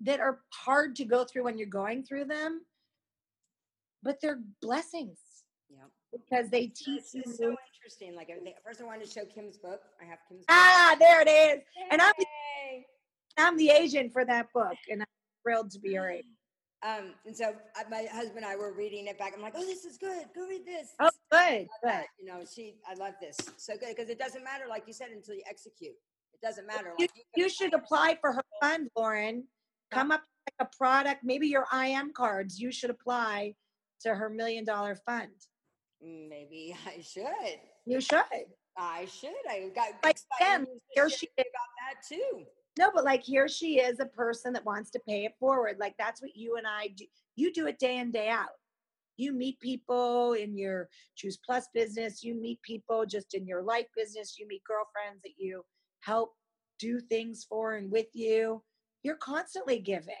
that 0.00 0.20
are 0.20 0.40
hard 0.52 0.94
to 0.96 1.04
go 1.04 1.24
through 1.24 1.44
when 1.44 1.58
you're 1.58 1.66
going 1.66 2.04
through 2.04 2.24
them, 2.24 2.62
but 4.02 4.18
they're 4.20 4.40
blessings. 4.62 5.18
Yeah. 5.70 5.78
Because 6.12 6.50
they 6.50 6.66
teach 6.68 7.02
It's, 7.12 7.14
you. 7.14 7.22
so 7.26 7.56
interesting. 7.76 8.14
Like. 8.16 8.30
First, 8.64 8.80
I 8.80 8.84
wanted 8.84 9.04
to 9.06 9.10
show 9.10 9.24
Kim's 9.26 9.58
book. 9.58 9.80
I 10.00 10.04
have 10.06 10.18
Kim's. 10.28 10.40
book. 10.40 10.46
ah, 10.50 10.96
there 10.98 11.20
it 11.20 11.28
is. 11.28 11.62
And 11.90 12.00
I'm 12.00 12.12
the, 12.18 12.24
Yay! 12.70 12.86
I'm 13.38 13.56
the 13.56 13.70
agent 13.70 14.12
for 14.12 14.24
that 14.24 14.46
book, 14.54 14.76
and 14.90 15.02
I'm 15.02 15.06
thrilled 15.42 15.70
to 15.72 15.78
be 15.80 15.90
your 15.90 16.08
agent. 16.10 16.26
Um, 16.80 17.14
and 17.26 17.36
so 17.36 17.46
uh, 17.76 17.82
my 17.90 18.06
husband 18.12 18.36
and 18.36 18.46
I 18.46 18.54
were 18.54 18.72
reading 18.72 19.08
it 19.08 19.18
back. 19.18 19.32
I'm 19.34 19.42
like, 19.42 19.54
oh, 19.56 19.66
this 19.66 19.84
is 19.84 19.98
good. 19.98 20.26
Go 20.32 20.46
read 20.46 20.64
this. 20.64 20.90
Oh, 21.00 21.10
good, 21.28 21.36
I 21.38 21.58
love 21.58 21.66
good. 21.82 22.04
You 22.20 22.26
know, 22.26 22.44
she, 22.54 22.76
I 22.88 22.94
love 22.94 23.14
this. 23.20 23.36
So 23.56 23.72
good 23.76 23.96
because 23.96 24.08
it 24.10 24.16
doesn't 24.16 24.44
matter, 24.44 24.66
like 24.68 24.84
you 24.86 24.92
said, 24.92 25.08
until 25.12 25.34
you 25.34 25.42
execute. 25.50 25.96
It 26.32 26.40
doesn't 26.40 26.68
matter. 26.68 26.92
You, 26.96 27.02
Like 27.06 27.10
you, 27.34 27.42
you 27.42 27.48
should 27.48 27.74
apply 27.74 28.16
for 28.20 28.32
her 28.32 28.44
fund, 28.62 28.90
Lauren. 28.96 29.42
Come 29.90 30.12
up 30.12 30.20
with 30.20 30.54
like 30.60 30.68
a 30.72 30.76
product, 30.76 31.24
maybe 31.24 31.48
your 31.48 31.66
IM 31.76 32.12
cards. 32.12 32.60
You 32.60 32.70
should 32.70 32.90
apply 32.90 33.54
to 34.02 34.14
her 34.14 34.28
million 34.28 34.64
dollar 34.64 34.96
fund. 35.06 35.32
Maybe 36.00 36.76
I 36.86 37.00
should. 37.00 37.60
You 37.86 38.00
should. 38.00 38.22
I 38.76 39.06
should. 39.06 39.30
I 39.48 39.70
got 39.74 39.88
Like 40.04 40.18
them, 40.40 40.66
here 40.94 41.10
she 41.10 41.28
you 41.36 41.44
about 41.44 41.72
that 41.80 42.06
too. 42.06 42.44
No, 42.78 42.90
but 42.94 43.04
like 43.04 43.24
here 43.24 43.48
she 43.48 43.80
is, 43.80 43.98
a 43.98 44.06
person 44.06 44.52
that 44.52 44.64
wants 44.64 44.90
to 44.90 45.00
pay 45.00 45.24
it 45.24 45.32
forward. 45.40 45.78
Like 45.80 45.94
that's 45.98 46.22
what 46.22 46.36
you 46.36 46.56
and 46.56 46.66
I 46.66 46.88
do. 46.96 47.04
You 47.34 47.52
do 47.52 47.66
it 47.66 47.80
day 47.80 47.98
in, 47.98 48.12
day 48.12 48.28
out. 48.28 48.50
You 49.16 49.32
meet 49.32 49.58
people 49.58 50.34
in 50.34 50.56
your 50.56 50.88
Juice 51.16 51.38
Plus 51.44 51.66
business. 51.74 52.22
You 52.22 52.34
meet 52.40 52.62
people 52.62 53.04
just 53.04 53.34
in 53.34 53.46
your 53.48 53.62
life 53.62 53.86
business. 53.96 54.38
You 54.38 54.46
meet 54.46 54.62
girlfriends 54.62 55.22
that 55.24 55.32
you 55.36 55.64
help 56.00 56.34
do 56.78 57.00
things 57.00 57.44
for 57.48 57.74
and 57.74 57.90
with 57.90 58.06
you. 58.12 58.62
You're 59.02 59.16
constantly 59.16 59.80
giving, 59.80 60.14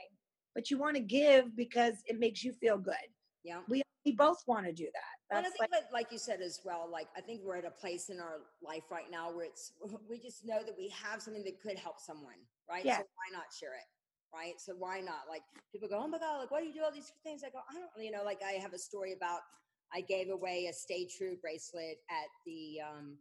but 0.54 0.68
you 0.68 0.78
want 0.78 0.96
to 0.96 1.02
give 1.02 1.54
because 1.56 1.94
it 2.06 2.18
makes 2.18 2.42
you 2.42 2.52
feel 2.60 2.76
good. 2.76 2.94
Yeah. 3.44 3.60
We 3.68 3.82
we 4.04 4.12
both 4.12 4.42
want 4.46 4.66
to 4.66 4.72
do 4.72 4.84
that. 4.84 5.36
And 5.36 5.46
I 5.46 5.50
think 5.50 5.70
like 5.70 5.92
like 5.92 6.12
you 6.12 6.18
said 6.18 6.40
as 6.40 6.60
well, 6.64 6.88
like 6.90 7.08
I 7.16 7.20
think 7.20 7.42
we're 7.44 7.56
at 7.56 7.66
a 7.66 7.70
place 7.70 8.08
in 8.08 8.20
our 8.20 8.40
life 8.62 8.84
right 8.90 9.10
now 9.10 9.30
where 9.30 9.44
it's 9.44 9.72
we 10.10 10.18
just 10.18 10.46
know 10.46 10.62
that 10.64 10.74
we 10.78 10.88
have 10.88 11.20
something 11.20 11.44
that 11.44 11.60
could 11.60 11.78
help 11.78 12.00
someone, 12.00 12.40
right? 12.68 12.84
Yeah. 12.84 12.98
So 12.98 13.02
why 13.02 13.38
not 13.38 13.46
share 13.52 13.74
it? 13.74 13.88
Right. 14.34 14.54
So 14.58 14.74
why 14.78 15.00
not? 15.00 15.28
Like 15.28 15.42
people 15.72 15.88
go, 15.88 16.00
Oh 16.02 16.08
my 16.08 16.18
God, 16.18 16.38
like 16.38 16.50
why 16.50 16.60
do 16.60 16.66
you 16.66 16.74
do 16.74 16.82
all 16.82 16.92
these 16.92 17.12
things? 17.22 17.42
I 17.44 17.50
go, 17.50 17.60
I 17.68 17.74
don't 17.74 18.04
you 18.04 18.10
know, 18.10 18.24
like 18.24 18.40
I 18.46 18.52
have 18.52 18.72
a 18.72 18.78
story 18.78 19.12
about 19.12 19.40
I 19.92 20.00
gave 20.02 20.28
away 20.30 20.66
a 20.70 20.72
stay 20.72 21.06
true 21.06 21.36
bracelet 21.40 21.98
at 22.10 22.28
the 22.46 22.80
um 22.80 23.18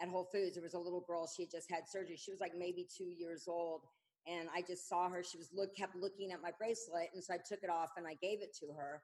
at 0.00 0.08
Whole 0.08 0.28
Foods. 0.32 0.54
There 0.54 0.62
was 0.62 0.74
a 0.74 0.78
little 0.78 1.04
girl, 1.06 1.28
she 1.28 1.42
had 1.42 1.50
just 1.50 1.70
had 1.70 1.88
surgery. 1.88 2.16
She 2.16 2.30
was 2.30 2.40
like 2.40 2.52
maybe 2.56 2.86
two 2.88 3.12
years 3.18 3.44
old. 3.46 3.82
And 4.26 4.48
I 4.54 4.62
just 4.62 4.88
saw 4.88 5.08
her, 5.08 5.22
she 5.22 5.38
was 5.38 5.48
look 5.52 5.74
kept 5.76 5.96
looking 5.96 6.32
at 6.32 6.40
my 6.40 6.52
bracelet. 6.58 7.08
And 7.14 7.24
so 7.24 7.34
I 7.34 7.38
took 7.38 7.60
it 7.62 7.70
off 7.70 7.90
and 7.96 8.06
I 8.06 8.14
gave 8.20 8.40
it 8.40 8.56
to 8.60 8.72
her 8.76 9.02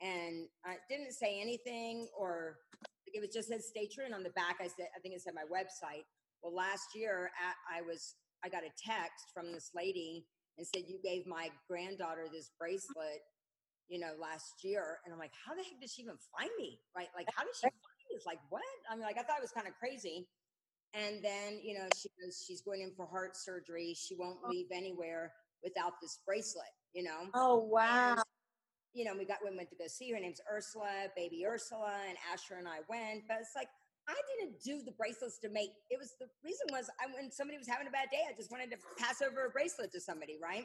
and 0.00 0.46
I 0.64 0.76
didn't 0.88 1.12
say 1.12 1.40
anything 1.40 2.08
or 2.16 2.58
it 3.06 3.20
was 3.20 3.30
just 3.30 3.48
said 3.48 3.62
stay 3.62 3.88
true 3.88 4.04
and 4.04 4.14
on 4.14 4.22
the 4.22 4.30
back 4.30 4.56
I 4.60 4.68
said 4.68 4.88
I 4.96 5.00
think 5.00 5.14
it 5.14 5.22
said 5.22 5.34
my 5.34 5.48
website. 5.48 6.04
Well, 6.42 6.54
last 6.54 6.94
year 6.94 7.30
at, 7.34 7.56
I 7.66 7.82
was 7.82 8.14
I 8.44 8.48
got 8.48 8.62
a 8.62 8.70
text 8.78 9.34
from 9.34 9.52
this 9.52 9.70
lady 9.74 10.26
and 10.56 10.66
said 10.66 10.84
you 10.86 10.98
gave 11.02 11.26
my 11.26 11.50
granddaughter 11.68 12.26
this 12.30 12.50
bracelet, 12.58 13.22
you 13.88 13.98
know, 13.98 14.12
last 14.20 14.62
year, 14.62 14.98
and 15.04 15.14
I'm 15.14 15.18
like, 15.18 15.32
how 15.46 15.54
the 15.54 15.62
heck 15.62 15.80
did 15.80 15.90
she 15.90 16.02
even 16.02 16.18
find 16.36 16.50
me? 16.58 16.78
Right? 16.94 17.08
Like, 17.16 17.26
how 17.34 17.42
did 17.42 17.54
she 17.54 17.62
find 17.62 17.98
me? 18.10 18.14
It's 18.14 18.26
like 18.26 18.38
what? 18.50 18.62
I 18.90 18.94
mean, 18.94 19.04
like 19.04 19.18
I 19.18 19.22
thought 19.22 19.38
it 19.38 19.46
was 19.46 19.52
kind 19.52 19.66
of 19.66 19.74
crazy. 19.78 20.28
And 20.94 21.22
then 21.22 21.60
you 21.62 21.74
know 21.74 21.86
she 21.96 22.08
goes, 22.20 22.44
she's 22.46 22.62
going 22.62 22.82
in 22.82 22.92
for 22.96 23.06
heart 23.06 23.36
surgery. 23.36 23.94
She 23.98 24.14
won't 24.14 24.38
oh. 24.44 24.48
leave 24.48 24.66
anywhere 24.72 25.32
without 25.62 25.94
this 26.02 26.20
bracelet. 26.26 26.72
You 26.94 27.04
know 27.04 27.28
oh 27.34 27.58
wow. 27.58 28.22
You 28.98 29.04
know, 29.04 29.14
we 29.16 29.24
got 29.24 29.38
we 29.44 29.54
went 29.56 29.70
to 29.70 29.76
go 29.76 29.86
see 29.86 30.10
her. 30.10 30.18
name's 30.18 30.40
Ursula, 30.50 31.06
baby 31.14 31.46
Ursula, 31.46 31.94
and 32.08 32.18
Asher 32.32 32.58
and 32.58 32.66
I 32.66 32.82
went. 32.90 33.22
But 33.28 33.38
it's 33.40 33.54
like 33.54 33.68
I 34.08 34.18
didn't 34.34 34.58
do 34.60 34.82
the 34.84 34.90
bracelets 34.90 35.38
to 35.38 35.48
make. 35.48 35.70
It 35.88 35.98
was 36.00 36.14
the 36.18 36.26
reason 36.42 36.66
was 36.72 36.90
I 36.98 37.06
when 37.14 37.30
somebody 37.30 37.58
was 37.58 37.68
having 37.68 37.86
a 37.86 37.90
bad 37.90 38.08
day, 38.10 38.26
I 38.28 38.34
just 38.34 38.50
wanted 38.50 38.72
to 38.72 38.78
pass 38.98 39.22
over 39.22 39.46
a 39.46 39.50
bracelet 39.50 39.92
to 39.92 40.00
somebody, 40.00 40.36
right? 40.42 40.64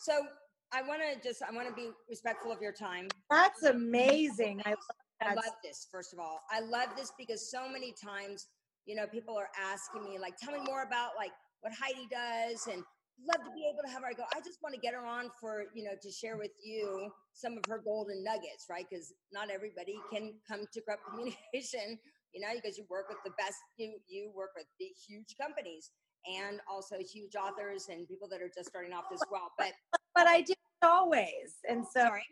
So 0.00 0.24
I 0.72 0.80
want 0.88 1.02
to 1.04 1.20
just 1.20 1.42
I 1.42 1.52
want 1.52 1.68
to 1.68 1.74
be 1.74 1.90
respectful 2.08 2.50
of 2.50 2.62
your 2.62 2.72
time. 2.72 3.08
That's 3.28 3.62
amazing. 3.64 4.62
I 4.64 4.70
love 4.70 4.78
I 5.20 5.34
love 5.34 5.56
this. 5.62 5.86
First 5.92 6.14
of 6.14 6.18
all, 6.18 6.40
I 6.50 6.60
love 6.60 6.88
this 6.96 7.12
because 7.18 7.50
so 7.50 7.68
many 7.68 7.92
times, 7.92 8.46
you 8.86 8.96
know, 8.96 9.06
people 9.06 9.36
are 9.36 9.50
asking 9.60 10.04
me 10.08 10.18
like, 10.18 10.36
"Tell 10.40 10.52
me 10.52 10.64
more 10.64 10.82
about 10.82 11.10
like 11.16 11.32
what 11.60 11.74
Heidi 11.74 12.08
does," 12.10 12.66
and 12.72 12.82
love 13.20 13.44
to 13.44 13.52
be 13.54 13.68
able 13.70 13.82
to 13.84 13.90
have 13.90 14.02
her. 14.02 14.08
I 14.08 14.12
go, 14.12 14.24
I 14.34 14.40
just 14.40 14.62
want 14.62 14.74
to 14.74 14.80
get 14.80 14.94
her 14.94 15.04
on 15.04 15.30
for 15.40 15.64
you 15.74 15.84
know 15.84 15.96
to 16.00 16.10
share 16.10 16.36
with 16.36 16.52
you 16.62 17.10
some 17.32 17.56
of 17.56 17.64
her 17.68 17.80
golden 17.84 18.24
nuggets, 18.24 18.66
right? 18.70 18.86
Because 18.88 19.12
not 19.32 19.50
everybody 19.50 19.96
can 20.12 20.34
come 20.48 20.66
to 20.72 20.80
Krupp 20.80 21.00
Kommunication, 21.08 21.98
you 22.34 22.40
know, 22.40 22.48
because 22.54 22.76
you 22.78 22.84
work 22.90 23.08
with 23.08 23.18
the 23.24 23.32
best. 23.38 23.58
You 23.76 23.98
you 24.08 24.30
work 24.34 24.50
with 24.56 24.66
big, 24.78 24.92
huge 24.96 25.36
companies 25.40 25.90
and 26.26 26.60
also 26.70 26.96
huge 26.98 27.36
authors 27.36 27.86
and 27.90 28.08
people 28.08 28.28
that 28.28 28.42
are 28.42 28.50
just 28.54 28.68
starting 28.68 28.92
off 28.92 29.06
as 29.12 29.22
well. 29.30 29.52
But 29.58 29.72
but 30.14 30.26
I 30.26 30.40
didn't 30.40 30.58
always. 30.82 31.56
And 31.68 31.84
so 31.84 32.00
sorry, 32.00 32.26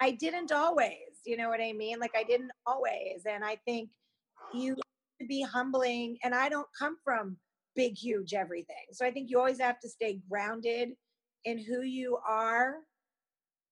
I 0.00 0.12
didn't 0.12 0.52
always, 0.52 1.22
you 1.24 1.36
know 1.36 1.48
what 1.48 1.60
I 1.60 1.72
mean? 1.72 1.98
Like 1.98 2.14
I 2.16 2.22
didn't 2.22 2.52
always. 2.66 3.22
And 3.28 3.44
I 3.44 3.56
think 3.64 3.90
you 4.54 4.76
to 5.20 5.26
be 5.26 5.42
humbling. 5.42 6.18
And 6.22 6.34
I 6.34 6.48
don't 6.48 6.68
come 6.78 6.96
from 7.04 7.36
big, 7.78 7.96
huge 7.96 8.34
everything. 8.34 8.74
So 8.92 9.06
I 9.06 9.12
think 9.12 9.30
you 9.30 9.38
always 9.38 9.60
have 9.60 9.78
to 9.80 9.88
stay 9.88 10.20
grounded 10.28 10.90
in 11.44 11.58
who 11.64 11.82
you 11.82 12.18
are 12.26 12.78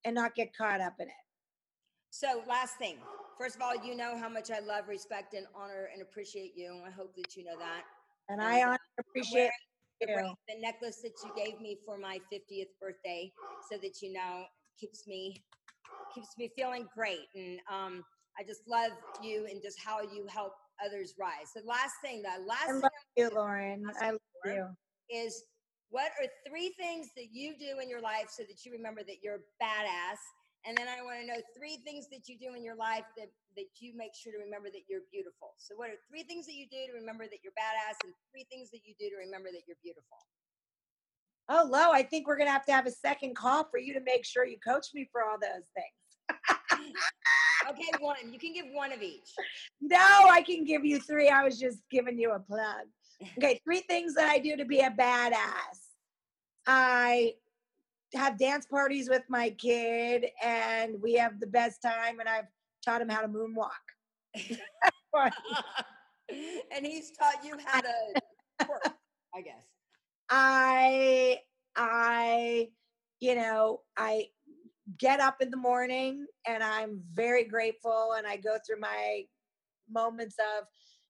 and 0.05 0.15
not 0.15 0.33
get 0.33 0.55
caught 0.55 0.79
up 0.79 0.95
in 0.99 1.09
it. 1.09 1.13
So, 2.09 2.41
last 2.47 2.77
thing. 2.77 2.99
First 3.37 3.57
of 3.57 3.61
all, 3.61 3.75
you 3.75 3.95
know 3.95 4.17
how 4.17 4.29
much 4.29 4.49
I 4.49 4.59
love, 4.59 4.87
respect, 4.87 5.33
and 5.33 5.45
honor 5.53 5.89
and 5.93 6.01
appreciate 6.01 6.53
you. 6.55 6.81
I 6.85 6.89
hope 6.89 7.15
that 7.17 7.35
you 7.35 7.43
know 7.43 7.57
that. 7.59 7.83
And 8.29 8.41
And, 8.41 8.49
I 8.49 8.63
honor, 8.63 8.79
appreciate 8.97 9.51
The, 9.99 10.07
the 10.47 10.59
necklace 10.59 11.01
that 11.03 11.13
you 11.23 11.31
gave 11.35 11.59
me 11.59 11.77
for 11.85 11.97
my 11.97 12.19
50th 12.31 12.69
birthday, 12.79 13.31
so 13.69 13.77
that 13.77 14.01
you 14.01 14.13
know, 14.13 14.45
keeps 14.79 15.05
me 15.05 15.43
keeps 16.15 16.29
me 16.37 16.49
feeling 16.55 16.87
great. 16.95 17.27
And 17.35 17.59
um, 17.69 18.05
I 18.39 18.43
just 18.43 18.61
love 18.67 18.91
you 19.21 19.47
and 19.47 19.61
just 19.61 19.79
how 19.83 20.01
you 20.01 20.25
help 20.27 20.53
others 20.83 21.15
rise. 21.19 21.51
The 21.55 21.63
last 21.65 21.95
thing, 22.03 22.21
the 22.21 22.45
last 22.45 22.69
I 22.69 22.73
thing 22.73 22.81
love 22.81 22.91
you, 23.15 23.29
Lauren. 23.33 23.85
I 23.99 24.11
love 24.11 24.19
you. 24.45 24.67
is 25.09 25.43
what 25.89 26.11
are 26.19 26.27
three 26.47 26.75
things 26.79 27.09
that 27.15 27.31
you 27.31 27.55
do 27.57 27.79
in 27.79 27.89
your 27.89 28.01
life 28.01 28.27
so 28.29 28.43
that 28.43 28.65
you 28.65 28.71
remember 28.71 29.01
that 29.07 29.23
you're 29.23 29.39
badass? 29.61 30.19
And 30.65 30.75
then 30.75 30.87
I 30.91 30.99
want 30.99 31.21
to 31.21 31.27
know 31.27 31.39
three 31.55 31.79
things 31.87 32.11
that 32.11 32.27
you 32.27 32.35
do 32.35 32.51
in 32.55 32.63
your 32.63 32.75
life 32.75 33.07
that, 33.15 33.31
that 33.55 33.71
you 33.79 33.95
make 33.95 34.11
sure 34.11 34.33
to 34.33 34.41
remember 34.43 34.67
that 34.67 34.83
you're 34.89 35.07
beautiful. 35.13 35.55
So, 35.55 35.75
what 35.79 35.89
are 35.89 35.99
three 36.11 36.23
things 36.23 36.45
that 36.47 36.55
you 36.59 36.67
do 36.67 36.91
to 36.91 36.93
remember 36.99 37.23
that 37.23 37.39
you're 37.39 37.55
badass, 37.55 38.03
and 38.03 38.11
three 38.33 38.45
things 38.51 38.69
that 38.71 38.81
you 38.83 38.93
do 38.99 39.07
to 39.09 39.17
remember 39.23 39.47
that 39.53 39.63
you're 39.63 39.79
beautiful? 39.79 40.19
Oh, 41.47 41.63
Lo, 41.71 41.91
I 41.95 42.03
think 42.03 42.27
we're 42.27 42.35
going 42.35 42.49
to 42.49 42.51
have 42.51 42.65
to 42.65 42.73
have 42.73 42.85
a 42.85 42.91
second 42.91 43.37
call 43.37 43.63
for 43.71 43.79
you 43.79 43.93
to 43.93 44.01
make 44.01 44.25
sure 44.25 44.45
you 44.45 44.57
coach 44.59 44.87
me 44.93 45.07
for 45.11 45.23
all 45.23 45.37
those 45.39 45.71
things. 45.71 46.91
okay, 47.69 47.89
one. 47.99 48.17
You 48.31 48.39
can 48.39 48.53
give 48.53 48.65
one 48.71 48.91
of 48.91 49.01
each. 49.01 49.29
No, 49.81 49.97
I 49.97 50.41
can 50.41 50.63
give 50.63 50.85
you 50.85 50.99
three. 50.99 51.29
I 51.29 51.43
was 51.43 51.59
just 51.59 51.79
giving 51.91 52.17
you 52.17 52.31
a 52.31 52.39
plug. 52.39 52.87
Okay, 53.37 53.59
three 53.63 53.81
things 53.81 54.13
that 54.15 54.29
I 54.29 54.39
do 54.39 54.55
to 54.55 54.65
be 54.65 54.79
a 54.79 54.91
badass. 54.91 55.87
I 56.67 57.33
have 58.13 58.37
dance 58.37 58.65
parties 58.65 59.09
with 59.09 59.23
my 59.29 59.49
kid, 59.51 60.27
and 60.43 61.01
we 61.01 61.13
have 61.13 61.39
the 61.39 61.47
best 61.47 61.81
time. 61.81 62.19
And 62.19 62.29
I've 62.29 62.47
taught 62.83 63.01
him 63.01 63.09
how 63.09 63.21
to 63.21 63.27
moonwalk. 63.27 63.69
and 66.75 66.85
he's 66.85 67.11
taught 67.11 67.43
you 67.43 67.55
how 67.65 67.81
to 67.81 67.93
work, 68.67 68.93
I 69.35 69.41
guess. 69.41 69.63
I 70.29 71.39
I 71.75 72.69
you 73.19 73.35
know, 73.35 73.81
I 73.97 74.27
get 74.97 75.19
up 75.19 75.37
in 75.41 75.49
the 75.49 75.57
morning 75.57 76.25
and 76.45 76.63
I'm 76.63 77.01
very 77.13 77.43
grateful 77.43 78.13
and 78.17 78.25
I 78.25 78.37
go 78.37 78.57
through 78.65 78.79
my 78.79 79.23
moments 79.89 80.35
of, 80.39 80.65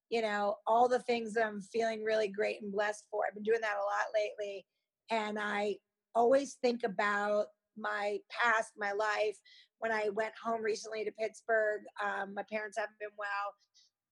you 0.10 0.22
know, 0.22 0.56
all 0.66 0.88
the 0.88 1.00
things 1.00 1.34
that 1.34 1.46
I'm 1.46 1.62
feeling 1.62 2.04
really 2.04 2.28
great 2.28 2.62
and 2.62 2.72
blessed 2.72 3.06
for. 3.12 3.24
I've 3.28 3.36
been 3.36 3.44
doing 3.44 3.62
that 3.62 3.76
a 3.76 3.86
lot 3.86 4.14
lately. 4.16 4.66
And 5.12 5.38
I 5.40 5.76
always 6.16 6.58
think 6.62 6.82
about 6.84 7.48
my 7.78 8.18
past, 8.32 8.72
my 8.78 8.92
life. 8.94 9.38
When 9.80 9.92
I 9.92 10.10
went 10.10 10.34
home 10.44 10.64
recently 10.64 11.06
to 11.06 11.12
Pittsburgh, 11.12 11.82
um, 12.04 12.34
my 12.34 12.44
parents 12.50 12.78
haven't 12.78 13.00
been 13.00 13.10
well. 13.18 13.54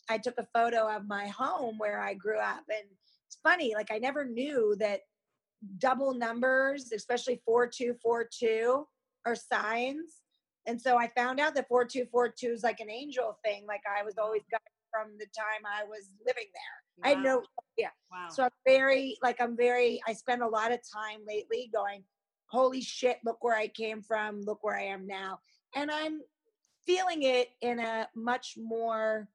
I 0.09 0.19
took 0.19 0.35
a 0.37 0.47
photo 0.53 0.87
of 0.87 1.07
my 1.07 1.27
home 1.27 1.79
where 1.79 1.99
I 1.99 2.13
grew 2.13 2.37
up. 2.37 2.63
And 2.69 2.85
it's 3.25 3.39
funny, 3.41 3.73
like 3.73 3.91
I 3.91 3.97
never 3.97 4.25
knew 4.25 4.75
that 4.79 5.01
double 5.79 6.13
numbers, 6.13 6.91
especially 6.91 7.41
4242, 7.45 8.85
are 9.25 9.35
signs. 9.35 10.21
And 10.67 10.81
so 10.81 10.97
I 10.97 11.07
found 11.15 11.39
out 11.39 11.55
that 11.55 11.67
4242 11.67 12.47
is 12.47 12.63
like 12.63 12.79
an 12.79 12.89
angel 12.89 13.37
thing. 13.43 13.65
Like 13.67 13.81
I 13.87 14.03
was 14.03 14.15
always 14.17 14.41
got 14.51 14.61
from 14.91 15.11
the 15.19 15.25
time 15.25 15.65
I 15.65 15.83
was 15.83 16.09
living 16.25 16.47
there. 16.53 17.13
Wow. 17.13 17.19
I 17.19 17.21
know, 17.21 17.43
yeah. 17.77 17.89
Wow. 18.11 18.29
So 18.29 18.43
I'm 18.43 18.49
very, 18.65 19.17
like, 19.21 19.41
I'm 19.41 19.55
very, 19.57 20.01
I 20.07 20.13
spend 20.13 20.41
a 20.41 20.47
lot 20.47 20.71
of 20.71 20.79
time 20.93 21.19
lately 21.27 21.69
going, 21.73 22.03
holy 22.47 22.81
shit, 22.81 23.17
look 23.25 23.43
where 23.43 23.57
I 23.57 23.67
came 23.67 24.01
from, 24.01 24.41
look 24.41 24.63
where 24.63 24.77
I 24.77 24.83
am 24.83 25.05
now. 25.05 25.39
And 25.75 25.91
I'm 25.91 26.21
feeling 26.85 27.23
it 27.23 27.49
in 27.61 27.79
a 27.79 28.07
much 28.15 28.55
more 28.57 29.27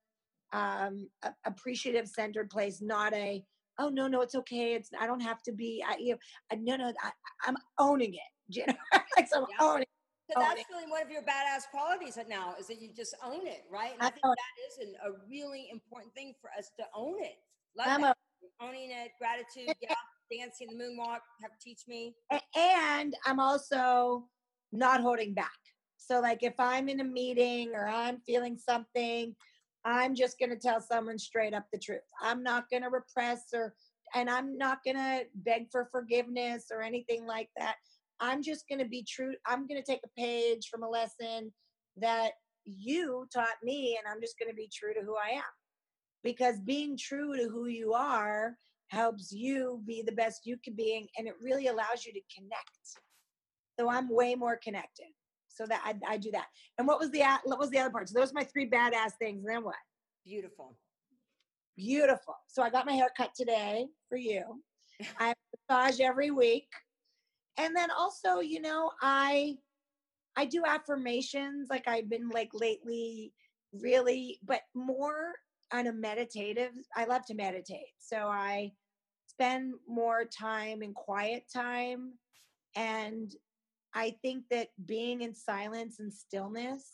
um, 0.52 1.08
appreciative 1.44 2.08
centered 2.08 2.50
place, 2.50 2.80
not 2.80 3.12
a, 3.12 3.44
oh 3.80 3.88
no 3.88 4.06
no 4.06 4.20
it's 4.20 4.34
okay. 4.34 4.74
It's 4.74 4.90
i 5.00 5.06
don't 5.06 5.20
have 5.20 5.42
to 5.42 5.52
be 5.52 5.82
I, 5.86 5.96
you 5.98 6.12
know 6.12 6.18
I, 6.52 6.56
no 6.56 6.76
no 6.76 6.92
I, 7.02 7.48
am 7.48 7.56
owning 7.78 8.14
it. 8.14 8.20
You 8.52 8.66
know 8.66 8.74
like 9.16 9.28
so 9.28 9.46
yeah. 9.48 9.64
owning 9.64 9.86
so 10.28 10.40
that's 10.40 10.64
really 10.70 10.90
one 10.90 11.02
of 11.02 11.10
your 11.10 11.22
badass 11.22 11.70
qualities 11.70 12.18
now 12.28 12.54
is 12.58 12.66
that 12.66 12.82
you 12.82 12.90
just 12.94 13.14
own 13.24 13.46
it 13.46 13.62
right? 13.70 13.92
And 13.92 14.02
i, 14.02 14.06
I 14.06 14.10
think 14.10 14.22
that 14.24 14.82
is 14.82 14.88
an, 14.88 14.94
a 15.06 15.10
really 15.30 15.68
important 15.70 16.12
thing 16.14 16.34
for 16.40 16.50
us 16.58 16.70
to 16.78 16.84
own 16.94 17.22
it. 17.22 17.36
Love 17.78 17.86
I'm. 17.88 18.04
A, 18.04 18.14
owning 18.60 18.90
it 18.90 19.12
gratitude 19.18 19.74
yeah 19.82 19.94
dancing 20.30 20.68
the 20.68 20.82
moonwalk 20.82 21.20
have 21.42 21.52
teach 21.60 21.82
me. 21.86 22.14
And 22.56 23.14
i'm 23.26 23.38
also 23.38 24.24
not 24.72 25.00
holding 25.00 25.34
back. 25.34 25.58
So 25.96 26.20
like 26.20 26.42
if 26.42 26.54
i'm 26.58 26.88
in 26.88 27.00
a 27.00 27.04
meeting 27.04 27.72
or 27.74 27.86
i'm 27.86 28.20
feeling 28.26 28.58
something 28.58 29.34
I'm 29.84 30.14
just 30.14 30.38
going 30.38 30.50
to 30.50 30.56
tell 30.56 30.80
someone 30.80 31.18
straight 31.18 31.54
up 31.54 31.64
the 31.72 31.78
truth. 31.78 32.00
I'm 32.20 32.42
not 32.42 32.68
going 32.70 32.82
to 32.82 32.90
repress 32.90 33.44
or, 33.54 33.74
and 34.14 34.28
I'm 34.28 34.58
not 34.58 34.78
going 34.84 34.96
to 34.96 35.22
beg 35.34 35.70
for 35.70 35.88
forgiveness 35.90 36.66
or 36.70 36.82
anything 36.82 37.26
like 37.26 37.48
that. 37.56 37.76
I'm 38.20 38.42
just 38.42 38.68
going 38.68 38.80
to 38.80 38.88
be 38.88 39.02
true. 39.08 39.34
I'm 39.46 39.66
going 39.66 39.82
to 39.82 39.86
take 39.90 40.02
a 40.04 40.20
page 40.20 40.68
from 40.70 40.82
a 40.82 40.88
lesson 40.88 41.52
that 41.96 42.32
you 42.66 43.26
taught 43.32 43.56
me, 43.62 43.98
and 43.98 44.12
I'm 44.12 44.20
just 44.20 44.38
going 44.38 44.50
to 44.50 44.54
be 44.54 44.68
true 44.72 44.92
to 44.94 45.00
who 45.00 45.16
I 45.16 45.36
am. 45.36 45.42
Because 46.22 46.60
being 46.60 46.98
true 46.98 47.34
to 47.36 47.48
who 47.48 47.66
you 47.66 47.94
are 47.94 48.56
helps 48.88 49.32
you 49.32 49.82
be 49.86 50.02
the 50.02 50.12
best 50.12 50.42
you 50.44 50.58
can 50.62 50.74
be, 50.74 51.08
and 51.16 51.26
it 51.26 51.34
really 51.42 51.68
allows 51.68 52.04
you 52.04 52.12
to 52.12 52.20
connect. 52.36 52.98
So 53.78 53.88
I'm 53.88 54.10
way 54.10 54.34
more 54.34 54.60
connected. 54.62 55.06
So 55.60 55.66
that 55.66 55.82
I, 55.84 56.14
I 56.14 56.16
do 56.16 56.30
that. 56.30 56.46
And 56.78 56.88
what 56.88 56.98
was 56.98 57.10
the 57.10 57.22
what 57.44 57.58
was 57.58 57.68
the 57.70 57.78
other 57.78 57.90
part? 57.90 58.08
So 58.08 58.18
those 58.18 58.30
are 58.30 58.34
my 58.34 58.44
three 58.44 58.68
badass 58.68 59.12
things. 59.18 59.44
And 59.44 59.56
then 59.56 59.64
what? 59.64 59.74
Beautiful. 60.24 60.76
Beautiful. 61.76 62.36
So 62.48 62.62
I 62.62 62.70
got 62.70 62.86
my 62.86 62.92
hair 62.92 63.10
cut 63.14 63.32
today 63.36 63.86
for 64.08 64.16
you. 64.16 64.62
I 65.18 65.28
have 65.28 65.36
massage 65.68 66.00
every 66.00 66.30
week. 66.30 66.68
And 67.58 67.76
then 67.76 67.90
also, 67.90 68.40
you 68.40 68.62
know, 68.62 68.90
I 69.02 69.56
I 70.36 70.46
do 70.46 70.62
affirmations 70.66 71.68
like 71.68 71.86
I've 71.86 72.08
been 72.08 72.30
like 72.30 72.50
lately 72.54 73.34
really, 73.74 74.38
but 74.42 74.62
more 74.74 75.32
on 75.72 75.88
a 75.88 75.92
meditative. 75.92 76.72
I 76.96 77.04
love 77.04 77.26
to 77.26 77.34
meditate. 77.34 77.92
So 77.98 78.16
I 78.16 78.72
spend 79.26 79.74
more 79.86 80.24
time 80.24 80.82
in 80.82 80.94
quiet 80.94 81.44
time 81.54 82.14
and 82.76 83.30
I 83.94 84.16
think 84.22 84.44
that 84.50 84.68
being 84.86 85.22
in 85.22 85.34
silence 85.34 85.98
and 85.98 86.12
stillness 86.12 86.92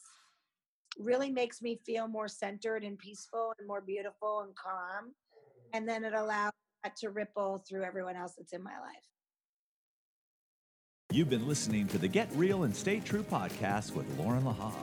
really 0.99 1.31
makes 1.31 1.61
me 1.61 1.81
feel 1.85 2.09
more 2.09 2.29
centered 2.29 2.85
and 2.85 2.99
peaceful 2.99 3.53
and 3.59 3.69
more 3.69 3.81
beautiful 3.81 4.41
and 4.41 4.55
calm. 4.55 5.13
And 5.73 5.89
then 5.89 6.05
it 6.05 6.15
allows 6.15 6.53
that 6.85 6.97
to 6.99 7.11
ripple 7.11 7.63
through 7.69 7.83
everyone 7.85 8.17
else 8.17 8.35
that's 8.39 8.53
in 8.53 8.63
my 8.63 8.79
life. 8.81 9.03
You've 11.13 11.31
been 11.31 11.47
listening 11.47 11.87
to 11.89 11.99
the 11.99 12.09
Get 12.09 12.29
Real 12.35 12.65
and 12.65 12.75
Stay 12.75 13.01
True 13.01 13.23
podcast 13.23 13.93
with 13.93 14.07
Lauren 14.19 14.43
Lahav. 14.43 14.75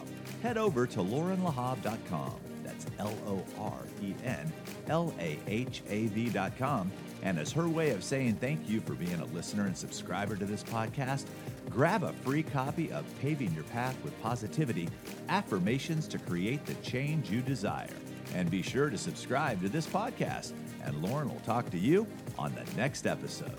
Head 0.41 0.57
over 0.57 0.87
to 0.87 0.99
laurenlahav.com. 0.99 2.35
That's 2.63 2.85
L 2.97 3.13
O 3.27 3.43
R 3.59 3.79
E 4.01 4.13
N 4.23 4.51
L 4.87 5.13
A 5.19 5.37
H 5.47 5.83
A 5.89 6.07
V.com. 6.07 6.91
And 7.23 7.39
as 7.39 7.53
her 7.53 7.69
way 7.69 7.91
of 7.91 8.03
saying 8.03 8.35
thank 8.35 8.69
you 8.69 8.81
for 8.81 8.93
being 8.93 9.19
a 9.19 9.25
listener 9.25 9.65
and 9.65 9.75
subscriber 9.75 10.35
to 10.35 10.45
this 10.45 10.61
podcast, 10.61 11.25
grab 11.69 12.03
a 12.03 12.11
free 12.11 12.43
copy 12.43 12.91
of 12.91 13.05
Paving 13.21 13.53
Your 13.53 13.63
Path 13.65 13.97
with 14.03 14.21
Positivity 14.21 14.89
Affirmations 15.29 16.05
to 16.09 16.19
Create 16.19 16.65
the 16.65 16.75
Change 16.75 17.29
You 17.29 17.41
Desire. 17.41 17.87
And 18.35 18.51
be 18.51 18.61
sure 18.61 18.89
to 18.89 18.97
subscribe 18.97 19.61
to 19.61 19.69
this 19.69 19.87
podcast, 19.87 20.51
and 20.83 21.01
Lauren 21.01 21.29
will 21.29 21.39
talk 21.41 21.69
to 21.69 21.77
you 21.77 22.05
on 22.37 22.53
the 22.55 22.65
next 22.75 23.07
episode. 23.07 23.57